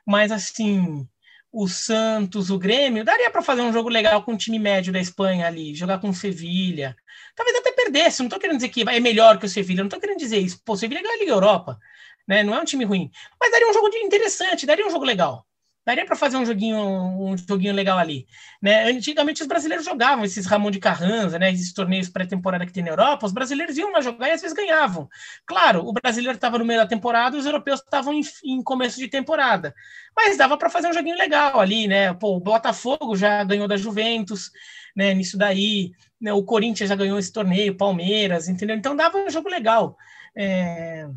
mas 0.06 0.32
assim, 0.32 1.06
o 1.52 1.68
Santos, 1.68 2.50
o 2.50 2.58
Grêmio, 2.58 3.04
daria 3.04 3.30
para 3.30 3.42
fazer 3.42 3.60
um 3.60 3.72
jogo 3.72 3.88
legal 3.88 4.22
com 4.22 4.32
o 4.32 4.36
time 4.36 4.58
médio 4.58 4.92
da 4.92 5.00
Espanha 5.00 5.46
ali, 5.46 5.74
jogar 5.74 5.98
com 5.98 6.08
o 6.08 6.14
Sevilha. 6.14 6.96
Talvez 7.34 7.56
até 7.58 7.72
perdesse, 7.72 8.20
não 8.20 8.26
estou 8.26 8.38
querendo 8.38 8.56
dizer 8.56 8.68
que 8.68 8.82
é 8.88 9.00
melhor 9.00 9.38
que 9.38 9.46
o 9.46 9.48
Sevilha, 9.48 9.82
não 9.82 9.88
estou 9.88 10.00
querendo 10.00 10.18
dizer 10.18 10.38
isso. 10.38 10.60
Pô, 10.64 10.72
o 10.72 10.76
Sevilha 10.76 11.02
ganha 11.02 11.14
a 11.14 11.18
Liga 11.18 11.32
Europa, 11.32 11.78
né? 12.26 12.42
Não 12.42 12.54
é 12.54 12.60
um 12.60 12.64
time 12.64 12.84
ruim, 12.84 13.10
mas 13.38 13.50
daria 13.50 13.68
um 13.68 13.72
jogo 13.72 13.88
interessante, 13.96 14.66
daria 14.66 14.86
um 14.86 14.90
jogo 14.90 15.04
legal. 15.04 15.46
Daria 15.84 16.04
para 16.04 16.14
fazer 16.14 16.36
um 16.36 16.44
joguinho, 16.44 16.78
um 16.78 17.36
joguinho 17.36 17.72
legal 17.72 17.98
ali. 17.98 18.26
Né? 18.60 18.84
Antigamente 18.90 19.40
os 19.40 19.48
brasileiros 19.48 19.84
jogavam 19.84 20.24
esses 20.24 20.44
Ramon 20.44 20.70
de 20.70 20.78
Carranza, 20.78 21.38
né? 21.38 21.50
esses 21.50 21.72
torneios 21.72 22.08
pré-temporada 22.08 22.66
que 22.66 22.72
tem 22.72 22.82
na 22.82 22.90
Europa, 22.90 23.26
os 23.26 23.32
brasileiros 23.32 23.78
iam 23.78 23.90
lá 23.90 24.00
jogar 24.02 24.28
e 24.28 24.32
às 24.32 24.42
vezes 24.42 24.54
ganhavam. 24.54 25.08
Claro, 25.46 25.86
o 25.86 25.92
brasileiro 25.92 26.36
estava 26.36 26.58
no 26.58 26.64
meio 26.66 26.80
da 26.80 26.86
temporada 26.86 27.36
os 27.36 27.46
europeus 27.46 27.80
estavam 27.80 28.12
em, 28.12 28.20
em, 28.44 28.62
começo 28.62 28.98
de 28.98 29.08
temporada. 29.08 29.74
Mas 30.14 30.36
dava 30.36 30.56
para 30.58 30.68
fazer 30.68 30.88
um 30.88 30.92
joguinho 30.92 31.16
legal 31.16 31.58
ali, 31.58 31.88
né? 31.88 32.12
Pô, 32.12 32.36
o 32.36 32.40
Botafogo 32.40 33.16
já 33.16 33.42
ganhou 33.44 33.66
da 33.66 33.76
Juventus, 33.76 34.50
né? 34.94 35.14
Nisso 35.14 35.38
daí, 35.38 35.92
né? 36.20 36.32
o 36.32 36.42
Corinthians 36.42 36.90
já 36.90 36.96
ganhou 36.96 37.18
esse 37.18 37.32
torneio, 37.32 37.76
Palmeiras, 37.76 38.48
entendeu? 38.48 38.76
Então 38.76 38.94
dava 38.94 39.16
um 39.18 39.30
jogo 39.30 39.48
legal. 39.48 39.96
É 40.36 41.08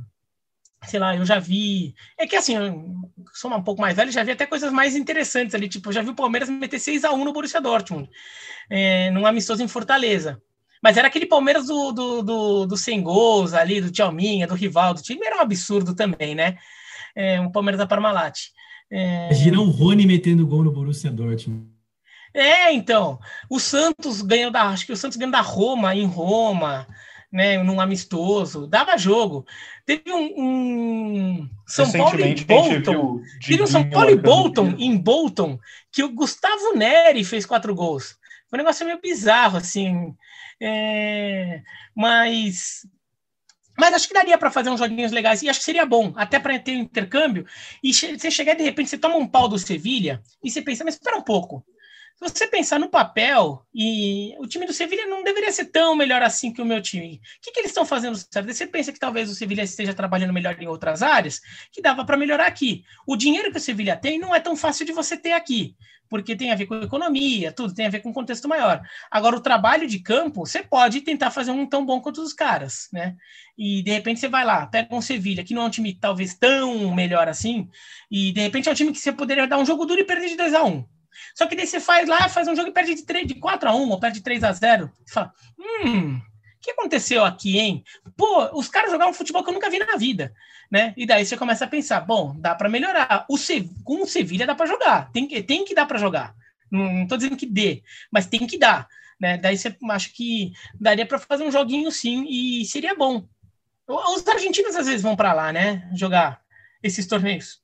sei 0.85 0.99
lá, 0.99 1.15
eu 1.15 1.25
já 1.25 1.39
vi. 1.39 1.93
É 2.17 2.27
que 2.27 2.35
assim, 2.35 2.55
eu 2.55 2.83
sou 3.33 3.53
um 3.53 3.63
pouco 3.63 3.81
mais 3.81 3.95
velho, 3.95 4.11
já 4.11 4.23
vi 4.23 4.31
até 4.31 4.45
coisas 4.45 4.71
mais 4.71 4.95
interessantes 4.95 5.55
ali. 5.55 5.67
Tipo, 5.67 5.89
eu 5.89 5.93
já 5.93 6.01
vi 6.01 6.09
o 6.09 6.15
Palmeiras 6.15 6.49
meter 6.49 6.79
6 6.79 7.03
a 7.03 7.11
1 7.11 7.23
no 7.23 7.33
Borussia 7.33 7.61
Dortmund, 7.61 8.09
é, 8.69 9.09
num 9.11 9.25
amistoso 9.25 9.63
em 9.63 9.67
Fortaleza. 9.67 10.41
Mas 10.81 10.97
era 10.97 11.07
aquele 11.07 11.25
Palmeiras 11.25 11.67
do, 11.67 11.91
do, 11.93 12.21
do, 12.21 12.65
do 12.65 12.77
sem 12.77 13.01
gols 13.01 13.53
ali, 13.53 13.79
do 13.79 13.91
Tchalminha, 13.91 14.45
do 14.45 14.53
Rivaldo. 14.53 14.99
O 14.99 15.03
time 15.03 15.25
era 15.25 15.37
um 15.37 15.41
absurdo 15.41 15.95
também, 15.95 16.35
né? 16.35 16.57
É, 17.15 17.39
um 17.39 17.49
Palmeiras 17.51 17.79
da 17.79 17.87
Parmalat. 17.87 18.37
É... 18.91 19.27
Imagina 19.27 19.61
o 19.61 19.69
Rony 19.69 20.05
metendo 20.05 20.45
gol 20.45 20.63
no 20.63 20.71
Borussia 20.71 21.09
Dortmund. 21.09 21.73
É, 22.33 22.73
então, 22.73 23.19
o 23.49 23.59
Santos 23.59 24.21
ganhou 24.21 24.51
da, 24.51 24.63
acho 24.63 24.85
que 24.85 24.91
o 24.91 24.97
Santos 24.97 25.17
ganhou 25.17 25.31
da 25.31 25.41
Roma 25.41 25.95
em 25.95 26.05
Roma, 26.05 26.87
né, 27.33 27.57
num 27.63 27.81
amistoso, 27.81 28.67
dava 28.67 28.95
jogo. 28.95 29.43
Teve 29.87 30.13
um, 30.13 30.33
um 30.37 31.49
São 31.65 31.91
Paulo 31.91 32.19
e 32.19 32.35
Bolton, 32.45 33.21
teve 33.43 33.63
um 33.63 33.67
São 33.67 33.89
Paulo 33.89 34.09
e 34.11 34.15
Bolton 34.15 34.75
em 34.77 34.95
Bolton 34.95 35.59
que 35.91 36.03
o 36.03 36.13
Gustavo 36.13 36.75
Neri 36.75 37.25
fez 37.25 37.43
quatro 37.43 37.73
gols. 37.73 38.19
Foi 38.47 38.59
um 38.59 38.61
negócio 38.61 38.85
meio 38.85 39.01
bizarro, 39.01 39.57
assim. 39.57 40.15
É, 40.61 41.63
mas 41.95 42.87
mas 43.75 43.95
acho 43.95 44.07
que 44.07 44.13
daria 44.13 44.37
para 44.37 44.51
fazer 44.51 44.69
uns 44.69 44.79
joguinhos 44.79 45.11
legais 45.11 45.41
e 45.41 45.49
acho 45.49 45.57
que 45.57 45.65
seria 45.65 45.87
bom, 45.87 46.13
até 46.15 46.37
para 46.37 46.59
ter 46.59 46.77
um 46.77 46.81
intercâmbio. 46.81 47.47
E 47.83 47.91
você 47.91 48.29
chegar 48.29 48.53
de 48.53 48.63
repente, 48.63 48.91
você 48.91 48.97
toma 48.99 49.15
um 49.15 49.27
pau 49.27 49.47
do 49.47 49.57
Sevilha 49.57 50.21
e 50.43 50.51
você 50.51 50.61
pensa, 50.61 50.83
mas 50.83 50.93
espera 50.93 51.17
um 51.17 51.23
pouco. 51.23 51.65
Se 52.15 52.29
você 52.29 52.47
pensar 52.47 52.79
no 52.79 52.89
papel, 52.89 53.65
e 53.73 54.35
o 54.37 54.47
time 54.47 54.65
do 54.65 54.71
Sevilha 54.71 55.07
não 55.07 55.23
deveria 55.23 55.51
ser 55.51 55.65
tão 55.65 55.95
melhor 55.95 56.21
assim 56.21 56.53
que 56.53 56.61
o 56.61 56.65
meu 56.65 56.81
time. 56.81 57.15
O 57.15 57.41
que, 57.41 57.51
que 57.51 57.59
eles 57.59 57.71
estão 57.71 57.85
fazendo? 57.85 58.15
Você 58.15 58.67
pensa 58.67 58.93
que 58.93 58.99
talvez 58.99 59.29
o 59.29 59.35
Sevilha 59.35 59.63
esteja 59.63 59.93
trabalhando 59.93 60.31
melhor 60.31 60.55
em 60.61 60.67
outras 60.67 61.01
áreas, 61.01 61.41
que 61.71 61.81
dava 61.81 62.05
para 62.05 62.15
melhorar 62.15 62.45
aqui. 62.45 62.85
O 63.05 63.15
dinheiro 63.15 63.51
que 63.51 63.57
o 63.57 63.61
Sevilha 63.61 63.97
tem 63.97 64.19
não 64.19 64.33
é 64.33 64.39
tão 64.39 64.55
fácil 64.55 64.85
de 64.85 64.93
você 64.93 65.17
ter 65.17 65.33
aqui 65.33 65.75
porque 66.13 66.35
tem 66.35 66.51
a 66.51 66.55
ver 66.55 66.67
com 66.67 66.75
economia, 66.75 67.51
tudo 67.51 67.73
tem 67.73 67.87
a 67.87 67.89
ver 67.89 67.99
com 67.99 68.09
um 68.09 68.13
contexto 68.13 68.47
maior. 68.47 68.83
Agora, 69.09 69.35
o 69.35 69.41
trabalho 69.41 69.87
de 69.87 69.97
campo, 69.97 70.45
você 70.45 70.61
pode 70.61 71.01
tentar 71.01 71.31
fazer 71.31 71.49
um 71.49 71.65
tão 71.65 71.83
bom 71.83 71.99
quanto 71.99 72.21
os 72.21 72.31
caras, 72.33 72.87
né? 72.93 73.15
E 73.57 73.81
de 73.81 73.91
repente 73.91 74.19
você 74.19 74.27
vai 74.27 74.45
lá, 74.45 74.67
pega 74.67 74.93
um 74.93 75.01
Sevilha, 75.01 75.43
que 75.43 75.55
não 75.55 75.63
é 75.63 75.65
um 75.65 75.69
time 75.71 75.91
talvez 75.95 76.35
tão 76.35 76.93
melhor 76.93 77.27
assim, 77.27 77.67
e 78.11 78.31
de 78.31 78.41
repente 78.41 78.69
é 78.69 78.71
um 78.71 78.75
time 78.75 78.91
que 78.91 78.99
você 78.99 79.11
poderia 79.11 79.47
dar 79.47 79.57
um 79.57 79.65
jogo 79.65 79.85
duro 79.85 80.01
e 80.01 80.03
perder 80.03 80.29
de 80.29 80.37
2 80.37 80.53
a 80.53 80.63
1 80.63 80.85
Só 81.35 81.45
que 81.45 81.55
daí 81.55 81.67
você 81.67 81.79
faz 81.79 82.07
lá, 82.07 82.27
faz 82.29 82.47
um 82.47 82.55
jogo 82.55 82.69
e 82.69 82.73
perde 82.73 82.95
de, 82.95 83.03
3, 83.03 83.27
de 83.27 83.35
4 83.35 83.69
a 83.69 83.75
1 83.75 83.89
ou 83.89 83.99
perde 83.99 84.17
de 84.17 84.23
3 84.23 84.43
a 84.43 84.51
0 84.51 84.91
Você 85.05 85.13
fala, 85.13 85.33
hum, 85.59 86.19
que 86.63 86.71
aconteceu 86.71 87.25
aqui, 87.25 87.59
hein? 87.59 87.83
Pô, 88.15 88.57
os 88.57 88.69
caras 88.69 88.89
jogavam 88.89 89.13
futebol 89.13 89.43
que 89.43 89.49
eu 89.49 89.53
nunca 89.53 89.69
vi 89.69 89.79
na 89.79 89.97
vida, 89.97 90.33
né? 90.71 90.93
E 90.95 91.05
daí 91.05 91.25
você 91.25 91.35
começa 91.35 91.65
a 91.65 91.67
pensar, 91.67 91.99
bom, 91.99 92.33
dá 92.39 92.55
para 92.55 92.69
melhorar. 92.69 93.25
O 93.29 93.37
Se... 93.37 93.69
Com 93.83 94.03
o 94.03 94.07
Sevilha 94.07 94.47
dá 94.47 94.55
para 94.55 94.65
jogar, 94.65 95.11
tem 95.11 95.27
que, 95.27 95.43
tem 95.43 95.65
que 95.65 95.75
dar 95.75 95.85
para 95.85 95.99
jogar. 95.99 96.33
Não, 96.71 96.91
não 96.91 97.07
tô 97.07 97.17
dizendo 97.17 97.35
que 97.35 97.45
dê, 97.45 97.83
mas 98.11 98.25
tem 98.25 98.47
que 98.47 98.57
dar, 98.57 98.87
né? 99.19 99.37
Daí 99.37 99.57
você 99.57 99.75
acha 99.89 100.09
que 100.09 100.53
daria 100.79 101.05
para 101.05 101.19
fazer 101.19 101.43
um 101.43 101.51
joguinho 101.51 101.91
sim 101.91 102.25
e 102.29 102.65
seria 102.65 102.95
bom. 102.95 103.27
Os 103.87 104.25
argentinos 104.27 104.75
às 104.75 104.87
vezes 104.87 105.01
vão 105.01 105.15
para 105.15 105.33
lá, 105.33 105.51
né? 105.51 105.89
Jogar 105.93 106.41
esses 106.81 107.05
torneios. 107.05 107.62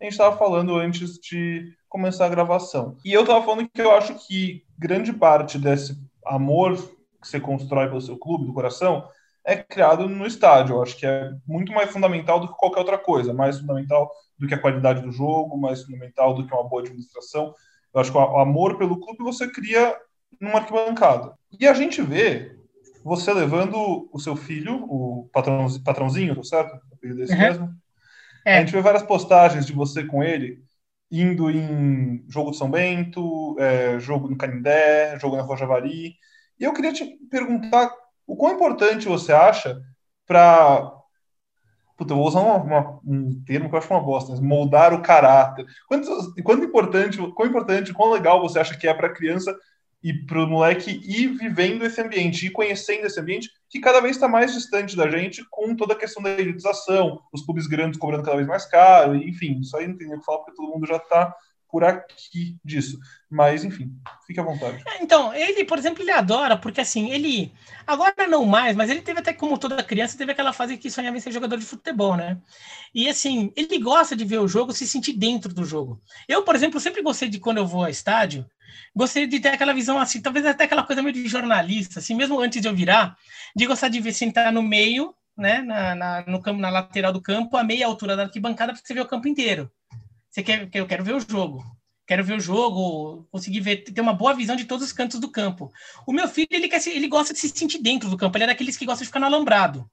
A 0.00 0.04
gente 0.04 0.12
estava 0.12 0.36
falando 0.36 0.76
antes 0.76 1.18
de 1.18 1.72
começar 1.88 2.26
a 2.26 2.30
gravação. 2.30 2.96
E 3.04 3.12
eu 3.12 3.22
estava 3.22 3.44
falando 3.44 3.68
que 3.68 3.80
eu 3.80 3.90
acho 3.92 4.14
que 4.26 4.62
grande 4.78 5.12
parte 5.12 5.58
desse 5.58 5.98
amor 6.24 6.76
que 6.76 7.28
você 7.28 7.40
constrói 7.40 7.88
pelo 7.88 8.00
seu 8.00 8.18
clube, 8.18 8.46
do 8.46 8.52
coração, 8.52 9.08
é 9.44 9.56
criado 9.56 10.08
no 10.08 10.26
estádio. 10.26 10.76
Eu 10.76 10.82
acho 10.82 10.96
que 10.96 11.06
é 11.06 11.32
muito 11.46 11.72
mais 11.72 11.90
fundamental 11.90 12.40
do 12.40 12.48
que 12.48 12.58
qualquer 12.58 12.80
outra 12.80 12.98
coisa, 12.98 13.32
mais 13.32 13.58
fundamental 13.58 14.10
do 14.38 14.46
que 14.46 14.54
a 14.54 14.60
qualidade 14.60 15.00
do 15.00 15.12
jogo, 15.12 15.56
mais 15.56 15.82
fundamental 15.82 16.34
do 16.34 16.46
que 16.46 16.52
uma 16.52 16.68
boa 16.68 16.82
administração. 16.82 17.54
Eu 17.94 18.00
acho 18.00 18.12
que 18.12 18.18
o 18.18 18.38
amor 18.38 18.76
pelo 18.76 19.00
clube 19.00 19.22
você 19.22 19.50
cria 19.50 19.96
numa 20.40 20.58
arquibancada. 20.58 21.32
E 21.58 21.66
a 21.66 21.72
gente 21.72 22.02
vê 22.02 22.56
você 23.02 23.32
levando 23.32 24.08
o 24.12 24.18
seu 24.18 24.36
filho, 24.36 24.84
o 24.84 25.30
patrãozinho, 25.32 25.84
patrãozinho 25.84 26.44
certo? 26.44 26.78
O 26.92 26.96
filho 26.96 27.16
desse 27.16 27.32
uhum. 27.32 27.38
mesmo. 27.38 27.70
É. 28.46 28.58
A 28.58 28.60
gente 28.60 28.70
vê 28.70 28.80
várias 28.80 29.02
postagens 29.02 29.66
de 29.66 29.72
você 29.72 30.04
com 30.04 30.22
ele 30.22 30.64
indo 31.10 31.50
em 31.50 32.24
jogo 32.28 32.52
de 32.52 32.56
São 32.56 32.70
Bento, 32.70 33.56
é, 33.58 33.98
jogo 33.98 34.28
no 34.28 34.36
Canindé, 34.36 35.18
jogo 35.18 35.36
na 35.36 35.42
Rojavari. 35.42 36.14
E 36.58 36.64
eu 36.64 36.72
queria 36.72 36.92
te 36.92 37.04
perguntar 37.28 37.92
o 38.24 38.36
quão 38.36 38.54
importante 38.54 39.08
você 39.08 39.32
acha 39.32 39.80
para. 40.24 40.92
Puta, 41.96 42.12
eu 42.12 42.18
vou 42.18 42.26
usar 42.28 42.40
uma, 42.40 42.56
uma, 42.56 43.00
um 43.04 43.42
termo 43.44 43.68
que 43.68 43.74
eu 43.74 43.78
acho 43.78 43.92
uma 43.92 44.02
bosta, 44.02 44.30
mas 44.30 44.40
moldar 44.40 44.94
o 44.94 45.02
caráter. 45.02 45.66
Quanto, 45.88 46.08
quanto 46.44 46.64
importante, 46.64 47.18
quão 47.32 47.48
importante, 47.48 47.92
quão 47.92 48.12
legal 48.12 48.40
você 48.40 48.60
acha 48.60 48.76
que 48.76 48.86
é 48.86 48.94
para 48.94 49.08
a 49.08 49.14
criança 49.14 49.56
e 50.02 50.12
para 50.12 50.44
o 50.44 50.46
moleque 50.46 51.00
ir 51.04 51.28
vivendo 51.28 51.84
esse 51.84 52.00
ambiente, 52.00 52.46
ir 52.46 52.50
conhecendo 52.50 53.06
esse 53.06 53.18
ambiente 53.18 53.50
que 53.68 53.80
cada 53.80 54.00
vez 54.00 54.16
está 54.16 54.28
mais 54.28 54.52
distante 54.52 54.96
da 54.96 55.10
gente 55.10 55.44
com 55.50 55.74
toda 55.74 55.94
a 55.94 55.98
questão 55.98 56.22
da 56.22 56.30
elitização, 56.30 57.20
os 57.32 57.44
clubes 57.44 57.66
grandes 57.66 57.98
cobrando 57.98 58.22
cada 58.22 58.36
vez 58.36 58.48
mais 58.48 58.64
caro, 58.66 59.16
enfim, 59.16 59.58
isso 59.60 59.76
aí 59.76 59.88
não 59.88 59.96
tem 59.96 60.06
nem 60.06 60.16
o 60.16 60.20
que 60.20 60.26
falar 60.26 60.38
porque 60.38 60.54
todo 60.54 60.72
mundo 60.72 60.86
já 60.86 60.96
está 60.96 61.34
por 61.68 61.84
aqui 61.84 62.56
disso. 62.64 62.98
Mas, 63.30 63.64
enfim, 63.64 63.92
fique 64.26 64.38
à 64.40 64.42
vontade. 64.42 64.82
É, 64.86 65.02
então, 65.02 65.34
ele, 65.34 65.64
por 65.64 65.78
exemplo, 65.78 66.02
ele 66.02 66.10
adora, 66.10 66.56
porque 66.56 66.80
assim, 66.80 67.10
ele. 67.10 67.52
Agora 67.86 68.26
não 68.26 68.44
mais, 68.44 68.76
mas 68.76 68.88
ele 68.88 69.02
teve 69.02 69.20
até, 69.20 69.32
como 69.32 69.58
toda 69.58 69.82
criança, 69.82 70.16
teve 70.16 70.32
aquela 70.32 70.52
fase 70.52 70.76
que 70.76 70.90
sonhava 70.90 71.16
em 71.16 71.20
ser 71.20 71.32
jogador 71.32 71.58
de 71.58 71.66
futebol, 71.66 72.16
né? 72.16 72.38
E 72.94 73.08
assim, 73.08 73.52
ele 73.54 73.78
gosta 73.78 74.16
de 74.16 74.24
ver 74.24 74.38
o 74.38 74.48
jogo, 74.48 74.72
se 74.72 74.86
sentir 74.86 75.12
dentro 75.12 75.52
do 75.52 75.64
jogo. 75.64 76.00
Eu, 76.28 76.42
por 76.42 76.54
exemplo, 76.54 76.80
sempre 76.80 77.02
gostei 77.02 77.28
de 77.28 77.38
quando 77.38 77.58
eu 77.58 77.66
vou 77.66 77.84
ao 77.84 77.90
estádio, 77.90 78.46
gostei 78.94 79.26
de 79.26 79.40
ter 79.40 79.48
aquela 79.48 79.72
visão 79.72 79.98
assim, 79.98 80.20
talvez 80.20 80.44
até 80.46 80.64
aquela 80.64 80.82
coisa 80.82 81.02
meio 81.02 81.14
de 81.14 81.26
jornalista, 81.28 81.98
assim, 81.98 82.14
mesmo 82.14 82.40
antes 82.40 82.60
de 82.60 82.68
eu 82.68 82.74
virar, 82.74 83.16
de 83.54 83.66
gostar 83.66 83.88
de 83.88 84.00
ver 84.00 84.12
sentar 84.12 84.52
no 84.52 84.62
meio, 84.62 85.14
né, 85.36 85.60
na, 85.60 85.94
na, 85.94 86.24
no 86.26 86.40
campo, 86.40 86.60
na 86.60 86.70
lateral 86.70 87.12
do 87.12 87.20
campo, 87.20 87.56
a 87.56 87.64
meia 87.64 87.86
altura 87.86 88.16
da 88.16 88.24
arquibancada, 88.24 88.72
para 88.72 88.82
você 88.82 88.94
ver 88.94 89.00
o 89.00 89.06
campo 89.06 89.28
inteiro. 89.28 89.70
Você 90.30 90.42
quer, 90.42 90.68
eu 90.74 90.86
quero 90.86 91.04
ver 91.04 91.14
o 91.14 91.20
jogo. 91.20 91.64
Quero 92.06 92.22
ver 92.22 92.34
o 92.34 92.40
jogo, 92.40 93.26
conseguir 93.32 93.60
ver, 93.60 93.78
ter 93.78 94.00
uma 94.00 94.12
boa 94.12 94.32
visão 94.32 94.54
de 94.54 94.64
todos 94.64 94.86
os 94.86 94.92
cantos 94.92 95.18
do 95.18 95.30
campo. 95.30 95.72
O 96.06 96.12
meu 96.12 96.28
filho, 96.28 96.46
ele, 96.50 96.68
quer, 96.68 96.86
ele 96.86 97.08
gosta 97.08 97.34
de 97.34 97.40
se 97.40 97.48
sentir 97.48 97.82
dentro 97.82 98.08
do 98.08 98.16
campo. 98.16 98.36
Ele 98.36 98.44
é 98.44 98.46
daqueles 98.46 98.76
que 98.76 98.86
gosta 98.86 99.02
de 99.02 99.08
ficar 99.08 99.18
no 99.18 99.26
alambrado. 99.26 99.90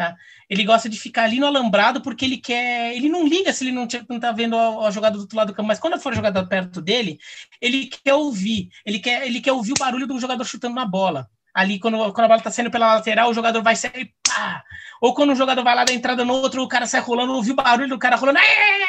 Tá? 0.00 0.16
Ele 0.48 0.64
gosta 0.64 0.88
de 0.88 0.98
ficar 0.98 1.24
ali 1.24 1.38
no 1.38 1.46
alambrado 1.46 2.00
porque 2.00 2.24
ele 2.24 2.38
quer. 2.38 2.96
Ele 2.96 3.06
não 3.06 3.28
liga 3.28 3.52
se 3.52 3.64
ele 3.64 3.70
não, 3.70 3.86
não 4.08 4.18
tá 4.18 4.32
vendo 4.32 4.56
a, 4.56 4.88
a, 4.88 4.90
jogada 4.90 5.14
do 5.14 5.20
outro 5.20 5.36
lado 5.36 5.48
do 5.48 5.54
campo, 5.54 5.68
mas 5.68 5.78
quando 5.78 6.00
for 6.00 6.14
jogada 6.14 6.42
perto 6.46 6.80
dele, 6.80 7.18
ele 7.60 7.84
quer 7.84 8.14
ouvir. 8.14 8.70
Ele 8.86 8.98
quer, 8.98 9.26
ele 9.26 9.42
quer 9.42 9.52
ouvir 9.52 9.72
o 9.72 9.78
barulho 9.78 10.06
do 10.06 10.18
jogador 10.18 10.42
chutando 10.42 10.74
na 10.74 10.86
bola. 10.86 11.28
Ali, 11.52 11.78
quando, 11.78 11.98
quando 12.14 12.24
a 12.24 12.28
bola 12.28 12.38
está 12.38 12.50
saindo 12.50 12.70
pela 12.70 12.94
lateral, 12.94 13.28
o 13.28 13.34
jogador 13.34 13.62
vai 13.62 13.76
sair, 13.76 14.14
pá! 14.26 14.64
Ou 15.02 15.12
quando 15.12 15.32
o 15.32 15.34
jogador 15.34 15.62
vai 15.62 15.74
lá 15.74 15.84
da 15.84 15.92
entrada 15.92 16.24
no 16.24 16.32
outro, 16.32 16.62
o 16.62 16.68
cara 16.68 16.86
sai 16.86 17.02
rolando, 17.02 17.34
ouviu 17.34 17.52
o 17.52 17.56
barulho 17.56 17.88
do 17.90 17.98
cara 17.98 18.16
rolando, 18.16 18.38
é! 18.38 18.80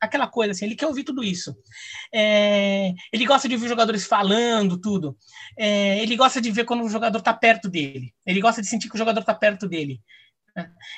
aquela 0.00 0.26
coisa 0.26 0.52
assim, 0.52 0.64
ele 0.64 0.74
quer 0.74 0.86
ouvir 0.86 1.04
tudo 1.04 1.22
isso. 1.22 1.56
É, 2.12 2.92
ele 3.12 3.24
gosta 3.24 3.48
de 3.48 3.54
ouvir 3.54 3.68
jogadores 3.68 4.04
falando, 4.04 4.78
tudo. 4.78 5.16
É, 5.58 6.02
ele 6.02 6.16
gosta 6.16 6.40
de 6.40 6.50
ver 6.50 6.64
quando 6.64 6.84
o 6.84 6.88
jogador 6.88 7.18
está 7.18 7.32
perto 7.32 7.68
dele. 7.68 8.12
Ele 8.26 8.40
gosta 8.40 8.60
de 8.60 8.68
sentir 8.68 8.88
que 8.88 8.94
o 8.94 8.98
jogador 8.98 9.20
está 9.20 9.34
perto 9.34 9.68
dele. 9.68 10.00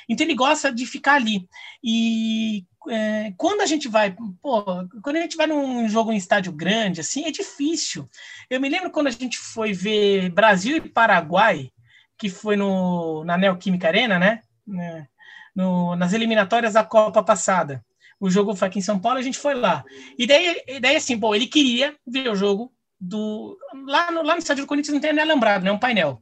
Então 0.07 0.25
ele 0.25 0.35
gosta 0.35 0.71
de 0.71 0.85
ficar 0.85 1.15
ali. 1.15 1.47
E 1.83 2.65
é, 2.89 3.33
quando 3.37 3.61
a 3.61 3.65
gente 3.65 3.87
vai, 3.87 4.15
pô, 4.41 4.63
quando 5.03 5.15
a 5.15 5.21
gente 5.21 5.37
vai 5.37 5.47
num 5.47 5.87
jogo 5.87 6.11
em 6.11 6.17
estádio 6.17 6.51
grande, 6.51 7.01
assim, 7.01 7.25
é 7.25 7.31
difícil. 7.31 8.09
Eu 8.49 8.59
me 8.59 8.69
lembro 8.69 8.91
quando 8.91 9.07
a 9.07 9.11
gente 9.11 9.37
foi 9.37 9.73
ver 9.73 10.29
Brasil 10.29 10.77
e 10.77 10.89
Paraguai, 10.89 11.71
que 12.17 12.29
foi 12.29 12.55
no, 12.55 13.23
na 13.23 13.37
Neoquímica 13.37 13.87
Arena, 13.87 14.17
né? 14.17 14.41
né? 14.65 15.07
No, 15.55 15.95
nas 15.95 16.13
eliminatórias 16.13 16.73
da 16.73 16.83
Copa 16.83 17.21
passada. 17.23 17.83
O 18.19 18.29
jogo 18.29 18.55
foi 18.55 18.67
aqui 18.67 18.79
em 18.79 18.83
São 18.83 18.99
Paulo, 18.99 19.17
a 19.17 19.23
gente 19.23 19.39
foi 19.39 19.55
lá. 19.55 19.83
E 20.17 20.27
daí, 20.27 20.61
e 20.67 20.79
daí 20.79 20.95
assim, 20.95 21.17
bom, 21.17 21.33
ele 21.33 21.47
queria 21.47 21.95
ver 22.05 22.29
o 22.29 22.35
jogo 22.35 22.71
do. 22.99 23.57
Lá 23.87 24.11
no, 24.11 24.21
lá 24.21 24.33
no 24.33 24.39
estádio 24.39 24.63
do 24.63 24.67
Corinthians 24.67 24.93
não 24.93 25.01
tem 25.01 25.11
nem 25.11 25.23
alambrado, 25.23 25.63
né? 25.63 25.71
É 25.71 25.73
um 25.73 25.79
painel. 25.79 26.21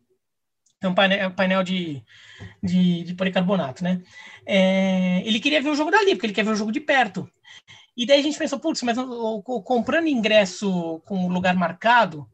Um 0.84 0.94
painel, 0.94 1.30
um 1.30 1.32
painel 1.32 1.64
de, 1.64 2.02
de, 2.64 3.04
de 3.04 3.14
policarbonato, 3.14 3.84
né? 3.84 4.02
É, 4.46 5.22
ele 5.26 5.40
queria 5.40 5.62
ver 5.62 5.70
o 5.70 5.76
jogo 5.76 5.92
dali, 5.92 6.16
porque 6.16 6.28
ele 6.28 6.34
quer 6.34 6.46
ver 6.46 6.52
o 6.52 6.56
jogo 6.56 6.72
de 6.72 6.80
perto. 6.80 7.30
E 7.98 8.06
daí 8.06 8.22
a 8.22 8.24
gente 8.24 8.38
pensou, 8.38 8.60
putz, 8.60 8.82
mas 8.84 8.98
comprando 9.66 10.08
ingresso 10.08 11.02
com 11.06 11.28
lugar 11.28 11.54
marcado, 11.54 12.26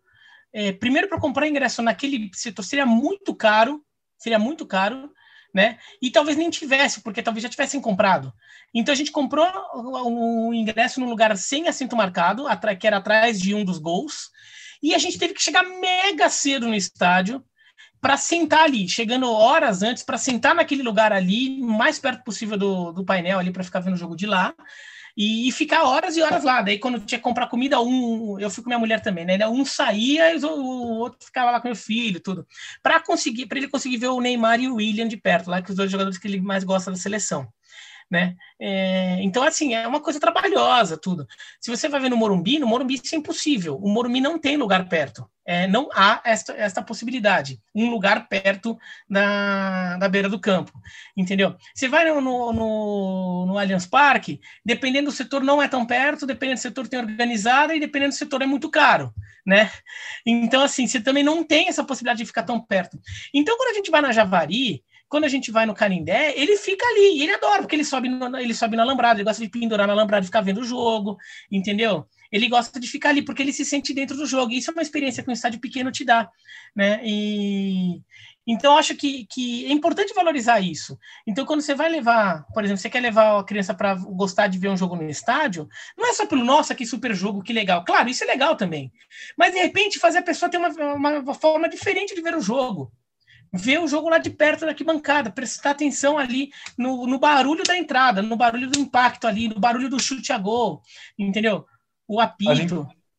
é, 0.54 0.72
primeiro 0.72 1.10
para 1.10 1.20
comprar 1.20 1.48
ingresso 1.48 1.82
naquele 1.82 2.30
setor 2.34 2.62
seria 2.64 2.86
muito 2.86 3.34
caro, 3.34 3.84
seria 4.16 4.38
muito 4.38 4.64
caro, 4.64 5.12
né? 5.52 5.80
E 6.00 6.12
talvez 6.12 6.38
nem 6.38 6.50
tivesse, 6.52 7.02
porque 7.02 7.24
talvez 7.24 7.42
já 7.42 7.50
tivessem 7.50 7.82
comprado. 7.82 8.32
Então 8.74 8.94
a 8.94 8.96
gente 8.96 9.12
comprou 9.12 9.48
o 9.74 10.54
ingresso 10.54 11.00
num 11.00 11.10
lugar 11.10 11.36
sem 11.36 11.68
assento 11.68 11.96
marcado, 11.96 12.46
que 12.80 12.86
era 12.86 12.98
atrás 12.98 13.42
de 13.42 13.56
um 13.56 13.66
dos 13.66 13.80
gols, 13.80 14.30
e 14.84 14.94
a 14.94 15.00
gente 15.00 15.18
teve 15.18 15.34
que 15.34 15.42
chegar 15.42 15.64
mega 15.64 16.30
cedo 16.30 16.68
no 16.68 16.76
estádio 16.76 17.44
para 18.02 18.18
sentar 18.18 18.66
ali, 18.66 18.88
chegando 18.88 19.32
horas 19.32 19.82
antes, 19.82 20.04
para 20.04 20.18
sentar 20.18 20.54
naquele 20.54 20.84
lugar 20.84 21.12
ali, 21.12 21.60
mais 21.62 22.00
perto 22.00 22.24
possível 22.24 22.58
do, 22.58 22.92
do 22.92 23.06
painel 23.06 23.40
ali, 23.40 23.52
para 23.52 23.64
ficar 23.64 23.80
vendo 23.80 23.96
o 23.96 23.98
jogo 23.98 24.16
de 24.16 24.26
lá. 24.26 24.54
E, 25.18 25.48
e, 25.48 25.52
ficar 25.54 25.84
horas 25.84 26.18
e 26.18 26.22
horas 26.22 26.44
lá. 26.44 26.62
Daí, 26.62 26.78
quando 26.78 27.00
tinha 27.00 27.18
que 27.18 27.24
comprar 27.24 27.48
comida, 27.48 27.80
um, 27.80 28.38
eu 28.38 28.50
fui 28.50 28.62
com 28.62 28.70
minha 28.70 28.80
mulher 28.80 29.00
também, 29.02 29.24
né? 29.24 29.48
Um 29.48 29.64
saía 29.64 30.36
e 30.36 30.44
o, 30.44 30.50
o 30.50 30.98
outro 31.00 31.26
ficava 31.26 31.52
lá 31.52 31.62
com 31.62 31.70
meu 31.70 31.76
filho, 31.76 32.20
tudo. 32.20 32.46
Para 32.84 33.00
conseguir, 33.00 33.46
para 33.46 33.58
ele 33.58 33.70
conseguir 33.70 33.96
ver 33.96 34.08
o 34.10 34.20
Neymar 34.20 34.60
e 34.60 34.68
o 34.68 34.76
William 34.76 35.08
de 35.08 35.16
perto, 35.16 35.50
lá, 35.50 35.62
que 35.62 35.70
os 35.70 35.76
dois 35.78 35.90
jogadores 35.90 36.18
que 36.18 36.28
ele 36.28 36.42
mais 36.42 36.66
gosta 36.66 36.92
da 36.92 36.98
seleção. 36.98 37.48
Né? 38.10 38.36
É, 38.60 39.18
então, 39.22 39.44
assim, 39.44 39.74
é 39.74 39.88
uma 39.88 40.00
coisa 40.00 40.20
trabalhosa, 40.20 40.98
tudo. 40.98 41.28
Se 41.60 41.70
você 41.70 41.90
vai 41.90 42.00
ver 42.00 42.10
no 42.10 42.18
Morumbi, 42.18 42.60
no 42.60 42.68
Morumbi 42.68 42.96
isso 42.96 43.16
é 43.16 43.18
impossível. 43.18 43.78
O 43.78 43.90
Morumbi 43.90 44.22
não 44.22 44.40
tem 44.40 44.58
lugar 44.58 44.88
perto. 44.88 45.30
É, 45.48 45.68
não 45.68 45.90
há 45.94 46.22
esta, 46.26 46.54
esta 46.54 46.82
possibilidade. 46.82 47.60
Um 47.74 47.90
lugar 47.92 48.28
perto 48.28 48.78
da, 49.08 49.96
da 49.98 50.10
beira 50.10 50.28
do 50.28 50.40
campo, 50.40 50.72
entendeu? 51.16 51.56
Você 51.74 51.88
vai 51.88 52.04
no, 52.12 52.20
no, 52.20 53.46
no 53.46 53.58
Allianz 53.58 53.86
Parque, 53.86 54.42
dependendo 54.66 55.12
do 55.12 55.16
setor 55.16 55.44
não 55.44 55.62
é 55.62 55.68
tão 55.68 55.86
perto, 55.86 56.26
dependendo 56.26 56.60
do 56.60 56.64
setor 56.64 56.88
tem 56.88 57.00
organizada 57.00 57.76
e 57.76 57.80
dependendo 57.80 58.10
do 58.10 58.18
setor 58.18 58.42
é 58.42 58.48
muito 58.48 58.72
caro, 58.72 59.14
né? 59.46 59.70
Então, 60.26 60.64
assim, 60.64 60.88
você 60.88 61.00
também 61.00 61.24
não 61.24 61.44
tem 61.44 61.68
essa 61.68 61.84
possibilidade 61.84 62.20
de 62.20 62.26
ficar 62.26 62.42
tão 62.42 62.60
perto. 62.60 63.00
Então, 63.32 63.56
quando 63.56 63.70
a 63.70 63.74
gente 63.76 63.92
vai 63.92 64.02
na 64.02 64.12
Javari, 64.12 64.84
quando 65.16 65.24
a 65.24 65.30
gente 65.30 65.50
vai 65.50 65.66
no 65.66 65.74
Canindé, 65.74 66.34
ele 66.36 66.58
fica 66.58 66.86
ali, 66.86 67.20
e 67.20 67.24
ele 67.24 67.32
adora, 67.32 67.62
porque 67.62 67.74
ele 67.74 67.86
sobe, 67.86 68.10
no, 68.10 68.38
ele 68.38 68.54
sobe 68.54 68.76
na 68.76 68.84
alambrada, 68.84 69.18
ele 69.18 69.24
gosta 69.24 69.42
de 69.42 69.50
pendurar 69.50 69.88
na 69.88 69.94
alambrada 69.94 70.26
e 70.26 70.28
ficar 70.28 70.42
vendo 70.42 70.60
o 70.60 70.66
jogo, 70.66 71.16
entendeu? 71.50 72.06
Ele 72.30 72.50
gosta 72.50 72.78
de 72.82 72.86
ficar 72.86 73.12
ali, 73.12 73.22
porque 73.22 73.42
ele 73.42 73.54
se 73.54 73.64
sente 73.64 73.94
dentro 73.94 74.18
do 74.18 74.26
jogo, 74.26 74.52
e 74.52 74.58
isso 74.58 74.72
é 74.72 74.74
uma 74.74 74.82
experiência 74.82 75.24
que 75.24 75.30
um 75.30 75.34
estádio 75.34 75.62
pequeno 75.62 75.90
te 75.90 76.04
dá, 76.04 76.30
né? 76.76 77.00
E... 77.02 78.02
Então, 78.46 78.78
acho 78.78 78.94
que, 78.94 79.26
que 79.32 79.66
é 79.68 79.72
importante 79.72 80.14
valorizar 80.14 80.60
isso. 80.60 81.00
Então, 81.26 81.46
quando 81.46 81.62
você 81.62 81.74
vai 81.74 81.88
levar, 81.88 82.46
por 82.54 82.66
exemplo, 82.66 82.82
você 82.82 82.90
quer 82.90 83.00
levar 83.00 83.40
a 83.40 83.44
criança 83.46 83.74
para 83.74 83.96
gostar 83.96 84.48
de 84.48 84.60
ver 84.60 84.68
um 84.68 84.76
jogo 84.76 84.98
no 84.98 85.10
estádio, 85.10 85.66
não 85.98 86.10
é 86.10 86.14
só 86.14 86.26
pelo, 86.28 86.44
nossa, 86.44 86.76
que 86.76 86.86
super 86.86 87.16
jogo, 87.16 87.42
que 87.42 87.54
legal. 87.54 87.86
Claro, 87.86 88.10
isso 88.10 88.26
é 88.26 88.28
legal 88.28 88.58
também. 88.58 88.92
Mas, 89.38 89.54
de 89.54 89.62
repente, 89.62 89.98
fazer 89.98 90.18
a 90.18 90.24
pessoa 90.24 90.52
ter 90.52 90.58
uma, 90.58 90.68
uma, 90.68 91.20
uma 91.20 91.34
forma 91.34 91.70
diferente 91.70 92.14
de 92.14 92.22
ver 92.22 92.36
o 92.36 92.42
jogo 92.42 92.92
ver 93.56 93.80
o 93.80 93.88
jogo 93.88 94.10
lá 94.10 94.18
de 94.18 94.30
perto 94.30 94.62
da 94.62 94.68
arquibancada, 94.68 95.32
prestar 95.32 95.72
atenção 95.72 96.18
ali 96.18 96.50
no, 96.78 97.08
no 97.08 97.20
barulho 97.20 97.64
da 97.64 97.78
entrada, 97.78 98.22
no 98.22 98.36
barulho 98.36 98.70
do 98.70 98.80
impacto 98.80 99.28
ali, 99.28 99.48
no 99.48 99.60
barulho 99.60 99.90
do 99.90 100.02
chute 100.02 100.32
a 100.32 100.38
gol, 100.38 100.82
entendeu? 101.18 101.66
O 102.08 102.20
apito. 102.20 102.52
A 102.52 102.56
gente, 102.56 102.76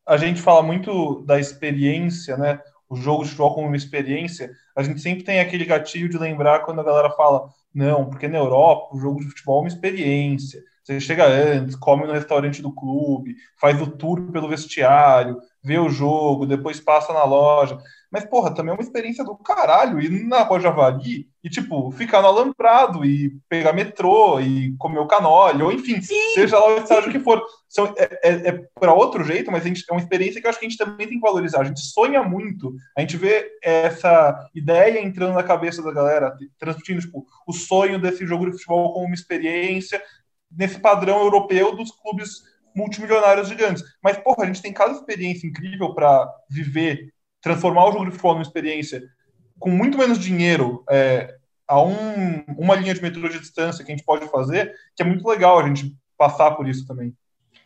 a 0.07 0.17
gente 0.17 0.41
fala 0.41 0.63
muito 0.63 1.23
da 1.23 1.41
experiência, 1.41 2.37
né? 2.37 2.61
O 2.89 2.97
jogo 2.97 3.25
de 3.25 3.31
futebol 3.31 3.55
como 3.55 3.67
uma 3.67 3.77
experiência. 3.77 4.51
A 4.77 4.83
gente 4.83 5.01
sempre 5.01 5.25
tem 5.25 5.41
aquele 5.41 5.65
gatilho 5.65 6.09
de 6.09 6.19
lembrar 6.19 6.61
quando 6.61 6.81
a 6.81 6.85
galera 6.85 7.11
fala, 7.11 7.49
não, 7.75 8.09
porque 8.09 8.29
na 8.29 8.39
Europa 8.39 8.95
o 8.95 9.01
jogo 9.01 9.21
de 9.21 9.29
futebol 9.29 9.59
é 9.59 9.61
uma 9.63 9.69
experiência. 9.69 10.61
Você 10.87 11.01
chega 11.01 11.27
antes, 11.27 11.75
come 11.75 12.07
no 12.07 12.13
restaurante 12.13 12.63
do 12.63 12.73
clube, 12.73 13.35
faz 13.61 13.83
o 13.83 13.89
tour 13.89 14.31
pelo 14.31 14.49
vestiário, 14.49 15.37
vê 15.61 15.81
o 15.81 15.89
jogo, 15.89 16.47
depois 16.47 16.79
passa 16.79 17.13
na 17.13 17.25
loja. 17.25 17.77
Mas, 18.11 18.25
porra, 18.25 18.55
também 18.55 18.71
é 18.73 18.75
uma 18.75 18.83
experiência 18.83 19.25
do 19.25 19.37
caralho 19.37 20.01
ir 20.01 20.11
na 20.25 20.43
Rua 20.43 20.61
Javari 20.61 21.29
e, 21.43 21.51
tipo, 21.51 21.91
ficar 21.91 22.23
no 22.23 22.29
alambrado 22.29 23.05
e 23.05 23.37
pegar 23.49 23.73
metrô 23.73 24.41
e 24.41 24.75
comer 24.79 24.99
o 24.99 25.07
canole, 25.07 25.63
ou 25.63 25.73
enfim, 25.73 26.01
Sim. 26.01 26.35
seja 26.35 26.59
lá 26.59 26.75
o 26.75 26.79
estágio 26.79 27.11
que 27.11 27.21
for. 27.21 27.43
São, 27.69 27.93
é, 27.97 28.19
é, 28.23 28.49
é 28.49 28.65
para 28.79 28.95
outro 28.95 29.25
jeito, 29.25 29.51
mas 29.51 29.65
gente, 29.65 29.85
é 29.89 29.93
uma 29.93 30.01
experiência 30.01 30.41
que 30.41 30.47
eu 30.47 30.51
acho 30.51 30.59
que 30.59 30.67
a 30.67 30.69
gente 30.69 30.79
também 30.79 31.07
tem 31.07 31.19
que 31.19 31.27
valorizar. 31.27 31.61
A 31.61 31.65
gente 31.65 31.81
sonha 31.81 32.23
muito, 32.23 32.75
a 32.97 33.01
gente 33.01 33.17
vê 33.17 33.51
essa 33.63 34.49
ideia 34.55 35.03
entrando 35.05 35.35
na 35.35 35.43
cabeça 35.43 35.83
da 35.83 35.93
galera, 35.93 36.37
transmitindo, 36.59 37.01
tipo, 37.01 37.27
o 37.47 37.53
sonho 37.53 38.01
desse 38.01 38.27
jogo 38.27 38.47
de 38.47 38.53
futebol 38.53 38.93
como 38.93 39.07
uma 39.07 39.15
experiência 39.15 40.03
nesse 40.51 40.79
padrão 40.79 41.21
europeu 41.21 41.75
dos 41.75 41.91
clubes 41.91 42.43
multimilionários 42.75 43.49
gigantes. 43.49 43.83
Mas, 44.03 44.19
porra, 44.19 44.45
a 44.45 44.47
gente 44.47 44.61
tem 44.61 44.73
cada 44.73 44.93
experiência 44.93 45.47
incrível 45.47 45.95
para 45.95 46.31
viver 46.49 47.13
transformar 47.47 47.87
o 47.87 47.93
jogo 47.93 48.07
de 48.07 48.11
futebol 48.11 48.33
numa 48.33 48.43
experiência 48.43 49.03
com 49.57 49.71
muito 49.71 49.97
menos 49.97 50.19
dinheiro 50.19 50.85
é, 50.91 51.33
a 51.67 51.81
um, 51.81 52.45
uma 52.59 52.75
linha 52.75 52.93
de 52.93 53.01
metrô 53.01 53.29
de 53.29 53.39
distância 53.39 53.85
que 53.85 53.93
a 53.93 53.97
gente 53.97 54.05
pode 54.05 54.29
fazer, 54.29 54.75
que 54.97 55.03
é 55.03 55.07
muito 55.07 55.27
legal 55.27 55.59
a 55.59 55.67
gente 55.67 55.97
passar 56.19 56.51
por 56.53 56.69
isso 56.69 56.85
também. 56.87 57.15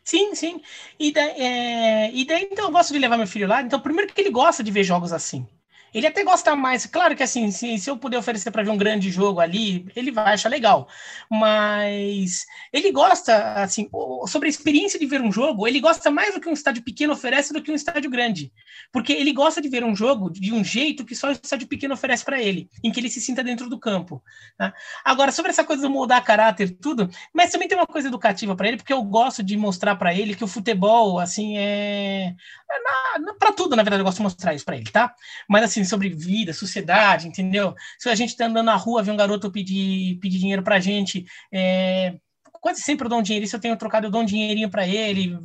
Sim, 0.04 0.34
sim. 0.34 0.60
E 0.98 1.12
daí, 1.12 1.40
é, 1.40 2.12
e 2.12 2.26
daí, 2.26 2.48
então, 2.50 2.66
eu 2.66 2.70
gosto 2.70 2.92
de 2.92 2.98
levar 2.98 3.16
meu 3.16 3.26
filho 3.26 3.48
lá. 3.48 3.62
Então, 3.62 3.80
primeiro 3.80 4.12
que 4.12 4.20
ele 4.20 4.30
gosta 4.30 4.62
de 4.62 4.70
ver 4.70 4.84
jogos 4.84 5.12
assim. 5.12 5.46
Ele 5.92 6.06
até 6.06 6.22
gosta 6.22 6.54
mais, 6.54 6.86
claro 6.86 7.16
que 7.16 7.22
assim, 7.22 7.50
se, 7.50 7.78
se 7.78 7.90
eu 7.90 7.96
puder 7.96 8.18
oferecer 8.18 8.50
para 8.50 8.62
ver 8.62 8.70
um 8.70 8.76
grande 8.76 9.10
jogo 9.10 9.40
ali, 9.40 9.86
ele 9.96 10.10
vai 10.10 10.34
achar 10.34 10.48
legal. 10.48 10.88
Mas 11.30 12.46
ele 12.72 12.92
gosta, 12.92 13.54
assim, 13.54 13.88
sobre 14.26 14.48
a 14.48 14.50
experiência 14.50 14.98
de 14.98 15.06
ver 15.06 15.20
um 15.20 15.32
jogo, 15.32 15.66
ele 15.66 15.80
gosta 15.80 16.10
mais 16.10 16.34
do 16.34 16.40
que 16.40 16.48
um 16.48 16.52
estádio 16.52 16.82
pequeno 16.82 17.12
oferece 17.12 17.52
do 17.52 17.62
que 17.62 17.70
um 17.70 17.74
estádio 17.74 18.10
grande. 18.10 18.52
Porque 18.92 19.12
ele 19.12 19.32
gosta 19.32 19.60
de 19.60 19.68
ver 19.68 19.84
um 19.84 19.94
jogo 19.94 20.30
de 20.30 20.52
um 20.52 20.62
jeito 20.64 21.04
que 21.04 21.14
só 21.14 21.28
o 21.28 21.32
estádio 21.32 21.66
pequeno 21.68 21.94
oferece 21.94 22.24
para 22.24 22.40
ele, 22.40 22.68
em 22.82 22.90
que 22.90 23.00
ele 23.00 23.10
se 23.10 23.20
sinta 23.20 23.42
dentro 23.42 23.68
do 23.68 23.78
campo. 23.78 24.22
Tá? 24.56 24.72
Agora, 25.04 25.32
sobre 25.32 25.50
essa 25.50 25.64
coisa 25.64 25.82
de 25.82 25.88
mudar 25.88 26.20
caráter, 26.22 26.70
tudo, 26.80 27.08
mas 27.32 27.50
também 27.50 27.68
tem 27.68 27.76
uma 27.76 27.86
coisa 27.86 28.08
educativa 28.08 28.54
para 28.54 28.68
ele, 28.68 28.76
porque 28.76 28.92
eu 28.92 29.02
gosto 29.02 29.42
de 29.42 29.56
mostrar 29.56 29.96
para 29.96 30.14
ele 30.14 30.34
que 30.34 30.44
o 30.44 30.48
futebol, 30.48 31.18
assim, 31.18 31.56
é. 31.56 32.34
É 32.72 33.34
para 33.38 33.52
tudo, 33.52 33.76
na 33.76 33.82
verdade, 33.82 34.00
eu 34.00 34.04
gosto 34.04 34.18
de 34.18 34.22
mostrar 34.22 34.54
isso 34.54 34.64
para 34.64 34.76
ele, 34.76 34.90
tá? 34.90 35.14
Mas 35.48 35.64
assim, 35.64 35.84
sobre 35.84 36.08
vida, 36.10 36.52
sociedade, 36.52 37.26
entendeu? 37.26 37.74
Se 37.98 38.08
a 38.08 38.14
gente 38.14 38.36
tá 38.36 38.46
andando 38.46 38.66
na 38.66 38.76
rua, 38.76 39.02
vê 39.02 39.10
um 39.10 39.16
garoto 39.16 39.50
pedir, 39.50 40.18
pedir 40.20 40.38
dinheiro 40.38 40.62
pra 40.62 40.80
gente, 40.80 41.24
é, 41.52 42.14
quase 42.60 42.82
sempre 42.82 43.06
eu 43.06 43.08
dou 43.08 43.18
um 43.18 43.22
dinheirinho, 43.22 43.48
se 43.48 43.56
eu 43.56 43.60
tenho 43.60 43.76
trocado, 43.76 44.06
eu 44.06 44.10
dou 44.10 44.20
um 44.20 44.24
dinheirinho 44.24 44.70
para 44.70 44.86
ele, 44.86 45.38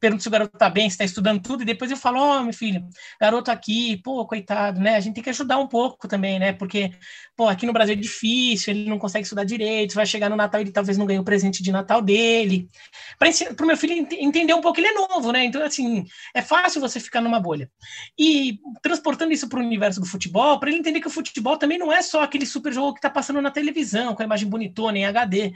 pergunto 0.00 0.22
se 0.22 0.28
o 0.28 0.30
garoto 0.30 0.56
tá 0.56 0.70
bem, 0.70 0.88
se 0.88 0.98
tá 0.98 1.04
estudando 1.04 1.42
tudo, 1.42 1.62
e 1.62 1.66
depois 1.66 1.90
eu 1.90 1.96
falo, 1.96 2.18
ó, 2.18 2.38
oh, 2.38 2.42
meu 2.44 2.52
filho, 2.54 2.88
garoto 3.20 3.50
aqui, 3.50 3.98
pô, 4.02 4.26
coitado, 4.26 4.80
né? 4.80 4.96
A 4.96 5.00
gente 5.00 5.14
tem 5.14 5.22
que 5.22 5.30
ajudar 5.30 5.58
um 5.58 5.66
pouco 5.68 6.08
também, 6.08 6.38
né? 6.38 6.52
Porque, 6.52 6.92
pô, 7.36 7.48
aqui 7.48 7.66
no 7.66 7.72
Brasil 7.72 7.94
é 7.94 7.96
difícil, 7.96 8.72
ele 8.72 8.88
não 8.88 8.98
consegue 8.98 9.24
estudar 9.24 9.44
direito, 9.44 9.94
vai 9.94 10.06
chegar 10.06 10.28
no 10.30 10.36
Natal, 10.36 10.60
ele 10.60 10.72
talvez 10.72 10.96
não 10.96 11.06
ganhe 11.06 11.20
o 11.20 11.24
presente 11.24 11.62
de 11.62 11.70
Natal 11.70 12.00
dele. 12.00 12.68
Para 13.18 13.64
o 13.64 13.66
meu 13.66 13.76
filho 13.76 14.06
entender 14.18 14.54
um 14.54 14.60
pouco, 14.60 14.80
ele 14.80 14.88
é 14.88 14.94
novo, 14.94 15.32
né? 15.32 15.44
Então, 15.44 15.62
assim, 15.62 16.04
é 16.34 16.42
fácil 16.42 16.80
você 16.80 16.98
ficar 16.98 17.20
numa 17.20 17.38
bolha. 17.38 17.70
E 18.18 18.58
transportando 18.82 19.32
isso 19.32 19.48
para 19.48 19.60
o 19.60 19.62
universo 19.62 20.00
do 20.00 20.06
futebol, 20.06 20.58
para 20.58 20.70
ele 20.70 20.78
entender 20.78 21.00
que 21.00 21.06
o 21.06 21.10
futebol 21.10 21.56
também 21.56 21.78
não 21.78 21.92
é 21.92 22.02
só 22.02 22.22
aquele 22.22 22.46
super 22.46 22.72
jogo 22.72 22.94
que 22.94 23.00
tá 23.00 23.10
passando 23.10 23.40
na 23.42 23.50
televisão, 23.50 24.14
com 24.14 24.22
a 24.22 24.24
imagem 24.24 24.48
bonitona 24.48 24.98
em 24.98 25.04
HD, 25.04 25.52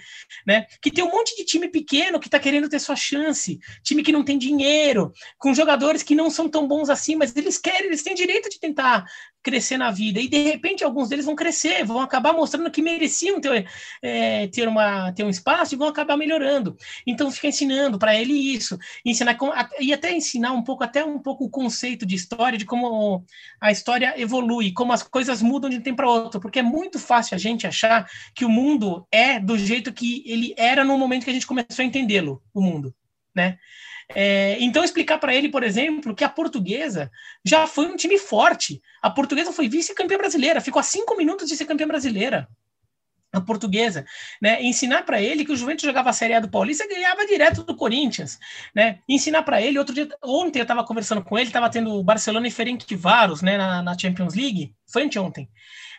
né? 0.46 0.66
Que 0.80 0.90
tem 0.90 1.05
um 1.06 1.10
monte 1.10 1.36
de 1.36 1.44
time 1.44 1.68
pequeno 1.68 2.20
que 2.20 2.28
está 2.28 2.38
querendo 2.38 2.68
ter 2.68 2.78
sua 2.78 2.96
chance, 2.96 3.58
time 3.82 4.02
que 4.02 4.12
não 4.12 4.24
tem 4.24 4.38
dinheiro, 4.38 5.12
com 5.38 5.54
jogadores 5.54 6.02
que 6.02 6.14
não 6.14 6.30
são 6.30 6.48
tão 6.48 6.66
bons 6.66 6.90
assim, 6.90 7.16
mas 7.16 7.34
eles 7.36 7.58
querem, 7.58 7.86
eles 7.86 8.02
têm 8.02 8.14
direito 8.14 8.48
de 8.48 8.58
tentar 8.58 9.04
crescer 9.46 9.76
na 9.76 9.92
vida. 9.92 10.20
E 10.20 10.26
de 10.26 10.42
repente 10.42 10.82
alguns 10.82 11.08
deles 11.08 11.24
vão 11.24 11.36
crescer, 11.36 11.84
vão 11.84 12.00
acabar 12.00 12.32
mostrando 12.32 12.68
que 12.68 12.82
mereciam 12.82 13.40
ter, 13.40 13.68
é, 14.02 14.48
ter, 14.48 14.66
uma, 14.66 15.12
ter 15.12 15.22
um 15.22 15.30
espaço 15.30 15.72
e 15.72 15.78
vão 15.78 15.86
acabar 15.86 16.16
melhorando. 16.16 16.76
Então 17.06 17.30
fica 17.30 17.46
ensinando 17.46 17.96
para 17.96 18.16
ele 18.16 18.32
isso, 18.32 18.76
ensinar 19.04 19.38
e 19.78 19.92
até 19.92 20.12
ensinar 20.12 20.50
um 20.50 20.64
pouco, 20.64 20.82
até 20.82 21.04
um 21.04 21.20
pouco 21.20 21.44
o 21.44 21.50
conceito 21.50 22.04
de 22.04 22.16
história, 22.16 22.58
de 22.58 22.64
como 22.64 23.24
a 23.60 23.70
história 23.70 24.20
evolui, 24.20 24.72
como 24.72 24.92
as 24.92 25.04
coisas 25.04 25.40
mudam 25.40 25.70
de 25.70 25.76
um 25.76 25.80
tempo 25.80 25.98
para 25.98 26.10
outro, 26.10 26.40
porque 26.40 26.58
é 26.58 26.62
muito 26.62 26.98
fácil 26.98 27.36
a 27.36 27.38
gente 27.38 27.68
achar 27.68 28.10
que 28.34 28.44
o 28.44 28.48
mundo 28.48 29.06
é 29.12 29.38
do 29.38 29.56
jeito 29.56 29.92
que 29.92 30.24
ele 30.26 30.54
era 30.56 30.82
no 30.82 30.98
momento 30.98 31.22
que 31.22 31.30
a 31.30 31.32
gente 31.32 31.46
começou 31.46 31.84
a 31.84 31.86
entendê-lo, 31.86 32.42
o 32.52 32.60
mundo, 32.60 32.92
né? 33.36 33.58
É, 34.14 34.56
então, 34.60 34.84
explicar 34.84 35.18
para 35.18 35.34
ele, 35.34 35.48
por 35.48 35.62
exemplo, 35.62 36.14
que 36.14 36.24
a 36.24 36.28
portuguesa 36.28 37.10
já 37.44 37.66
foi 37.66 37.86
um 37.86 37.96
time 37.96 38.18
forte. 38.18 38.80
A 39.02 39.10
portuguesa 39.10 39.52
foi 39.52 39.68
vice-campeã 39.68 40.16
brasileira, 40.16 40.60
ficou 40.60 40.80
a 40.80 40.82
cinco 40.82 41.16
minutos 41.16 41.48
de 41.48 41.56
ser 41.56 41.64
campeã 41.64 41.86
brasileira. 41.86 42.48
A 43.32 43.40
portuguesa, 43.40 44.06
né? 44.40 44.62
Ensinar 44.62 45.02
para 45.02 45.20
ele 45.20 45.44
que 45.44 45.52
o 45.52 45.56
Juventus 45.56 45.84
jogava 45.84 46.08
a 46.08 46.12
Série 46.12 46.32
A 46.32 46.40
do 46.40 46.48
Paulista 46.48 46.84
e 46.84 46.88
ganhava 46.88 47.26
direto 47.26 47.64
do 47.64 47.76
Corinthians, 47.76 48.38
né? 48.74 49.00
Ensinar 49.08 49.42
para 49.42 49.60
ele, 49.60 49.78
outro 49.78 49.94
dia, 49.94 50.08
ontem 50.24 50.60
eu 50.60 50.62
estava 50.62 50.84
conversando 50.84 51.22
com 51.22 51.36
ele, 51.36 51.48
estava 51.48 51.68
tendo 51.68 52.02
Barcelona 52.02 52.46
e 52.48 52.50
Ferencváros, 52.50 53.42
né, 53.42 53.58
na, 53.58 53.82
na 53.82 53.98
Champions 53.98 54.34
League, 54.34 54.72
foi 54.90 55.02
anteontem. 55.02 55.50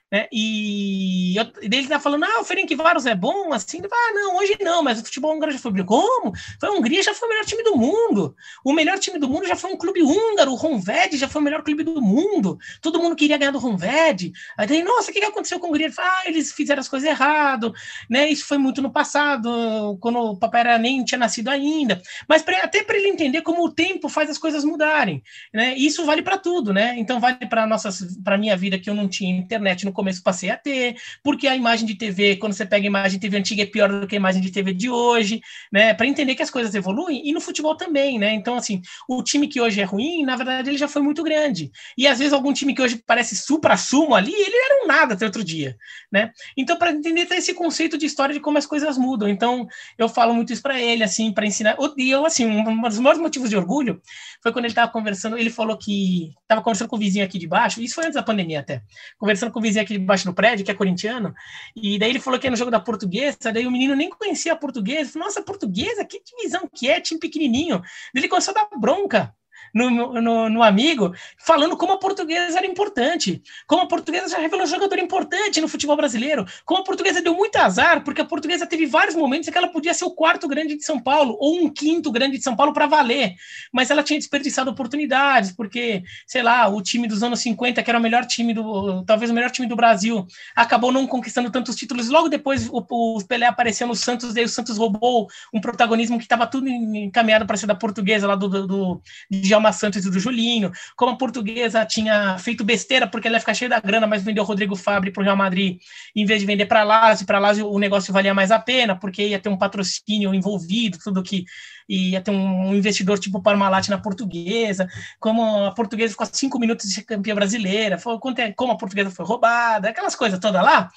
Né? 0.10 0.26
E 0.32 1.36
eu, 1.36 1.46
ele 1.62 1.88
tá 1.88 2.00
falando, 2.00 2.24
ah, 2.24 2.40
o 2.40 2.46
Ferencváros 2.46 3.06
é 3.06 3.14
bom, 3.14 3.52
assim, 3.52 3.82
ah, 3.84 4.14
não, 4.14 4.38
hoje 4.38 4.58
não, 4.62 4.82
mas 4.82 5.02
o 5.02 5.04
futebol 5.04 5.36
húngaro 5.36 5.52
já 5.52 5.60
foi 5.60 5.84
como? 5.84 6.34
Foi 6.60 6.70
a 6.70 6.72
Hungria, 6.72 7.04
já 7.04 7.14
foi 7.14 7.28
o 7.28 7.32
melhor 7.32 7.46
time 7.46 7.62
do 7.62 7.76
mundo. 7.76 8.34
O 8.64 8.72
melhor 8.72 8.98
time 9.00 9.20
do 9.20 9.28
mundo 9.28 9.46
já 9.46 9.56
foi 9.56 9.72
um 9.72 9.78
clube 9.78 10.02
húngaro, 10.02 10.54
o 10.54 10.56
Honved 10.56 11.18
já 11.18 11.28
foi 11.28 11.42
o 11.42 11.44
melhor 11.44 11.62
clube 11.62 11.84
do 11.84 12.02
mundo. 12.02 12.58
Todo 12.82 13.00
mundo 13.00 13.18
queria 13.18 13.38
ganhar 13.38 13.52
do 13.52 13.60
Honved. 13.60 14.32
Aí 14.58 14.68
daí, 14.68 14.82
nossa, 14.82 15.12
o 15.12 15.14
que, 15.14 15.20
que 15.20 15.26
aconteceu 15.26 15.60
com 15.60 15.68
a 15.68 15.70
Hungria? 15.70 15.88
Ele 15.88 15.94
fala, 15.94 16.10
ah, 16.10 16.24
eles 16.26 16.54
fizeram 16.54 16.80
as 16.80 16.88
coisas 16.88 17.10
errado, 17.10 17.74
né? 18.10 18.30
Isso 18.30 18.46
foi 18.46 18.58
muito 18.58 18.82
no 18.82 18.92
passado, 18.92 19.98
quando 20.00 20.20
o 20.20 20.38
papai 20.38 20.62
era 20.62 20.78
nem 20.78 21.04
tinha 21.04 21.20
nascido 21.20 21.50
ainda. 21.50 22.02
Mas 22.30 22.42
pra, 22.42 22.64
até 22.64 22.82
para 22.82 22.98
ele 22.98 23.10
entender 23.10 23.42
como 23.42 23.66
o 23.66 23.72
tempo 23.72 24.08
faz 24.08 24.30
as 24.30 24.38
coisas 24.38 24.64
mudarem, 24.64 25.22
né? 25.54 25.76
Isso 25.76 26.06
vale 26.06 26.22
para 26.22 26.38
tudo, 26.38 26.74
né? 26.74 26.96
Então 26.98 27.20
vale 27.20 27.46
para 27.46 27.68
nossas, 27.68 28.18
para 28.24 28.38
minha 28.38 28.56
vida 28.56 28.80
que 28.80 28.90
eu 28.90 28.96
não 28.96 29.10
tinha 29.10 29.38
internet 29.38 29.86
no 29.86 29.97
começo 29.98 30.24
passei 30.24 30.50
a 30.50 30.58
ter, 30.58 30.96
porque 31.24 31.48
a 31.48 31.56
imagem 31.56 31.86
de 31.86 31.96
TV, 31.96 32.38
quando 32.38 32.54
você 32.54 32.66
pega 32.66 32.86
a 32.86 32.88
imagem 32.88 33.20
de 33.20 33.22
TV 33.22 33.38
antiga, 33.38 33.64
é 33.64 33.66
pior 33.66 33.90
do 33.90 34.08
que 34.08 34.16
a 34.16 34.18
imagem 34.18 34.42
de 34.42 34.52
TV 34.52 34.74
de 34.74 34.90
hoje, 34.90 35.42
né? 35.72 35.94
Para 35.94 36.06
entender 36.06 36.36
que 36.36 36.44
as 36.44 36.50
coisas 36.50 36.74
evoluem, 36.76 37.28
e 37.28 37.34
no 37.34 37.42
futebol 37.42 37.76
também, 37.76 38.20
né? 38.20 38.34
Então, 38.34 38.56
assim, 38.56 38.82
o 39.10 39.24
time 39.24 39.48
que 39.48 39.60
hoje 39.60 39.82
é 39.82 39.84
ruim, 39.84 40.24
na 40.24 40.36
verdade, 40.36 40.70
ele 40.70 40.78
já 40.78 40.88
foi 40.88 41.02
muito 41.02 41.24
grande. 41.24 41.72
E 41.98 42.08
às 42.08 42.20
vezes 42.20 42.34
algum 42.34 42.54
time 42.54 42.74
que 42.74 42.82
hoje 42.82 43.02
parece 43.06 43.36
supra-sumo 43.36 44.16
ali, 44.16 44.34
ele 44.34 44.56
era 44.56 44.84
um 44.84 44.88
nada 44.88 45.16
até 45.16 45.26
outro 45.26 45.44
dia, 45.44 45.76
né? 46.12 46.32
Então, 46.56 46.78
para 46.78 46.92
entender 46.92 47.28
esse 47.32 47.54
conceito 47.54 47.98
de 47.98 48.06
história 48.06 48.34
de 48.34 48.40
como 48.40 48.58
as 48.58 48.66
coisas 48.66 48.98
mudam. 48.98 49.28
Então, 49.28 49.68
eu 49.98 50.08
falo 50.08 50.34
muito 50.34 50.54
isso 50.54 50.62
para 50.62 50.80
ele, 50.80 51.04
assim, 51.04 51.32
para 51.32 51.46
ensinar. 51.46 51.76
E 51.98 52.10
eu, 52.10 52.26
assim, 52.26 52.46
um 52.46 52.82
dos 52.82 53.00
maiores 53.00 53.22
motivos 53.22 53.50
de 53.50 53.58
orgulho 53.58 54.02
foi 54.42 54.52
quando 54.52 54.66
ele 54.66 54.72
estava 54.72 54.92
conversando, 54.92 55.38
ele 55.38 55.50
falou 55.50 55.78
que 55.78 56.32
estava 56.42 56.62
conversando 56.62 56.88
com 56.88 56.96
o 56.96 57.00
vizinho 57.00 57.26
aqui 57.26 57.40
de 57.40 57.48
baixo, 57.48 57.82
isso 57.82 57.96
foi 57.96 58.06
antes 58.06 58.16
da 58.16 58.24
pandemia 58.24 58.60
até, 58.60 58.82
conversando 59.18 59.52
com 59.52 59.60
o 59.60 59.62
vizinho 59.62 59.84
aqui 59.84 59.87
de 59.94 60.00
baixo 60.00 60.26
do 60.26 60.34
prédio, 60.34 60.66
que 60.66 60.72
é 60.72 60.74
corintiano, 60.74 61.34
e 61.76 61.98
daí 61.98 62.10
ele 62.10 62.20
falou 62.20 62.40
que 62.40 62.48
é 62.48 62.50
no 62.50 62.56
jogo 62.56 62.72
da 62.72 62.80
portuguesa, 62.80 63.52
daí 63.52 63.66
o 63.68 63.72
menino 63.72 63.96
nem 63.96 64.10
conhecia 64.10 64.54
a 64.54 64.56
portuguesa, 64.56 65.12
falou, 65.12 65.28
nossa, 65.28 65.42
portuguesa, 65.42 66.06
que 66.06 66.22
divisão 66.24 66.70
que 66.74 66.90
é, 66.90 67.00
time 67.00 67.20
pequenininho. 67.20 67.82
Ele 68.14 68.28
começou 68.28 68.52
a 68.52 68.56
dar 68.56 68.80
bronca 68.80 69.34
no, 69.74 69.90
no, 69.90 70.50
no, 70.50 70.64
amigo, 70.64 71.14
falando 71.38 71.78
como 71.78 71.94
a 71.94 71.98
portuguesa 72.00 72.58
era 72.58 72.68
importante, 72.68 73.42
como 73.66 73.84
a 73.84 73.88
portuguesa 73.88 74.30
já 74.30 74.38
revelou 74.38 74.66
jogador 74.66 74.98
importante 75.00 75.62
no 75.62 75.68
futebol 75.68 75.96
brasileiro, 75.96 76.46
como 76.66 76.82
a 76.82 76.84
portuguesa 76.84 77.22
deu 77.22 77.34
muito 77.34 77.56
azar, 77.58 78.04
porque 78.04 78.22
a 78.22 78.26
portuguesa 78.26 78.66
teve 78.66 78.86
vários 78.86 79.16
momentos 79.16 79.48
em 79.48 79.52
que 79.52 79.58
ela 79.58 79.68
podia 79.68 79.94
ser 79.94 80.06
o 80.06 80.12
quarto 80.12 80.48
grande 80.48 80.76
de 80.76 80.84
São 80.84 81.00
Paulo, 81.00 81.38
ou 81.40 81.58
um 81.64 81.70
quinto 81.70 82.12
grande 82.12 82.38
de 82.38 82.44
São 82.44 82.56
Paulo 82.56 82.74
para 82.74 82.88
valer, 82.88 83.36
mas 83.72 83.90
ela 83.90 84.04
tinha 84.04 84.20
desperdiçado 84.20 84.70
oportunidades, 84.70 85.52
porque, 85.52 86.04
sei 86.26 86.44
lá, 86.44 86.68
o 86.68 86.82
time 86.82 87.08
dos 87.08 87.24
anos 87.24 87.40
50, 87.40 87.82
que 87.82 87.90
era 87.90 88.00
o 88.00 88.02
melhor 88.02 88.26
time 88.26 88.54
do, 88.54 89.04
talvez 89.06 89.32
o 89.32 89.34
melhor 89.34 89.52
time 89.52 89.68
do 89.68 89.76
Brasil, 89.76 90.26
acabou 90.56 90.92
não 90.92 91.08
conquistando 91.08 91.52
tantos 91.52 91.76
títulos, 91.76 92.10
logo 92.10 92.30
depois 92.30 92.68
o, 92.70 92.86
o 92.90 93.24
Pelé 93.26 93.46
apareceu 93.46 93.88
no 93.88 93.96
Santos, 93.96 94.34
daí 94.34 94.44
o 94.44 94.50
Santos 94.50 94.78
roubou 94.78 95.28
um 95.54 95.62
protagonismo 95.62 96.18
que 96.18 96.26
estava 96.26 96.48
tudo 96.48 96.68
encaminhado 96.68 97.46
para 97.46 97.58
ser 97.58 97.68
da 97.68 97.76
portuguesa, 97.76 98.28
lá 98.28 98.36
do, 98.36 98.48
do, 98.48 98.68
do 98.68 99.02
de 99.30 99.54
Santos 99.76 100.06
e 100.06 100.12
do 100.12 100.20
Julinho, 100.20 100.72
como 100.96 101.12
a 101.12 101.18
portuguesa 101.18 101.86
tinha 101.86 102.38
feito 102.38 102.64
besteira 102.64 103.08
porque 103.08 103.28
ela 103.28 103.38
ia 103.38 103.40
ficar 103.40 103.54
cheia 103.54 103.70
da 103.70 103.80
grana, 103.80 104.08
mas 104.08 104.24
vendeu 104.24 104.44
o 104.44 104.46
Rodrigo 104.46 104.76
Fabre 104.76 105.12
para 105.12 105.22
o 105.22 105.24
Real 105.24 105.38
Madrid, 105.38 105.80
em 106.16 106.26
vez 106.26 106.40
de 106.40 106.46
vender 106.46 106.66
para 106.66 106.84
Lazio, 106.84 107.26
para 107.26 107.40
Lazio 107.40 107.70
o 107.70 107.80
negócio 107.80 108.14
valia 108.14 108.34
mais 108.34 108.52
a 108.52 108.60
pena, 108.60 108.96
porque 108.96 109.28
ia 109.28 109.40
ter 109.40 109.50
um 109.50 109.58
patrocínio 109.58 110.34
envolvido, 110.34 110.98
tudo 111.04 111.24
que 111.24 111.46
ia 111.90 112.22
ter 112.22 112.32
um 112.32 112.74
investidor 112.74 113.18
tipo 113.18 113.42
Parmalat 113.42 113.88
na 113.90 113.98
portuguesa, 113.98 114.88
como 115.20 115.66
a 115.66 115.72
portuguesa 115.74 116.12
ficou 116.12 116.28
cinco 116.32 116.60
minutos 116.60 116.88
de 116.88 116.94
ser 116.94 117.04
campeã 117.04 117.34
brasileira, 117.34 117.98
é, 118.38 118.52
como 118.52 118.74
a 118.74 118.78
portuguesa 118.78 119.10
foi 119.10 119.26
roubada, 119.26 119.90
aquelas 119.90 120.16
coisas 120.16 120.40
todas 120.40 120.62
lá, 120.62 120.90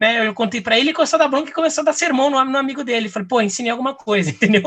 né? 0.00 0.26
Eu 0.26 0.34
contei 0.34 0.60
para 0.60 0.78
ele 0.78 0.90
e 0.90 0.94
começou 0.94 1.16
a 1.16 1.22
dar 1.22 1.28
bronca 1.28 1.50
e 1.50 1.54
começou 1.54 1.82
a 1.82 1.84
dar 1.84 1.92
sermão 1.92 2.30
no, 2.30 2.44
no 2.44 2.58
amigo 2.58 2.82
dele. 2.82 3.08
Falei, 3.08 3.28
pô, 3.28 3.40
ensinei 3.40 3.70
alguma 3.70 3.94
coisa, 3.94 4.30
entendeu? 4.30 4.62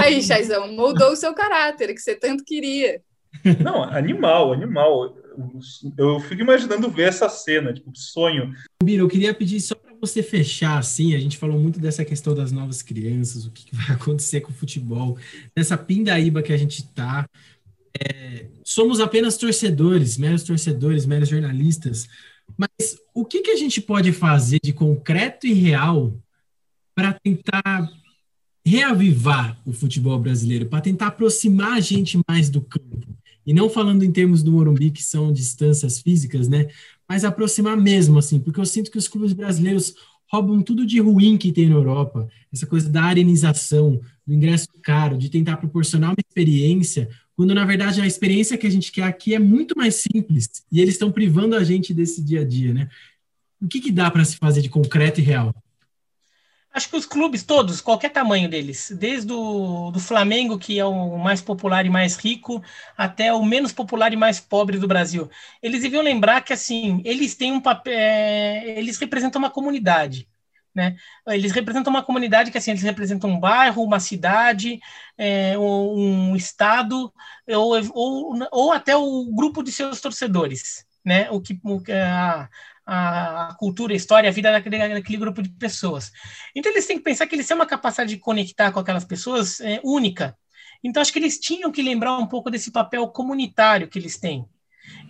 Aí, 0.00 0.22
Chaizão, 0.22 0.72
moldou 0.72 1.12
o 1.12 1.16
seu 1.16 1.34
caráter, 1.34 1.94
que 1.94 2.00
você 2.00 2.14
tanto 2.14 2.44
queria. 2.44 3.00
Não, 3.62 3.82
animal, 3.82 4.52
animal. 4.52 5.16
Eu 5.96 6.20
fico 6.20 6.40
imaginando 6.40 6.90
ver 6.90 7.08
essa 7.08 7.28
cena, 7.28 7.72
tipo, 7.72 7.90
sonho. 7.94 8.54
Bira, 8.82 9.02
eu 9.02 9.08
queria 9.08 9.34
pedir 9.34 9.60
só 9.60 9.74
para 9.74 9.94
você 10.00 10.22
fechar, 10.22 10.78
assim, 10.78 11.14
a 11.14 11.18
gente 11.18 11.36
falou 11.36 11.58
muito 11.58 11.78
dessa 11.78 12.04
questão 12.04 12.34
das 12.34 12.52
novas 12.52 12.82
crianças, 12.82 13.44
o 13.44 13.50
que 13.50 13.74
vai 13.74 13.92
acontecer 13.96 14.40
com 14.40 14.50
o 14.50 14.54
futebol, 14.54 15.18
nessa 15.56 15.76
pindaíba 15.76 16.42
que 16.42 16.52
a 16.52 16.56
gente 16.56 16.86
tá. 16.88 17.28
É, 17.98 18.46
somos 18.64 19.00
apenas 19.00 19.36
torcedores, 19.36 20.18
meros 20.18 20.42
torcedores, 20.42 21.06
meros 21.06 21.28
jornalistas, 21.28 22.08
mas 22.56 22.98
o 23.14 23.24
que, 23.24 23.40
que 23.40 23.50
a 23.50 23.56
gente 23.56 23.80
pode 23.80 24.12
fazer 24.12 24.60
de 24.62 24.72
concreto 24.72 25.46
e 25.46 25.52
real 25.52 26.12
para 26.94 27.12
tentar 27.12 27.90
reavivar 28.66 29.56
o 29.64 29.72
futebol 29.72 30.18
brasileiro, 30.18 30.66
para 30.66 30.80
tentar 30.80 31.06
aproximar 31.06 31.74
a 31.74 31.80
gente 31.80 32.18
mais 32.28 32.50
do 32.50 32.60
campo. 32.60 33.06
E 33.46 33.54
não 33.54 33.70
falando 33.70 34.02
em 34.02 34.10
termos 34.10 34.42
do 34.42 34.50
Morumbi, 34.50 34.90
que 34.90 35.04
são 35.04 35.32
distâncias 35.32 36.00
físicas, 36.00 36.48
né? 36.48 36.66
Mas 37.08 37.24
aproximar 37.24 37.76
mesmo, 37.76 38.18
assim, 38.18 38.40
porque 38.40 38.58
eu 38.58 38.66
sinto 38.66 38.90
que 38.90 38.98
os 38.98 39.06
clubes 39.06 39.32
brasileiros 39.32 39.94
roubam 40.28 40.60
tudo 40.60 40.84
de 40.84 40.98
ruim 40.98 41.36
que 41.36 41.52
tem 41.52 41.68
na 41.68 41.76
Europa. 41.76 42.28
Essa 42.52 42.66
coisa 42.66 42.90
da 42.90 43.04
arenização, 43.04 44.00
do 44.26 44.34
ingresso 44.34 44.66
caro, 44.82 45.16
de 45.16 45.28
tentar 45.28 45.58
proporcionar 45.58 46.10
uma 46.10 46.16
experiência, 46.28 47.08
quando 47.36 47.54
na 47.54 47.64
verdade 47.64 48.00
a 48.00 48.06
experiência 48.06 48.58
que 48.58 48.66
a 48.66 48.70
gente 48.70 48.90
quer 48.90 49.04
aqui 49.04 49.32
é 49.32 49.38
muito 49.38 49.78
mais 49.78 49.94
simples 49.94 50.50
e 50.72 50.80
eles 50.80 50.94
estão 50.94 51.12
privando 51.12 51.54
a 51.54 51.62
gente 51.62 51.94
desse 51.94 52.20
dia 52.20 52.40
a 52.40 52.44
dia, 52.44 52.74
né? 52.74 52.88
O 53.62 53.68
que, 53.68 53.80
que 53.80 53.92
dá 53.92 54.10
para 54.10 54.24
se 54.24 54.36
fazer 54.36 54.60
de 54.60 54.68
concreto 54.68 55.20
e 55.20 55.22
real? 55.22 55.54
Acho 56.76 56.90
que 56.90 56.96
os 56.96 57.06
clubes 57.06 57.42
todos, 57.42 57.80
qualquer 57.80 58.10
tamanho 58.10 58.50
deles, 58.50 58.90
desde 58.98 59.32
o 59.32 59.90
do 59.90 59.98
Flamengo, 59.98 60.58
que 60.58 60.78
é 60.78 60.84
o 60.84 61.16
mais 61.16 61.40
popular 61.40 61.86
e 61.86 61.90
mais 61.90 62.16
rico, 62.16 62.62
até 62.94 63.32
o 63.32 63.42
menos 63.42 63.72
popular 63.72 64.12
e 64.12 64.16
mais 64.16 64.40
pobre 64.40 64.78
do 64.78 64.86
Brasil, 64.86 65.30
eles 65.62 65.80
deviam 65.80 66.02
lembrar 66.02 66.42
que 66.42 66.52
assim 66.52 67.00
eles 67.06 67.34
têm 67.34 67.50
um 67.52 67.62
papel, 67.62 67.94
é, 67.96 68.78
eles 68.78 68.98
representam 68.98 69.38
uma 69.38 69.50
comunidade, 69.50 70.28
né? 70.74 70.96
Eles 71.28 71.52
representam 71.52 71.90
uma 71.90 72.02
comunidade 72.02 72.50
que 72.50 72.58
assim 72.58 72.72
eles 72.72 72.82
representam 72.82 73.30
um 73.30 73.40
bairro, 73.40 73.82
uma 73.82 73.98
cidade, 73.98 74.78
é, 75.16 75.58
um 75.58 76.36
estado 76.36 77.10
ou, 77.48 77.72
ou, 77.94 78.38
ou 78.52 78.72
até 78.72 78.94
o 78.94 79.24
grupo 79.34 79.62
de 79.62 79.72
seus 79.72 79.98
torcedores, 80.00 80.84
né? 81.02 81.30
O 81.30 81.40
que 81.40 81.58
a, 81.90 82.50
a 82.86 83.54
cultura, 83.58 83.92
a 83.92 83.96
história, 83.96 84.28
a 84.28 84.32
vida 84.32 84.52
daquele, 84.52 84.78
daquele, 84.78 85.18
grupo 85.18 85.42
de 85.42 85.48
pessoas. 85.48 86.12
Então 86.54 86.70
eles 86.70 86.86
têm 86.86 86.96
que 86.96 87.02
pensar 87.02 87.26
que 87.26 87.34
eles 87.34 87.46
têm 87.46 87.56
uma 87.56 87.66
capacidade 87.66 88.10
de 88.10 88.20
conectar 88.20 88.70
com 88.70 88.78
aquelas 88.78 89.04
pessoas 89.04 89.60
é, 89.60 89.80
única. 89.82 90.38
Então 90.84 91.00
acho 91.00 91.12
que 91.12 91.18
eles 91.18 91.40
tinham 91.40 91.72
que 91.72 91.82
lembrar 91.82 92.16
um 92.16 92.26
pouco 92.26 92.48
desse 92.48 92.70
papel 92.70 93.08
comunitário 93.08 93.88
que 93.88 93.98
eles 93.98 94.18
têm. 94.18 94.46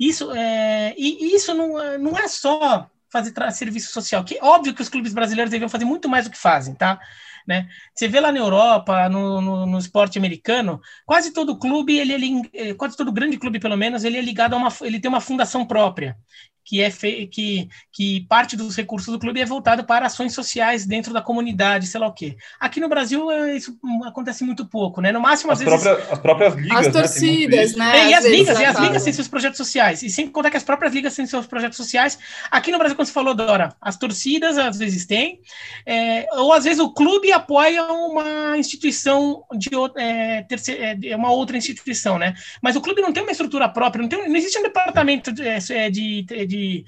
Isso 0.00 0.32
é, 0.32 0.94
e 0.96 1.34
isso 1.34 1.52
não, 1.52 1.98
não 1.98 2.18
é 2.18 2.26
só 2.28 2.90
fazer 3.12 3.32
serviço 3.52 3.92
social, 3.92 4.24
que 4.24 4.38
óbvio 4.42 4.74
que 4.74 4.82
os 4.82 4.88
clubes 4.88 5.12
brasileiros 5.12 5.50
deveriam 5.50 5.68
fazer 5.68 5.84
muito 5.84 6.08
mais 6.08 6.24
do 6.24 6.30
que 6.30 6.38
fazem, 6.38 6.74
tá? 6.74 6.98
Né? 7.46 7.68
Você 7.94 8.08
vê 8.08 8.18
lá 8.18 8.32
na 8.32 8.38
Europa, 8.38 9.08
no, 9.08 9.40
no, 9.40 9.66
no 9.66 9.78
esporte 9.78 10.18
americano, 10.18 10.80
quase 11.04 11.32
todo 11.32 11.58
clube, 11.58 11.96
ele, 11.96 12.12
ele, 12.12 12.50
é, 12.52 12.74
quase 12.74 12.96
todo 12.96 13.12
grande 13.12 13.38
clube, 13.38 13.60
pelo 13.60 13.76
menos, 13.76 14.02
ele 14.02 14.18
é 14.18 14.20
ligado 14.20 14.54
a 14.54 14.56
uma, 14.56 14.72
ele 14.82 14.98
tem 14.98 15.08
uma 15.08 15.20
fundação 15.20 15.64
própria 15.64 16.16
que 16.66 16.82
é 16.82 16.90
fe... 16.90 17.28
que, 17.28 17.68
que 17.92 18.26
parte 18.28 18.56
dos 18.56 18.76
recursos 18.76 19.12
do 19.12 19.20
clube 19.20 19.40
é 19.40 19.46
voltado 19.46 19.84
para 19.84 20.06
ações 20.06 20.34
sociais 20.34 20.84
dentro 20.84 21.14
da 21.14 21.22
comunidade, 21.22 21.86
sei 21.86 22.00
lá 22.00 22.08
o 22.08 22.12
quê. 22.12 22.36
Aqui 22.58 22.80
no 22.80 22.88
Brasil 22.88 23.30
é, 23.30 23.56
isso 23.56 23.78
acontece 24.04 24.42
muito 24.42 24.66
pouco, 24.66 25.00
né? 25.00 25.12
No 25.12 25.20
máximo 25.20 25.52
as 25.52 25.60
às 25.60 25.64
vezes 25.64 25.82
próprias, 25.82 26.12
as 26.12 26.18
próprias 26.18 26.54
ligas, 26.56 26.78
as 26.78 26.86
né? 26.86 26.92
torcidas, 26.92 27.76
né? 27.76 27.98
É, 27.98 28.10
e 28.10 28.14
as 28.14 28.24
ligas, 28.26 28.58
e 28.58 28.64
as 28.64 28.78
ligas 28.80 29.04
têm 29.04 29.12
seus 29.12 29.28
projetos 29.28 29.56
sociais. 29.56 30.02
E 30.02 30.10
sem 30.10 30.26
contar 30.26 30.50
que 30.50 30.56
as 30.56 30.64
próprias 30.64 30.92
ligas 30.92 31.14
têm 31.14 31.24
seus 31.24 31.46
projetos 31.46 31.76
sociais. 31.76 32.18
Aqui 32.50 32.72
no 32.72 32.78
Brasil, 32.78 32.96
quando 32.96 33.06
você 33.06 33.12
falou, 33.12 33.32
Dora, 33.32 33.72
as 33.80 33.96
torcidas 33.96 34.58
às 34.58 34.76
vezes 34.76 35.06
têm, 35.06 35.40
é, 35.86 36.26
ou 36.32 36.52
às 36.52 36.64
vezes 36.64 36.80
o 36.80 36.92
clube 36.92 37.30
apoia 37.30 37.84
uma 37.84 38.58
instituição 38.58 39.44
de 39.56 39.70
é, 39.96 40.42
terceira, 40.42 40.98
é, 41.04 41.14
uma 41.14 41.30
outra 41.30 41.56
instituição, 41.56 42.18
né? 42.18 42.34
Mas 42.60 42.74
o 42.74 42.80
clube 42.80 43.00
não 43.00 43.12
tem 43.12 43.22
uma 43.22 43.30
estrutura 43.30 43.68
própria, 43.68 44.02
não, 44.02 44.08
tem, 44.08 44.28
não 44.28 44.36
existe 44.36 44.58
um 44.58 44.62
departamento 44.62 45.30
de, 45.30 45.46
é, 45.46 45.90
de, 45.90 46.22
de 46.22 46.55
de, 46.56 46.84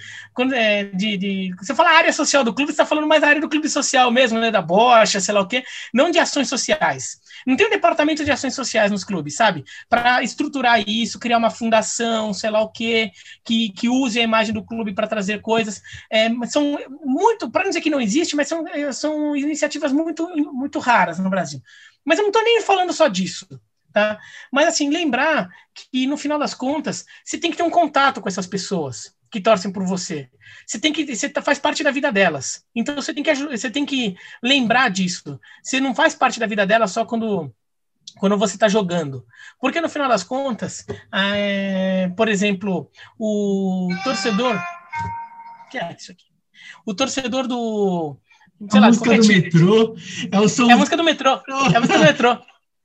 é, 0.54 0.84
de, 0.84 1.16
de, 1.16 1.54
Você 1.58 1.74
fala 1.74 1.90
área 1.90 2.12
social 2.12 2.42
do 2.42 2.54
clube, 2.54 2.70
você 2.70 2.74
está 2.74 2.86
falando 2.86 3.06
mais 3.06 3.20
da 3.20 3.28
área 3.28 3.40
do 3.40 3.48
clube 3.48 3.68
social 3.68 4.10
mesmo, 4.10 4.38
né? 4.38 4.50
Da 4.50 4.62
bocha, 4.62 5.20
sei 5.20 5.34
lá 5.34 5.40
o 5.40 5.46
quê, 5.46 5.62
não 5.92 6.10
de 6.10 6.18
ações 6.18 6.48
sociais. 6.48 7.20
Não 7.46 7.56
tem 7.56 7.66
um 7.66 7.70
departamento 7.70 8.24
de 8.24 8.30
ações 8.30 8.54
sociais 8.54 8.90
nos 8.90 9.04
clubes, 9.04 9.36
sabe? 9.36 9.64
Para 9.88 10.22
estruturar 10.22 10.82
isso, 10.88 11.18
criar 11.18 11.38
uma 11.38 11.50
fundação, 11.50 12.32
sei 12.32 12.50
lá 12.50 12.60
o 12.60 12.70
quê, 12.70 13.10
que, 13.44 13.70
que 13.70 13.88
use 13.88 14.18
a 14.18 14.22
imagem 14.22 14.54
do 14.54 14.64
clube 14.64 14.94
para 14.94 15.06
trazer 15.06 15.40
coisas. 15.40 15.82
É, 16.10 16.28
são 16.46 16.78
muito, 17.04 17.50
para 17.50 17.64
não 17.64 17.70
dizer 17.70 17.80
que 17.80 17.90
não 17.90 18.00
existe, 18.00 18.34
mas 18.34 18.48
são, 18.48 18.66
é, 18.68 18.92
são 18.92 19.36
iniciativas 19.36 19.92
muito, 19.92 20.28
muito 20.52 20.78
raras 20.78 21.18
no 21.18 21.30
Brasil. 21.30 21.60
Mas 22.04 22.18
eu 22.18 22.22
não 22.22 22.30
estou 22.30 22.42
nem 22.42 22.62
falando 22.62 22.92
só 22.92 23.08
disso. 23.08 23.46
Tá? 23.92 24.18
Mas 24.52 24.68
assim, 24.68 24.90
lembrar 24.90 25.48
que 25.74 26.06
no 26.06 26.16
final 26.16 26.38
das 26.38 26.54
contas, 26.54 27.04
você 27.24 27.38
tem 27.38 27.50
que 27.50 27.56
ter 27.56 27.62
um 27.62 27.70
contato 27.70 28.20
com 28.20 28.28
essas 28.28 28.46
pessoas 28.46 29.17
que 29.30 29.40
torcem 29.40 29.72
por 29.72 29.84
você. 29.84 30.28
Você 30.66 30.78
tem 30.78 30.92
que 30.92 31.14
você 31.14 31.28
tá, 31.28 31.42
faz 31.42 31.58
parte 31.58 31.82
da 31.82 31.90
vida 31.90 32.10
delas. 32.10 32.64
Então 32.74 32.94
você 32.94 33.12
tem 33.12 33.22
que 33.22 33.34
você 33.34 33.70
tem 33.70 33.84
que 33.84 34.16
lembrar 34.42 34.90
disso. 34.90 35.38
Você 35.62 35.80
não 35.80 35.94
faz 35.94 36.14
parte 36.14 36.40
da 36.40 36.46
vida 36.46 36.66
delas 36.66 36.92
só 36.92 37.04
quando 37.04 37.52
quando 38.18 38.38
você 38.38 38.56
está 38.56 38.68
jogando. 38.68 39.24
Porque 39.60 39.80
no 39.80 39.88
final 39.88 40.08
das 40.08 40.24
contas, 40.24 40.86
é, 41.12 42.08
por 42.16 42.28
exemplo, 42.28 42.90
o 43.18 43.88
torcedor 44.02 44.58
que 45.68 45.78
é 45.78 45.94
isso 45.96 46.12
aqui? 46.12 46.26
O 46.84 46.94
torcedor 46.94 47.46
do 47.46 48.16
sei 48.68 48.78
a 48.78 48.82
lá, 48.82 48.88
música 48.88 49.14
do 49.14 49.20
time. 49.20 49.42
metrô 49.42 49.96
é 50.32 50.40
o 50.40 50.48
som 50.48 50.68
é 50.68 50.72
a 50.72 50.76
música 50.76 50.96
do 50.96 51.04
metrô 51.04 51.30
é 51.72 51.76
a 51.76 51.80
música 51.80 51.98
do 51.98 52.04
metrô 52.04 52.38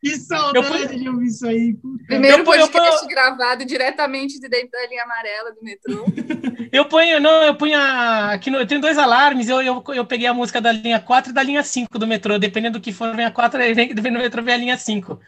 Que 0.03 0.17
saudade 0.17 0.99
de 0.99 1.07
ouvir 1.07 1.27
isso 1.27 1.47
aí. 1.47 1.73
Puta. 1.75 2.03
Primeiro 2.05 2.39
Eu 2.39 2.43
ponho- 2.43 2.59
eu 2.61 2.67
podcast 2.67 2.97
ponho- 3.05 3.09
gravado 3.09 3.65
diretamente 3.65 4.37
de 4.39 4.49
dentro 4.49 4.71
da 4.71 4.85
linha 4.87 5.03
amarela 5.03 5.51
do 5.53 5.63
metrô. 5.63 6.05
Eu 6.73 6.85
ponho, 6.85 7.19
não, 7.19 7.43
eu 7.43 7.53
ponho 7.55 7.77
a, 7.77 8.31
aqui 8.33 8.49
no, 8.49 8.57
eu 8.57 8.65
tenho 8.65 8.81
dois 8.81 8.97
alarmes, 8.97 9.47
eu, 9.47 9.61
eu, 9.61 9.83
eu 9.93 10.03
peguei 10.07 10.25
a 10.25 10.33
música 10.33 10.59
da 10.59 10.71
linha 10.71 10.99
4 10.99 11.29
e 11.29 11.33
da 11.33 11.43
linha 11.43 11.61
5 11.63 11.99
do 11.99 12.07
metrô, 12.07 12.39
dependendo 12.39 12.79
do 12.79 12.81
que 12.83 12.91
for, 12.91 13.15
vem 13.15 13.25
a 13.25 13.29
4, 13.31 13.61
aí 13.61 13.75
vem, 13.75 13.89
dependendo 13.89 14.17
do 14.17 14.23
metrô, 14.23 14.41
vem 14.41 14.55
a 14.55 14.57
linha 14.57 14.75
5. 14.77 15.19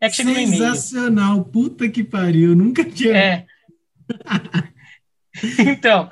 É 0.00 0.08
que 0.08 0.14
chega 0.14 0.30
no 0.30 0.38
e-mail. 0.38 0.62
Sensacional, 0.62 1.44
puta 1.44 1.88
que 1.88 2.04
pariu, 2.04 2.54
nunca 2.54 2.84
tinha. 2.84 3.16
É. 3.16 3.46
então, 5.58 6.08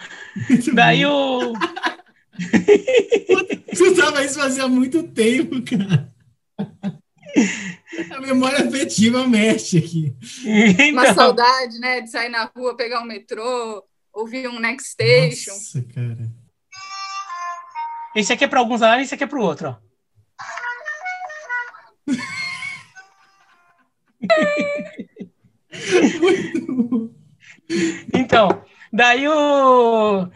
Muito 0.48 0.74
daí 0.74 1.04
bom. 1.04 1.52
o. 1.52 1.54
Você 3.72 3.84
usava 3.90 4.24
isso 4.24 4.40
fazia 4.40 4.66
muito 4.66 5.04
tempo, 5.04 5.62
cara. 5.62 6.12
A 8.12 8.20
memória 8.20 8.66
afetiva 8.66 9.26
mexe 9.26 9.78
aqui. 9.78 10.14
Uma 10.93 11.03
Então, 11.03 11.14
saudade, 11.14 11.78
né? 11.78 12.01
De 12.01 12.11
sair 12.11 12.28
na 12.28 12.45
rua, 12.45 12.76
pegar 12.76 13.01
um 13.01 13.07
metrô, 13.07 13.85
ouvir 14.12 14.49
um 14.49 14.59
Next 14.59 14.91
Station. 14.91 15.53
Nossa, 15.53 15.83
cara. 15.95 16.31
esse 18.14 18.33
aqui 18.33 18.45
é 18.45 18.49
para 18.49 18.61
alguns 18.61 18.83
alarmes, 18.83 19.09
esse 19.09 19.14
aqui 19.14 19.24
é 19.24 19.26
para 19.26 19.39
o 19.39 19.43
outro, 19.43 19.68
ó. 19.68 19.76
Então, 28.12 28.49
daí 28.93 29.28
o. 29.28 30.28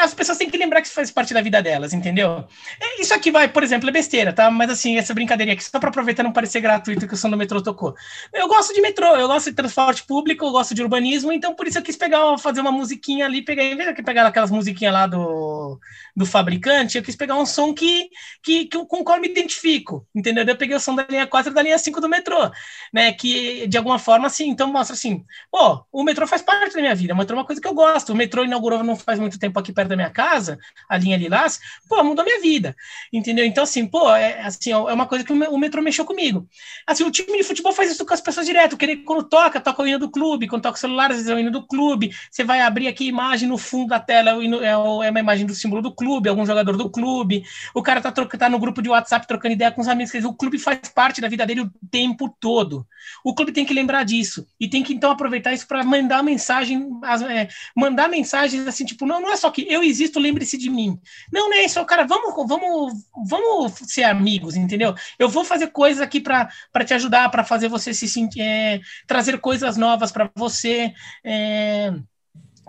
As 0.00 0.14
pessoas 0.14 0.38
têm 0.38 0.48
que 0.48 0.56
lembrar 0.56 0.80
que 0.80 0.86
isso 0.86 0.94
faz 0.94 1.10
parte 1.10 1.34
da 1.34 1.42
vida 1.42 1.62
delas, 1.62 1.92
entendeu? 1.92 2.44
É, 2.80 3.00
Isso 3.00 3.12
aqui 3.12 3.30
vai, 3.30 3.48
por 3.48 3.62
exemplo, 3.62 3.88
é 3.88 3.92
besteira, 3.92 4.32
tá? 4.32 4.50
Mas 4.50 4.70
assim, 4.70 4.96
essa 4.96 5.12
brincadeirinha 5.12 5.54
aqui, 5.54 5.64
só 5.64 5.78
para 5.78 5.88
aproveitar 5.88 6.22
não 6.22 6.32
parecer 6.32 6.60
gratuito 6.60 7.06
que 7.06 7.14
o 7.14 7.16
som 7.16 7.28
do 7.28 7.36
metrô 7.36 7.62
tocou. 7.62 7.94
Eu 8.32 8.48
gosto 8.48 8.72
de 8.72 8.80
metrô, 8.80 9.16
eu 9.16 9.26
gosto 9.28 9.50
de 9.50 9.56
transporte 9.56 10.04
público, 10.04 10.44
eu 10.44 10.50
gosto 10.52 10.74
de 10.74 10.82
urbanismo, 10.82 11.32
então 11.32 11.54
por 11.54 11.66
isso 11.66 11.78
eu 11.78 11.82
quis 11.82 11.96
pegar, 11.96 12.38
fazer 12.38 12.60
uma 12.60 12.72
musiquinha 12.72 13.26
ali, 13.26 13.42
pegar, 13.42 13.64
em 13.64 13.76
vez 13.76 13.94
de 13.94 14.02
pegar 14.02 14.26
aquelas 14.26 14.50
musiquinhas 14.50 14.92
lá 14.94 15.06
do, 15.06 15.78
do 16.14 16.24
fabricante, 16.24 16.96
eu 16.96 17.02
quis 17.04 17.16
pegar 17.16 17.36
um 17.36 17.46
som 17.46 17.74
que, 17.74 18.08
que, 18.42 18.66
que 18.66 18.84
com 18.86 19.00
o 19.00 19.04
qual 19.04 19.16
eu 19.18 19.22
me 19.22 19.28
identifico, 19.28 20.06
entendeu? 20.14 20.44
Eu 20.46 20.56
peguei 20.56 20.76
o 20.76 20.80
som 20.80 20.94
da 20.94 21.06
linha 21.08 21.26
4 21.26 21.50
e 21.52 21.54
da 21.54 21.62
linha 21.62 21.78
5 21.78 22.00
do 22.00 22.08
metrô, 22.08 22.50
né? 22.92 23.12
Que 23.12 23.66
de 23.66 23.76
alguma 23.76 23.98
forma, 23.98 24.26
assim, 24.26 24.48
então 24.48 24.72
mostra 24.72 24.94
assim, 24.94 25.24
pô, 25.50 25.84
o 25.92 26.02
metrô 26.04 26.26
faz 26.26 26.42
parte 26.42 26.74
da 26.74 26.80
minha 26.80 26.94
vida, 26.94 27.14
o 27.14 27.16
metrô 27.16 27.36
é 27.36 27.40
uma 27.40 27.46
coisa 27.46 27.60
que 27.60 27.68
eu 27.68 27.74
gosto. 27.74 28.12
O 28.12 28.16
metrô 28.16 28.44
inaugurou 28.44 28.82
não 28.82 28.96
faz 28.96 29.18
muito 29.18 29.38
tempo 29.38 29.58
aqui 29.58 29.65
perto 29.72 29.88
da 29.90 29.96
minha 29.96 30.10
casa, 30.10 30.58
a 30.88 30.96
linha 30.96 31.16
Lilás, 31.16 31.60
pô, 31.88 32.02
mudou 32.04 32.24
minha 32.24 32.40
vida, 32.40 32.74
entendeu? 33.12 33.44
Então, 33.44 33.64
assim, 33.64 33.86
pô, 33.86 34.10
é, 34.14 34.40
assim, 34.42 34.70
é 34.72 34.76
uma 34.76 35.06
coisa 35.06 35.24
que 35.24 35.32
o 35.32 35.36
me- 35.36 35.48
o 35.48 35.58
metrô 35.58 35.82
mexeu 35.82 36.04
comigo. 36.04 36.46
Assim, 36.86 37.04
o 37.04 37.10
time 37.10 37.36
de 37.38 37.44
futebol 37.44 37.72
faz 37.72 37.90
isso 37.90 38.04
com 38.04 38.14
as 38.14 38.20
pessoas 38.20 38.46
direto, 38.46 38.76
querer 38.76 38.98
quando 38.98 39.24
toca, 39.28 39.60
toca 39.60 39.82
o 39.82 39.86
hino 39.86 39.98
do 39.98 40.10
clube, 40.10 40.46
quando 40.48 40.62
toca 40.62 40.76
o 40.76 40.80
celular, 40.80 41.10
às 41.10 41.16
vezes 41.16 41.30
é 41.30 41.34
o 41.34 41.38
hino 41.38 41.50
do 41.50 41.66
clube, 41.66 42.10
você 42.30 42.44
vai 42.44 42.60
abrir 42.60 42.88
aqui 42.88 43.04
a 43.04 43.08
imagem 43.08 43.48
no 43.48 43.58
fundo 43.58 43.88
da 43.88 44.00
tela, 44.00 44.30
é, 44.42 44.66
é 44.66 44.76
é 45.06 45.10
uma 45.10 45.20
imagem 45.20 45.46
do 45.46 45.54
símbolo 45.54 45.82
do 45.82 45.94
clube, 45.94 46.28
algum 46.28 46.44
jogador 46.46 46.76
do 46.76 46.90
clube, 46.90 47.42
o 47.74 47.82
cara 47.82 48.00
tá, 48.00 48.10
troca- 48.12 48.36
tá 48.38 48.48
no 48.48 48.58
grupo 48.58 48.82
de 48.82 48.88
WhatsApp 48.88 49.26
trocando 49.26 49.54
ideia 49.54 49.70
com 49.70 49.80
os 49.80 49.88
amigos, 49.88 50.12
o 50.24 50.32
clube 50.34 50.58
faz 50.58 50.78
parte 50.94 51.20
da 51.20 51.28
vida 51.28 51.46
dele 51.46 51.62
o 51.62 51.70
tempo 51.90 52.34
todo. 52.40 52.86
O 53.24 53.34
clube 53.34 53.52
tem 53.52 53.64
que 53.64 53.74
lembrar 53.74 54.04
disso 54.04 54.46
e 54.60 54.68
tem 54.68 54.82
que 54.82 54.92
então 54.92 55.10
aproveitar 55.10 55.52
isso 55.52 55.66
para 55.66 55.84
mandar 55.84 56.22
mensagem, 56.22 56.88
é, 57.30 57.48
mandar 57.76 58.08
mensagens 58.08 58.66
assim, 58.66 58.84
tipo, 58.84 59.06
não, 59.06 59.20
não 59.20 59.30
é 59.32 59.36
só 59.36 59.50
eu 59.68 59.82
existo, 59.82 60.18
lembre-se 60.18 60.58
de 60.58 60.68
mim. 60.68 60.98
Não, 61.32 61.48
não 61.48 61.56
é 61.56 61.64
isso, 61.64 61.84
cara, 61.86 62.04
vamos, 62.06 62.34
vamos, 62.48 62.92
vamos 63.28 63.72
ser 63.86 64.04
amigos, 64.04 64.56
entendeu? 64.56 64.94
Eu 65.18 65.28
vou 65.28 65.44
fazer 65.44 65.68
coisas 65.68 66.02
aqui 66.02 66.20
para 66.20 66.48
te 66.84 66.94
ajudar, 66.94 67.30
para 67.30 67.44
fazer 67.44 67.68
você 67.68 67.94
se 67.94 68.08
sentir, 68.08 68.40
é, 68.40 68.80
trazer 69.06 69.38
coisas 69.40 69.76
novas 69.76 70.10
para 70.12 70.30
você. 70.36 70.92
é, 71.24 71.92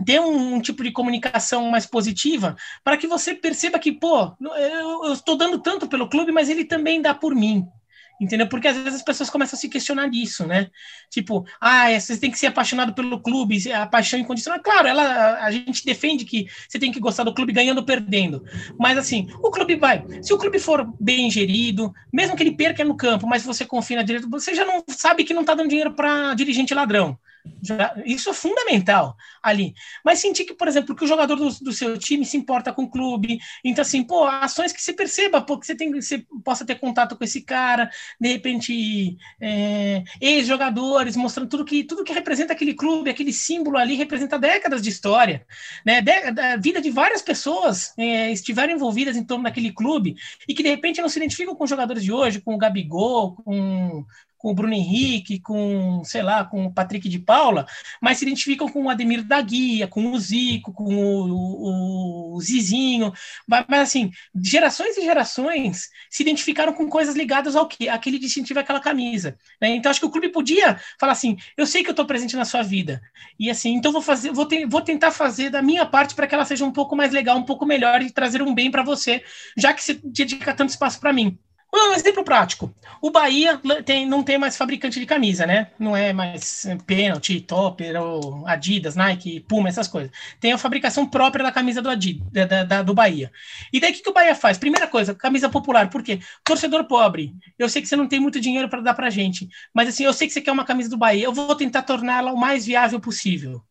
ter 0.05 0.19
um, 0.19 0.55
um 0.55 0.61
tipo 0.61 0.83
de 0.83 0.91
comunicação 0.91 1.69
mais 1.69 1.85
positiva 1.85 2.55
para 2.83 2.97
que 2.97 3.07
você 3.07 3.33
perceba 3.33 3.79
que, 3.79 3.91
pô, 3.91 4.35
eu 4.39 5.11
estou 5.13 5.35
dando 5.35 5.59
tanto 5.59 5.87
pelo 5.87 6.09
clube, 6.09 6.31
mas 6.31 6.49
ele 6.49 6.65
também 6.65 7.01
dá 7.01 7.13
por 7.15 7.33
mim. 7.33 7.65
Entendeu? 8.19 8.47
Porque 8.47 8.67
às 8.67 8.75
vezes 8.75 8.95
as 8.95 9.03
pessoas 9.03 9.29
começam 9.29 9.55
a 9.55 9.59
se 9.59 9.69
questionar 9.69 10.09
disso, 10.09 10.45
né? 10.45 10.69
Tipo, 11.09 11.45
ah, 11.61 11.91
é, 11.91 11.99
você 11.99 12.17
tem 12.17 12.31
que 12.31 12.39
ser 12.39 12.47
apaixonado 12.47 12.93
pelo 12.93 13.19
clube, 13.21 13.71
a 13.71 13.85
paixão 13.85 14.19
incondicional. 14.19 14.59
Claro, 14.61 14.87
ela, 14.87 15.35
a 15.43 15.51
gente 15.51 15.85
defende 15.85 16.25
que 16.25 16.47
você 16.67 16.79
tem 16.79 16.91
que 16.91 16.99
gostar 16.99 17.23
do 17.23 17.33
clube 17.33 17.53
ganhando 17.53 17.77
ou 17.79 17.85
perdendo. 17.85 18.43
Mas 18.79 18.97
assim, 18.97 19.27
o 19.41 19.51
clube 19.51 19.75
vai. 19.75 20.03
Se 20.21 20.33
o 20.33 20.37
clube 20.37 20.57
for 20.57 20.91
bem 20.99 21.29
gerido, 21.29 21.93
mesmo 22.11 22.35
que 22.35 22.41
ele 22.41 22.55
perca 22.55 22.83
no 22.83 22.97
campo, 22.97 23.27
mas 23.27 23.43
você 23.43 23.65
confia 23.65 23.97
na 23.97 24.03
direita, 24.03 24.27
você 24.27 24.55
já 24.55 24.65
não 24.65 24.83
sabe 24.89 25.23
que 25.23 25.33
não 25.33 25.41
está 25.41 25.53
dando 25.53 25.69
dinheiro 25.69 25.93
para 25.93 26.33
dirigente 26.33 26.73
ladrão. 26.73 27.17
Isso 28.05 28.29
é 28.29 28.33
fundamental 28.33 29.15
ali. 29.41 29.73
Mas 30.03 30.19
sentir 30.19 30.45
que, 30.45 30.53
por 30.53 30.67
exemplo, 30.67 30.95
que 30.95 31.03
o 31.03 31.07
jogador 31.07 31.35
do, 31.35 31.49
do 31.61 31.71
seu 31.71 31.97
time 31.97 32.25
se 32.25 32.37
importa 32.37 32.71
com 32.73 32.83
o 32.83 32.89
clube. 32.89 33.39
Então, 33.63 33.81
assim, 33.81 34.03
pô, 34.03 34.25
ações 34.25 34.71
que 34.71 34.81
você 34.81 34.93
perceba, 34.93 35.41
pô, 35.41 35.59
que 35.59 35.65
você, 35.65 35.75
tem, 35.75 35.91
você 35.91 36.25
possa 36.43 36.65
ter 36.65 36.75
contato 36.75 37.15
com 37.17 37.23
esse 37.23 37.41
cara, 37.41 37.89
de 38.19 38.29
repente, 38.29 39.17
é, 39.41 40.03
ex-jogadores, 40.21 41.15
mostrando 41.15 41.49
tudo 41.49 41.65
que, 41.65 41.83
tudo 41.83 42.03
que 42.03 42.13
representa 42.13 42.53
aquele 42.53 42.73
clube, 42.73 43.09
aquele 43.09 43.33
símbolo 43.33 43.77
ali, 43.77 43.95
representa 43.95 44.37
décadas 44.39 44.81
de 44.81 44.89
história, 44.89 45.45
né? 45.85 46.01
De- 46.01 46.31
da 46.31 46.55
vida 46.57 46.81
de 46.81 46.89
várias 46.89 47.21
pessoas 47.21 47.93
é, 47.97 48.31
estiveram 48.31 48.73
envolvidas 48.73 49.15
em 49.15 49.23
torno 49.23 49.43
daquele 49.43 49.71
clube 49.71 50.15
e 50.47 50.53
que, 50.53 50.63
de 50.63 50.69
repente, 50.69 51.01
não 51.01 51.09
se 51.09 51.17
identificam 51.19 51.55
com 51.55 51.63
os 51.63 51.69
jogadores 51.69 52.03
de 52.03 52.11
hoje, 52.11 52.41
com 52.41 52.55
o 52.55 52.57
Gabigol, 52.57 53.35
com 53.35 54.05
com 54.47 54.51
o 54.51 54.55
Bruno 54.55 54.73
Henrique, 54.73 55.41
com, 55.41 56.01
sei 56.05 56.23
lá, 56.23 56.45
com 56.45 56.67
o 56.67 56.73
Patrick 56.73 57.09
de 57.09 57.19
Paula, 57.19 57.65
mas 58.01 58.17
se 58.17 58.23
identificam 58.23 58.69
com 58.69 58.85
o 58.85 58.89
Ademir 58.89 59.21
da 59.21 59.41
Guia, 59.41 59.89
com 59.89 60.13
o 60.13 60.17
Zico, 60.17 60.71
com 60.71 60.85
o, 60.85 61.33
o, 61.33 62.35
o 62.35 62.41
Zizinho, 62.41 63.11
mas, 63.45 63.65
assim, 63.69 64.09
gerações 64.41 64.95
e 64.95 65.01
gerações 65.01 65.89
se 66.09 66.23
identificaram 66.23 66.71
com 66.71 66.87
coisas 66.87 67.13
ligadas 67.13 67.57
ao 67.57 67.67
que? 67.67 67.89
Aquele 67.89 68.17
distintivo, 68.17 68.61
aquela 68.61 68.79
camisa. 68.79 69.37
Né? 69.61 69.75
Então, 69.75 69.89
acho 69.89 69.99
que 69.99 70.05
o 70.05 70.09
clube 70.09 70.29
podia 70.29 70.79
falar 70.97 71.11
assim, 71.11 71.35
eu 71.57 71.67
sei 71.67 71.83
que 71.83 71.89
eu 71.89 71.91
estou 71.91 72.05
presente 72.05 72.37
na 72.37 72.45
sua 72.45 72.63
vida, 72.63 73.01
e 73.37 73.49
assim, 73.49 73.73
então 73.73 73.91
vou 73.91 74.01
fazer, 74.01 74.31
vou, 74.31 74.47
te, 74.47 74.65
vou 74.65 74.81
tentar 74.81 75.11
fazer 75.11 75.49
da 75.49 75.61
minha 75.61 75.85
parte 75.85 76.15
para 76.15 76.25
que 76.25 76.33
ela 76.33 76.45
seja 76.45 76.63
um 76.63 76.71
pouco 76.71 76.95
mais 76.95 77.11
legal, 77.11 77.37
um 77.37 77.43
pouco 77.43 77.65
melhor 77.65 78.01
e 78.01 78.09
trazer 78.09 78.41
um 78.41 78.55
bem 78.55 78.71
para 78.71 78.81
você, 78.81 79.21
já 79.57 79.73
que 79.73 79.83
você 79.83 79.99
dedica 80.01 80.53
tanto 80.53 80.69
espaço 80.69 81.01
para 81.01 81.11
mim. 81.11 81.37
Um 81.79 81.93
exemplo 81.93 82.23
prático. 82.23 82.73
O 83.01 83.11
Bahia 83.11 83.59
tem, 83.85 84.05
não 84.05 84.23
tem 84.23 84.37
mais 84.37 84.57
fabricante 84.57 84.99
de 84.99 85.05
camisa, 85.05 85.45
né? 85.45 85.71
Não 85.79 85.95
é 85.95 86.11
mais 86.13 86.65
Penalty, 86.85 87.41
Topper, 87.41 87.95
Adidas, 88.45 88.95
Nike, 88.95 89.39
Puma, 89.41 89.69
essas 89.69 89.87
coisas. 89.87 90.11
Tem 90.39 90.51
a 90.51 90.57
fabricação 90.57 91.05
própria 91.05 91.43
da 91.43 91.51
camisa 91.51 91.81
do, 91.81 91.89
Adidas, 91.89 92.47
da, 92.47 92.63
da, 92.63 92.81
do 92.81 92.93
Bahia. 92.93 93.31
E 93.71 93.79
daí 93.79 93.91
o 93.91 93.93
que, 93.93 94.01
que 94.01 94.09
o 94.09 94.13
Bahia 94.13 94.35
faz? 94.35 94.57
Primeira 94.57 94.87
coisa, 94.87 95.15
camisa 95.15 95.49
popular. 95.49 95.89
Por 95.89 96.03
quê? 96.03 96.19
Torcedor 96.43 96.85
pobre. 96.85 97.33
Eu 97.57 97.69
sei 97.69 97.81
que 97.81 97.87
você 97.87 97.95
não 97.95 98.07
tem 98.07 98.19
muito 98.19 98.39
dinheiro 98.39 98.69
para 98.69 98.81
dar 98.81 98.93
pra 98.93 99.09
gente, 99.09 99.47
mas 99.73 99.89
assim, 99.89 100.03
eu 100.03 100.13
sei 100.13 100.27
que 100.27 100.33
você 100.33 100.41
quer 100.41 100.51
uma 100.51 100.65
camisa 100.65 100.89
do 100.89 100.97
Bahia. 100.97 101.25
Eu 101.25 101.33
vou 101.33 101.55
tentar 101.55 101.83
torná-la 101.83 102.31
o 102.31 102.37
mais 102.37 102.65
viável 102.65 102.99
possível. 102.99 103.61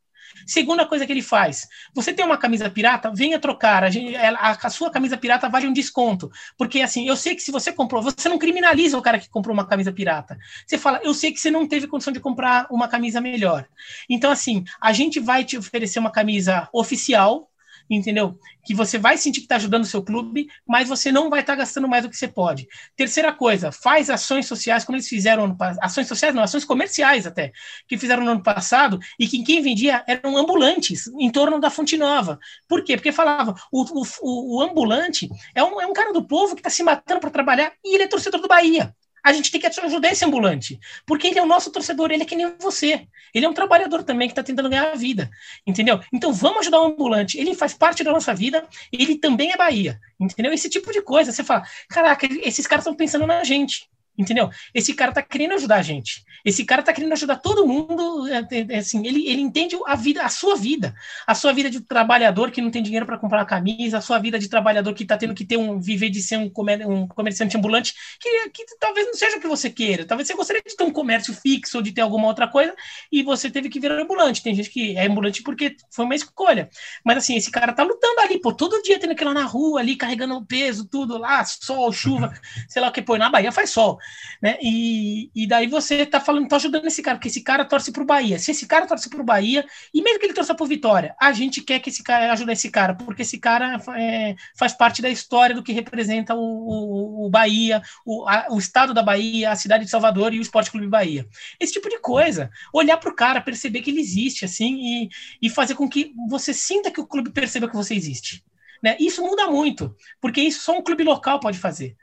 Segunda 0.47 0.85
coisa 0.85 1.07
que 1.07 1.13
ele 1.13 1.23
faz: 1.23 1.67
você 1.95 2.13
tem 2.13 2.25
uma 2.25 2.37
camisa 2.37 2.69
pirata, 2.69 3.13
venha 3.15 3.39
trocar. 3.39 3.85
A, 3.85 3.91
gente, 3.91 4.17
a, 4.17 4.51
a, 4.51 4.71
sua 4.71 4.91
camisa 4.91 5.17
pirata 5.17 5.49
vale 5.49 5.67
um 5.67 5.73
desconto. 5.73 6.31
Porque 6.57 6.81
assim, 6.81 7.07
eu 7.07 7.17
sei 7.17 7.35
que 7.35 7.43
se 7.43 7.53
você 7.53 7.73
comprou, 7.73 8.03
você 8.03 8.29
não 8.29 8.39
criminaliza 8.39 8.99
o 8.99 9.03
cara 9.03 9.19
que 9.19 9.29
comprou 9.29 9.55
uma 9.55 9.67
camisa 9.67 9.93
pirata. 9.93 10.37
Você 10.67 10.77
fala, 10.79 11.01
eu 11.03 11.15
sei 11.15 11.33
que 11.33 11.41
você 11.41 11.51
não 11.51 11.67
teve 11.67 11.87
condição 11.87 12.13
de 12.13 12.21
comprar 12.21 12.67
uma 12.71 12.89
camisa 12.89 13.21
melhor. 13.21 13.67
Então, 14.09 14.31
assim, 14.31 14.65
a 14.81 14.93
gente 14.93 15.21
vai 15.21 15.45
te 15.45 15.57
oferecer 15.57 15.99
uma 15.99 16.11
camisa 16.11 16.69
oficial, 16.73 17.51
entendeu? 17.89 18.39
Que 18.65 18.75
você 18.75 18.99
vai 18.99 19.17
sentir 19.17 19.41
que 19.41 19.47
está 19.47 19.57
ajudando 19.57 19.85
o 19.85 19.87
seu 19.87 20.03
clube, 20.03 20.49
mas 20.67 20.89
você 20.89 21.13
não 21.13 21.31
vai 21.31 21.41
estar 21.41 21.55
tá 21.55 21.61
gastando 21.61 21.89
mais 21.89 22.03
do 22.03 22.11
que 22.11 22.17
você 22.17 22.29
pode. 22.29 22.67
Terceira 22.97 23.33
coisa, 23.33 23.71
faz 23.71 24.11
ações 24.11 24.47
sociais, 24.47 24.85
como 24.85 24.97
eles 24.97 25.09
fizeram 25.09 25.45
ano 25.45 25.57
passado, 25.57 25.85
ações 25.85 26.09
sociais 26.09 26.35
não, 26.35 26.43
ações 26.43 26.65
comerciais 26.65 27.27
até, 27.27 27.53
que 27.87 27.97
fizeram 27.97 28.25
no 28.25 28.31
ano 28.33 28.43
passado, 28.43 28.99
e 29.19 29.27
que 29.27 29.43
quem 29.43 29.63
vendia 29.63 30.05
eram 30.07 30.37
ambulantes 30.37 31.07
em 31.19 31.31
torno 31.31 31.61
da 31.61 31.71
Fonte 31.71 31.97
Nova. 31.97 32.39
Por 32.69 32.83
quê? 32.83 32.97
Porque 32.97 33.13
falava, 33.13 33.55
o, 33.73 33.85
o, 33.85 34.57
o 34.57 34.63
ambulante 34.63 35.29
é 35.55 35.63
um, 35.63 35.81
é 35.81 35.87
um 35.87 35.93
cara 35.93 36.13
do 36.13 36.27
povo 36.27 36.55
que 36.55 36.61
está 36.61 36.71
se 36.71 36.83
matando 36.83 37.21
para 37.21 37.31
trabalhar 37.31 37.73
e 37.85 37.95
ele 37.95 38.05
é 38.05 38.09
torcedor 38.09 38.41
do 38.41 38.49
Bahia 38.49 38.95
a 39.27 39.33
gente 39.33 39.51
tem 39.51 39.61
que 39.61 39.67
ajudar 39.67 40.13
esse 40.13 40.25
ambulante, 40.25 40.79
porque 41.05 41.27
ele 41.27 41.39
é 41.41 41.43
o 41.43 41.47
nosso 41.47 41.73
torcedor, 41.73 42.13
ele 42.13 42.23
é 42.23 42.27
que 42.27 42.37
nem 42.37 42.55
você. 42.61 43.09
Ele 43.35 43.45
é 43.45 43.49
um 43.49 43.53
trabalhador 43.53 44.05
também 44.05 44.29
que 44.29 44.33
está 44.33 44.43
tentando 44.43 44.71
ganhar 44.71 44.93
a 44.93 44.95
vida, 44.95 45.29
entendeu? 45.67 45.99
Então 46.13 46.33
vamos 46.33 46.61
ajudar 46.61 46.81
o 46.81 46.85
ambulante. 46.85 47.37
Ele 47.37 47.53
faz 47.53 47.75
parte 47.75 48.05
da 48.05 48.13
nossa 48.13 48.33
vida, 48.33 48.65
ele 48.93 49.19
também 49.19 49.51
é 49.51 49.57
Bahia, 49.57 49.99
entendeu? 50.21 50.53
Esse 50.53 50.71
tipo 50.71 50.93
de 50.93 51.03
coisa. 51.03 51.33
Você 51.33 51.43
fala, 51.43 51.65
caraca, 51.89 52.29
esses 52.45 52.69
caras 52.69 52.85
estão 52.85 52.95
pensando 52.95 53.27
na 53.27 53.43
gente. 53.43 53.91
Entendeu? 54.19 54.51
Esse 54.73 54.95
cara 54.95 55.13
tá 55.13 55.21
querendo 55.21 55.55
ajudar 55.55 55.77
a 55.77 55.83
gente. 55.83 56.25
Esse 56.45 56.65
cara 56.65 56.83
tá 56.83 56.93
querendo 56.93 57.13
ajudar 57.13 57.37
todo 57.37 57.67
mundo. 57.67 58.27
É, 58.29 58.39
é, 58.51 58.67
é 58.71 58.79
assim, 58.79 59.07
ele, 59.07 59.29
ele 59.29 59.43
entende 59.43 59.77
a 59.87 59.95
vida, 59.95 60.23
a 60.23 60.29
sua 60.31 60.57
vida. 60.57 60.95
A 61.27 61.35
sua 61.35 61.53
vida 61.53 61.69
de 61.69 61.81
trabalhador 61.81 62.51
que 62.51 62.63
não 62.63 62.71
tem 62.71 62.83
dinheiro 62.83 63.05
para 63.05 63.19
comprar 63.19 63.41
uma 63.41 63.45
camisa, 63.47 63.99
a 63.99 64.01
sua 64.01 64.19
vida 64.19 64.39
de 64.39 64.49
trabalhador 64.49 64.95
que 64.95 65.05
tá 65.05 65.19
tendo 65.19 65.35
que 65.35 65.45
ter 65.45 65.59
um 65.59 65.79
viver 65.79 66.09
de 66.09 66.23
ser 66.23 66.39
um, 66.39 66.49
comer, 66.49 66.87
um 66.87 67.07
comerciante 67.07 67.57
ambulante, 67.59 67.95
que, 68.19 68.51
que 68.51 68.65
talvez 68.79 69.07
não 69.07 69.15
seja 69.15 69.37
o 69.37 69.41
que 69.41 69.49
você 69.49 69.69
queira. 69.69 70.07
Talvez 70.07 70.29
você 70.29 70.35
gostaria 70.35 70.63
de 70.63 70.75
ter 70.75 70.85
um 70.85 70.93
comércio 70.93 71.35
fixo 71.35 71.77
ou 71.77 71.83
de 71.83 71.93
ter 71.93 72.01
alguma 72.01 72.27
outra 72.27 72.49
coisa, 72.49 72.75
e 73.13 73.23
você 73.23 73.51
teve 73.51 73.69
que 73.69 73.79
virar 73.79 74.01
ambulante. 74.01 74.43
Tem 74.43 74.55
gente 74.55 74.71
que 74.71 74.97
é 74.97 75.07
ambulante 75.07 75.43
porque 75.43 75.77
foi 75.91 76.07
uma 76.07 76.15
escolha. 76.15 76.71
Mas 77.05 77.19
assim, 77.19 77.37
esse 77.37 77.51
cara 77.51 77.73
tá 77.73 77.83
lutando 77.83 78.21
ali, 78.21 78.41
pô, 78.41 78.53
todo 78.53 78.81
dia 78.83 78.99
tendo 78.99 79.15
que 79.15 79.23
ir 79.23 79.27
lá 79.27 79.35
na 79.35 79.45
rua, 79.45 79.81
ali, 79.81 79.95
carregando 79.95 80.45
peso, 80.47 80.89
tudo 80.89 81.19
lá, 81.19 81.45
sol, 81.45 81.93
chuva, 81.93 82.33
sei 82.69 82.81
lá 82.81 82.89
o 82.89 82.93
que, 82.93 83.03
pô, 83.03 83.19
na 83.19 83.29
Bahia 83.29 83.53
faz 83.53 83.71
sol 83.71 83.99
né? 84.41 84.59
E, 84.63 85.31
e 85.35 85.47
daí 85.47 85.67
você 85.67 86.05
tá 86.05 86.21
falando, 86.21 86.49
tá 86.49 86.57
ajudando 86.57 86.87
esse 86.87 87.03
cara, 87.03 87.17
porque 87.17 87.29
esse 87.29 87.43
cara 87.43 87.65
torce 87.65 87.93
pro 87.93 88.05
Bahia. 88.05 88.39
Se 88.39 88.51
esse 88.51 88.67
cara 88.67 88.87
torce 88.87 89.09
pro 89.09 89.25
Bahia, 89.25 89.65
e 89.93 90.03
mesmo 90.03 90.19
que 90.19 90.27
ele 90.27 90.35
torça 90.35 90.55
pro 90.55 90.67
Vitória, 90.67 91.15
a 91.21 91.33
gente 91.33 91.61
quer 91.61 91.81
que 91.81 91.91
esse 91.91 92.03
cara 92.03 92.33
ajude 92.33 92.53
esse 92.53 92.71
cara, 92.71 92.95
porque 92.95 93.23
esse 93.23 93.39
cara 93.39 93.81
é, 93.97 94.35
faz 94.57 94.73
parte 94.73 95.03
da 95.03 95.09
história 95.09 95.55
do 95.55 95.63
que 95.63 95.73
representa 95.73 96.35
o, 96.35 96.39
o, 96.39 97.27
o 97.27 97.31
Bahia, 97.31 97.83
o, 98.05 98.29
a, 98.29 98.47
o 98.51 98.59
estado 98.59 98.93
da 98.93 99.03
Bahia, 99.03 99.51
a 99.51 99.57
cidade 99.57 99.85
de 99.85 99.91
Salvador 99.91 100.35
e 100.35 100.39
o 100.39 100.43
Esporte 100.43 100.71
Clube 100.71 100.89
Bahia. 100.89 101.27
Esse 101.59 101.73
tipo 101.73 101.89
de 101.89 101.99
coisa. 101.99 102.51
Olhar 102.73 102.97
pro 102.99 103.15
cara, 103.15 103.41
perceber 103.41 103.81
que 103.81 103.91
ele 103.91 104.01
existe, 104.01 104.45
assim, 104.45 104.77
e, 104.81 105.09
e 105.43 105.51
fazer 105.51 105.75
com 105.75 105.89
que 105.89 106.13
você 106.29 106.53
sinta 106.53 106.91
que 106.91 107.01
o 107.01 107.07
clube 107.07 107.31
perceba 107.31 107.69
que 107.69 107.77
você 107.77 107.95
existe. 107.95 108.45
Né? 108.83 108.97
Isso 109.01 109.23
muda 109.23 109.51
muito, 109.51 109.95
porque 110.21 110.41
isso 110.41 110.63
só 110.63 110.77
um 110.77 110.83
clube 110.83 111.03
local 111.03 111.41
pode 111.41 111.59
fazer 111.59 111.97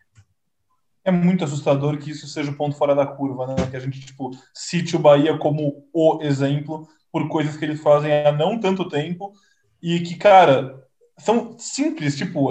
é 1.05 1.11
muito 1.11 1.43
assustador 1.43 1.97
que 1.97 2.11
isso 2.11 2.27
seja 2.27 2.51
o 2.51 2.55
ponto 2.55 2.75
fora 2.75 2.95
da 2.95 3.05
curva, 3.05 3.47
né? 3.47 3.55
Que 3.69 3.75
a 3.75 3.79
gente, 3.79 3.99
tipo, 3.99 4.31
cite 4.53 4.95
o 4.95 4.99
Bahia 4.99 5.37
como 5.37 5.85
o 5.93 6.19
exemplo 6.21 6.87
por 7.11 7.27
coisas 7.27 7.57
que 7.57 7.65
eles 7.65 7.81
fazem 7.81 8.11
há 8.11 8.31
não 8.31 8.59
tanto 8.59 8.87
tempo 8.87 9.33
e 9.81 9.99
que, 9.99 10.15
cara, 10.15 10.81
são 11.17 11.57
simples, 11.59 12.15
tipo, 12.15 12.49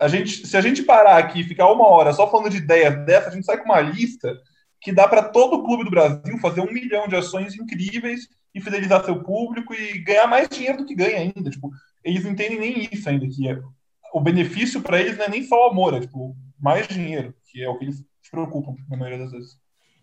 a 0.00 0.08
gente, 0.08 0.46
se 0.46 0.56
a 0.56 0.60
gente 0.60 0.82
parar 0.82 1.18
aqui 1.18 1.40
e 1.40 1.44
ficar 1.44 1.70
uma 1.70 1.86
hora 1.86 2.12
só 2.12 2.30
falando 2.30 2.50
de 2.50 2.56
ideias 2.56 3.04
dessa, 3.04 3.28
a 3.28 3.32
gente 3.32 3.44
sai 3.44 3.58
com 3.58 3.66
uma 3.66 3.80
lista 3.80 4.34
que 4.80 4.92
dá 4.92 5.06
para 5.06 5.22
todo 5.22 5.62
clube 5.62 5.84
do 5.84 5.90
Brasil 5.90 6.38
fazer 6.38 6.60
um 6.60 6.72
milhão 6.72 7.06
de 7.06 7.16
ações 7.16 7.54
incríveis 7.54 8.28
e 8.54 8.60
fidelizar 8.60 9.04
seu 9.04 9.22
público 9.22 9.74
e 9.74 9.98
ganhar 9.98 10.26
mais 10.26 10.48
dinheiro 10.48 10.78
do 10.78 10.86
que 10.86 10.94
ganha 10.94 11.18
ainda. 11.18 11.50
Tipo, 11.50 11.70
eles 12.02 12.24
não 12.24 12.32
entendem 12.32 12.58
nem 12.58 12.88
isso 12.90 13.08
ainda, 13.08 13.26
que 13.26 13.48
é, 13.48 13.58
o 14.12 14.20
benefício 14.20 14.80
para 14.80 15.00
eles 15.00 15.16
não 15.16 15.24
é 15.26 15.28
nem 15.28 15.42
só 15.44 15.66
o 15.66 15.70
amor, 15.70 15.94
é 15.94 16.00
tipo, 16.00 16.36
mais 16.58 16.88
dinheiro 16.88 17.34
que 17.54 17.62
é 17.62 17.68
o 17.68 17.78
que 17.78 17.84
eles 17.84 18.04
se 18.20 18.30
preocupam 18.32 18.74
na 18.90 18.96
maioria 18.96 19.22
das 19.22 19.30
vezes. 19.30 19.56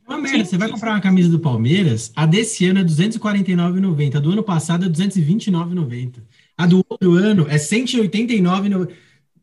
Uma 0.08 0.18
merda, 0.18 0.46
você 0.46 0.58
vai 0.58 0.70
comprar 0.70 0.92
uma 0.92 1.02
camisa 1.02 1.30
do 1.30 1.40
Palmeiras, 1.40 2.12
a 2.16 2.26
desse 2.26 2.66
ano 2.66 2.80
é 2.80 2.82
R$ 2.82 2.88
249,90, 2.88 4.16
a 4.16 4.20
do 4.20 4.32
ano 4.32 4.42
passado 4.42 4.86
é 4.86 4.88
R$ 4.88 4.94
229,90. 4.94 6.24
A 6.58 6.66
do 6.66 6.78
outro 6.90 7.14
ano 7.14 7.48
é 7.48 7.54
R$ 7.54 7.58
189,90. 7.58 8.90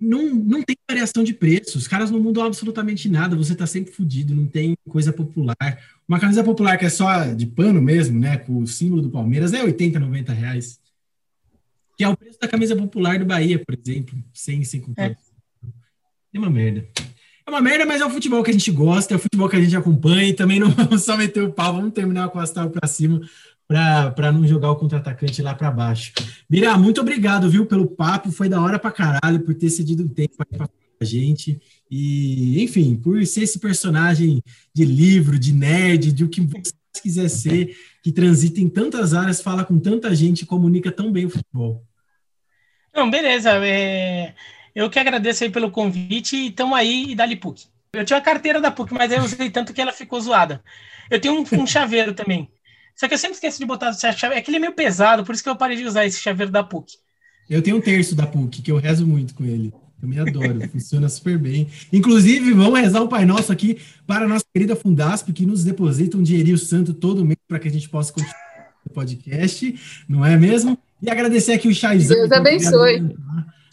Não, 0.00 0.34
não 0.34 0.62
tem 0.62 0.76
variação 0.88 1.22
de 1.22 1.34
preço, 1.34 1.76
os 1.76 1.88
caras 1.88 2.10
não 2.10 2.20
mudam 2.20 2.44
absolutamente 2.44 3.08
nada, 3.08 3.36
você 3.36 3.54
tá 3.54 3.66
sempre 3.66 3.92
fudido, 3.92 4.34
não 4.34 4.46
tem 4.46 4.74
coisa 4.88 5.12
popular. 5.12 5.56
Uma 6.06 6.20
camisa 6.20 6.42
popular 6.42 6.78
que 6.78 6.86
é 6.86 6.90
só 6.90 7.24
de 7.26 7.46
pano 7.46 7.82
mesmo, 7.82 8.18
né, 8.18 8.38
com 8.38 8.58
o 8.58 8.66
símbolo 8.66 9.02
do 9.02 9.10
Palmeiras, 9.10 9.52
é 9.52 9.62
80, 9.62 9.98
90 9.98 10.32
reais. 10.32 10.80
Que 11.96 12.04
é 12.04 12.08
o 12.08 12.16
preço 12.16 12.38
da 12.40 12.48
camisa 12.48 12.76
popular 12.76 13.18
do 13.18 13.26
Bahia, 13.26 13.58
por 13.58 13.76
exemplo, 13.76 14.16
sem, 14.32 14.62
sem 14.64 14.80
comprar. 14.80 15.10
É. 15.10 15.16
é 16.34 16.38
uma 16.38 16.48
merda. 16.48 16.88
É 17.48 17.50
uma 17.50 17.62
merda, 17.62 17.86
mas 17.86 18.02
é 18.02 18.04
o 18.04 18.10
futebol 18.10 18.42
que 18.42 18.50
a 18.50 18.52
gente 18.52 18.70
gosta, 18.70 19.14
é 19.14 19.16
o 19.16 19.18
futebol 19.18 19.48
que 19.48 19.56
a 19.56 19.60
gente 19.60 19.74
acompanha 19.74 20.28
e 20.28 20.34
também 20.34 20.60
não 20.60 20.68
vamos 20.76 21.02
só 21.02 21.16
meter 21.16 21.42
o 21.42 21.50
pau, 21.50 21.72
vamos 21.72 21.94
terminar 21.94 22.28
com 22.28 22.38
o 22.38 22.42
astral 22.42 22.68
para 22.68 22.86
cima 22.86 23.22
para 23.66 24.30
não 24.30 24.46
jogar 24.46 24.70
o 24.70 24.76
contra-atacante 24.76 25.40
lá 25.40 25.54
para 25.54 25.70
baixo. 25.70 26.12
Mira, 26.48 26.76
muito 26.76 27.00
obrigado, 27.00 27.48
viu, 27.48 27.64
pelo 27.64 27.86
papo, 27.86 28.30
foi 28.30 28.50
da 28.50 28.60
hora 28.60 28.78
para 28.78 28.90
caralho, 28.90 29.40
por 29.40 29.54
ter 29.54 29.70
cedido 29.70 30.04
um 30.04 30.08
tempo 30.08 30.34
para 30.36 30.68
a 31.00 31.04
gente. 31.04 31.58
E, 31.90 32.62
enfim, 32.62 32.94
por 32.94 33.24
ser 33.24 33.44
esse 33.44 33.58
personagem 33.58 34.42
de 34.74 34.84
livro, 34.84 35.38
de 35.38 35.54
nerd, 35.54 36.12
de 36.12 36.24
o 36.24 36.28
que 36.28 36.42
você 36.42 36.72
quiser 37.02 37.30
ser, 37.30 37.74
que 38.02 38.12
transita 38.12 38.60
em 38.60 38.68
tantas 38.68 39.14
áreas, 39.14 39.40
fala 39.40 39.64
com 39.64 39.78
tanta 39.78 40.14
gente, 40.14 40.44
comunica 40.44 40.92
tão 40.92 41.10
bem 41.10 41.24
o 41.24 41.30
futebol. 41.30 41.82
Não, 42.94 43.08
beleza. 43.10 43.52
É... 43.66 44.34
Eu 44.78 44.88
que 44.88 44.96
agradeço 44.96 45.42
aí 45.42 45.50
pelo 45.50 45.72
convite 45.72 46.36
e 46.36 46.48
estamos 46.50 46.78
aí 46.78 47.10
e 47.10 47.14
dali 47.16 47.34
PUC. 47.34 47.64
Eu 47.92 48.04
tinha 48.04 48.16
a 48.16 48.22
carteira 48.22 48.60
da 48.60 48.70
PUC, 48.70 48.94
mas 48.94 49.10
eu 49.10 49.20
usei 49.24 49.50
tanto 49.50 49.72
que 49.72 49.80
ela 49.80 49.92
ficou 49.92 50.20
zoada. 50.20 50.62
Eu 51.10 51.20
tenho 51.20 51.34
um, 51.34 51.60
um 51.60 51.66
chaveiro 51.66 52.14
também. 52.14 52.48
Só 52.94 53.08
que 53.08 53.14
eu 53.14 53.18
sempre 53.18 53.34
esqueço 53.34 53.58
de 53.58 53.66
botar 53.66 53.90
o 53.90 53.92
chaveiro. 53.92 54.34
É 54.34 54.40
que 54.40 54.48
ele 54.48 54.58
é 54.58 54.60
meio 54.60 54.74
pesado, 54.74 55.24
por 55.24 55.34
isso 55.34 55.42
que 55.42 55.48
eu 55.48 55.56
parei 55.56 55.76
de 55.76 55.84
usar 55.84 56.06
esse 56.06 56.20
chaveiro 56.20 56.52
da 56.52 56.62
PUC. 56.62 56.92
Eu 57.50 57.60
tenho 57.60 57.78
um 57.78 57.80
terço 57.80 58.14
da 58.14 58.24
PUC, 58.24 58.62
que 58.62 58.70
eu 58.70 58.76
rezo 58.76 59.04
muito 59.04 59.34
com 59.34 59.44
ele. 59.44 59.74
Eu 60.00 60.08
me 60.08 60.20
adoro, 60.20 60.60
funciona 60.70 61.08
super 61.08 61.36
bem. 61.36 61.68
Inclusive, 61.92 62.52
vamos 62.52 62.78
rezar 62.78 63.02
o 63.02 63.08
Pai 63.08 63.24
Nosso 63.24 63.50
aqui 63.50 63.78
para 64.06 64.26
a 64.26 64.28
nossa 64.28 64.44
querida 64.54 64.76
Fundasp, 64.76 65.32
que 65.32 65.44
nos 65.44 65.64
deposita 65.64 66.16
um 66.16 66.22
dinheirinho 66.22 66.56
santo 66.56 66.94
todo 66.94 67.24
mês 67.24 67.38
para 67.48 67.58
que 67.58 67.66
a 67.66 67.72
gente 67.72 67.88
possa 67.88 68.12
continuar 68.12 68.76
o 68.88 68.90
podcast, 68.90 70.04
não 70.08 70.24
é 70.24 70.36
mesmo? 70.36 70.78
E 71.02 71.10
agradecer 71.10 71.54
aqui 71.54 71.66
o 71.66 71.74
Chaizão. 71.74 72.16
Deus 72.16 72.30
abençoe 72.30 73.02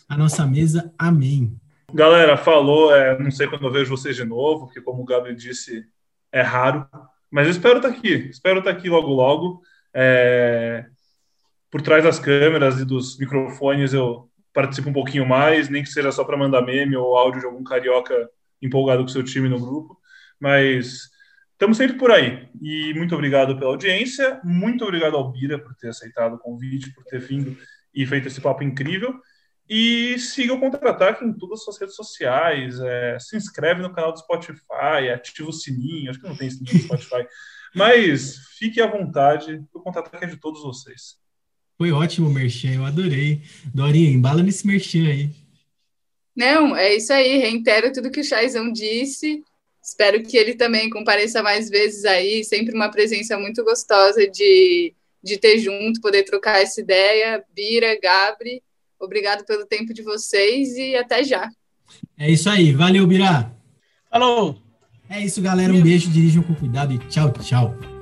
a 0.07 0.17
nossa 0.17 0.45
mesa. 0.45 0.93
Amém. 0.97 1.59
Galera, 1.93 2.37
falou. 2.37 2.93
É, 2.95 3.17
não 3.17 3.31
sei 3.31 3.47
quando 3.47 3.65
eu 3.65 3.71
vejo 3.71 3.95
vocês 3.95 4.15
de 4.15 4.25
novo, 4.25 4.65
porque, 4.65 4.81
como 4.81 5.01
o 5.01 5.05
Gabriel 5.05 5.35
disse, 5.35 5.85
é 6.31 6.41
raro. 6.41 6.87
Mas 7.31 7.47
eu 7.47 7.51
espero 7.51 7.77
estar 7.77 7.89
tá 7.89 7.95
aqui. 7.95 8.13
Espero 8.29 8.59
estar 8.59 8.71
tá 8.71 8.77
aqui 8.77 8.89
logo, 8.89 9.09
logo. 9.09 9.61
É, 9.93 10.85
por 11.71 11.81
trás 11.81 12.03
das 12.03 12.19
câmeras 12.19 12.79
e 12.79 12.85
dos 12.85 13.17
microfones, 13.17 13.93
eu 13.93 14.29
participo 14.53 14.89
um 14.89 14.93
pouquinho 14.93 15.25
mais, 15.25 15.69
nem 15.69 15.83
que 15.83 15.89
seja 15.89 16.11
só 16.11 16.23
para 16.23 16.37
mandar 16.37 16.61
meme 16.61 16.95
ou 16.95 17.17
áudio 17.17 17.41
de 17.41 17.45
algum 17.45 17.63
carioca 17.63 18.29
empolgado 18.61 19.01
com 19.01 19.07
seu 19.09 19.23
time 19.23 19.49
no 19.49 19.59
grupo. 19.59 19.97
Mas 20.39 21.09
estamos 21.51 21.77
sempre 21.77 21.97
por 21.97 22.11
aí. 22.11 22.47
E 22.61 22.93
muito 22.93 23.13
obrigado 23.15 23.57
pela 23.57 23.71
audiência. 23.71 24.39
Muito 24.43 24.83
obrigado 24.83 25.17
ao 25.17 25.31
Bira 25.31 25.59
por 25.59 25.75
ter 25.75 25.89
aceitado 25.89 26.35
o 26.35 26.39
convite, 26.39 26.93
por 26.93 27.03
ter 27.03 27.19
vindo 27.19 27.57
e 27.93 28.05
feito 28.05 28.27
esse 28.27 28.41
papo 28.41 28.63
incrível. 28.63 29.13
E 29.67 30.19
siga 30.19 30.53
o 30.53 30.59
Contra-Ataque 30.59 31.25
em 31.25 31.33
todas 31.33 31.59
as 31.59 31.65
suas 31.65 31.79
redes 31.79 31.95
sociais. 31.95 32.79
É, 32.79 33.17
se 33.19 33.35
inscreve 33.35 33.81
no 33.81 33.93
canal 33.93 34.11
do 34.11 34.19
Spotify, 34.19 35.09
ativa 35.13 35.49
o 35.49 35.53
sininho. 35.53 36.09
Acho 36.09 36.19
que 36.19 36.27
não 36.27 36.35
tem 36.35 36.49
sininho 36.49 36.73
no 36.73 36.83
Spotify. 36.83 37.27
Mas 37.73 38.37
fique 38.57 38.79
à 38.79 38.87
vontade, 38.87 39.61
o 39.73 39.81
Contra-Ataque 39.81 40.25
é 40.25 40.27
de 40.29 40.37
todos 40.37 40.61
vocês. 40.61 41.17
Foi 41.77 41.91
ótimo 41.91 42.29
o 42.29 42.33
merchan, 42.33 42.73
eu 42.75 42.85
adorei. 42.85 43.41
Dorinha, 43.73 44.09
embala 44.09 44.41
nesse 44.41 44.65
merchan 44.65 45.09
aí. 45.09 45.29
Não, 46.35 46.75
é 46.75 46.95
isso 46.95 47.11
aí. 47.11 47.37
Reitero 47.37 47.91
tudo 47.91 48.11
que 48.11 48.21
o 48.21 48.23
Chaizão 48.23 48.71
disse. 48.71 49.43
Espero 49.83 50.23
que 50.23 50.37
ele 50.37 50.55
também 50.55 50.89
compareça 50.89 51.43
mais 51.43 51.69
vezes 51.69 52.05
aí. 52.05 52.43
Sempre 52.43 52.73
uma 52.73 52.89
presença 52.89 53.37
muito 53.37 53.63
gostosa 53.63 54.25
de, 54.29 54.93
de 55.21 55.37
ter 55.37 55.59
junto, 55.59 55.99
poder 55.99 56.23
trocar 56.23 56.61
essa 56.61 56.79
ideia. 56.79 57.43
Bira, 57.53 57.99
Gabri. 58.01 58.63
Obrigado 59.05 59.45
pelo 59.45 59.65
tempo 59.65 59.93
de 59.93 60.01
vocês 60.01 60.75
e 60.75 60.95
até 60.95 61.23
já. 61.23 61.49
É 62.17 62.29
isso 62.29 62.49
aí. 62.49 62.73
Valeu, 62.73 63.05
Birá. 63.07 63.51
Falou. 64.09 64.57
É 65.09 65.23
isso, 65.23 65.41
galera. 65.41 65.73
Um 65.73 65.81
beijo, 65.81 66.09
dirijam 66.09 66.43
com 66.43 66.55
cuidado 66.55 66.93
e 66.93 66.97
tchau, 66.97 67.31
tchau. 67.31 67.94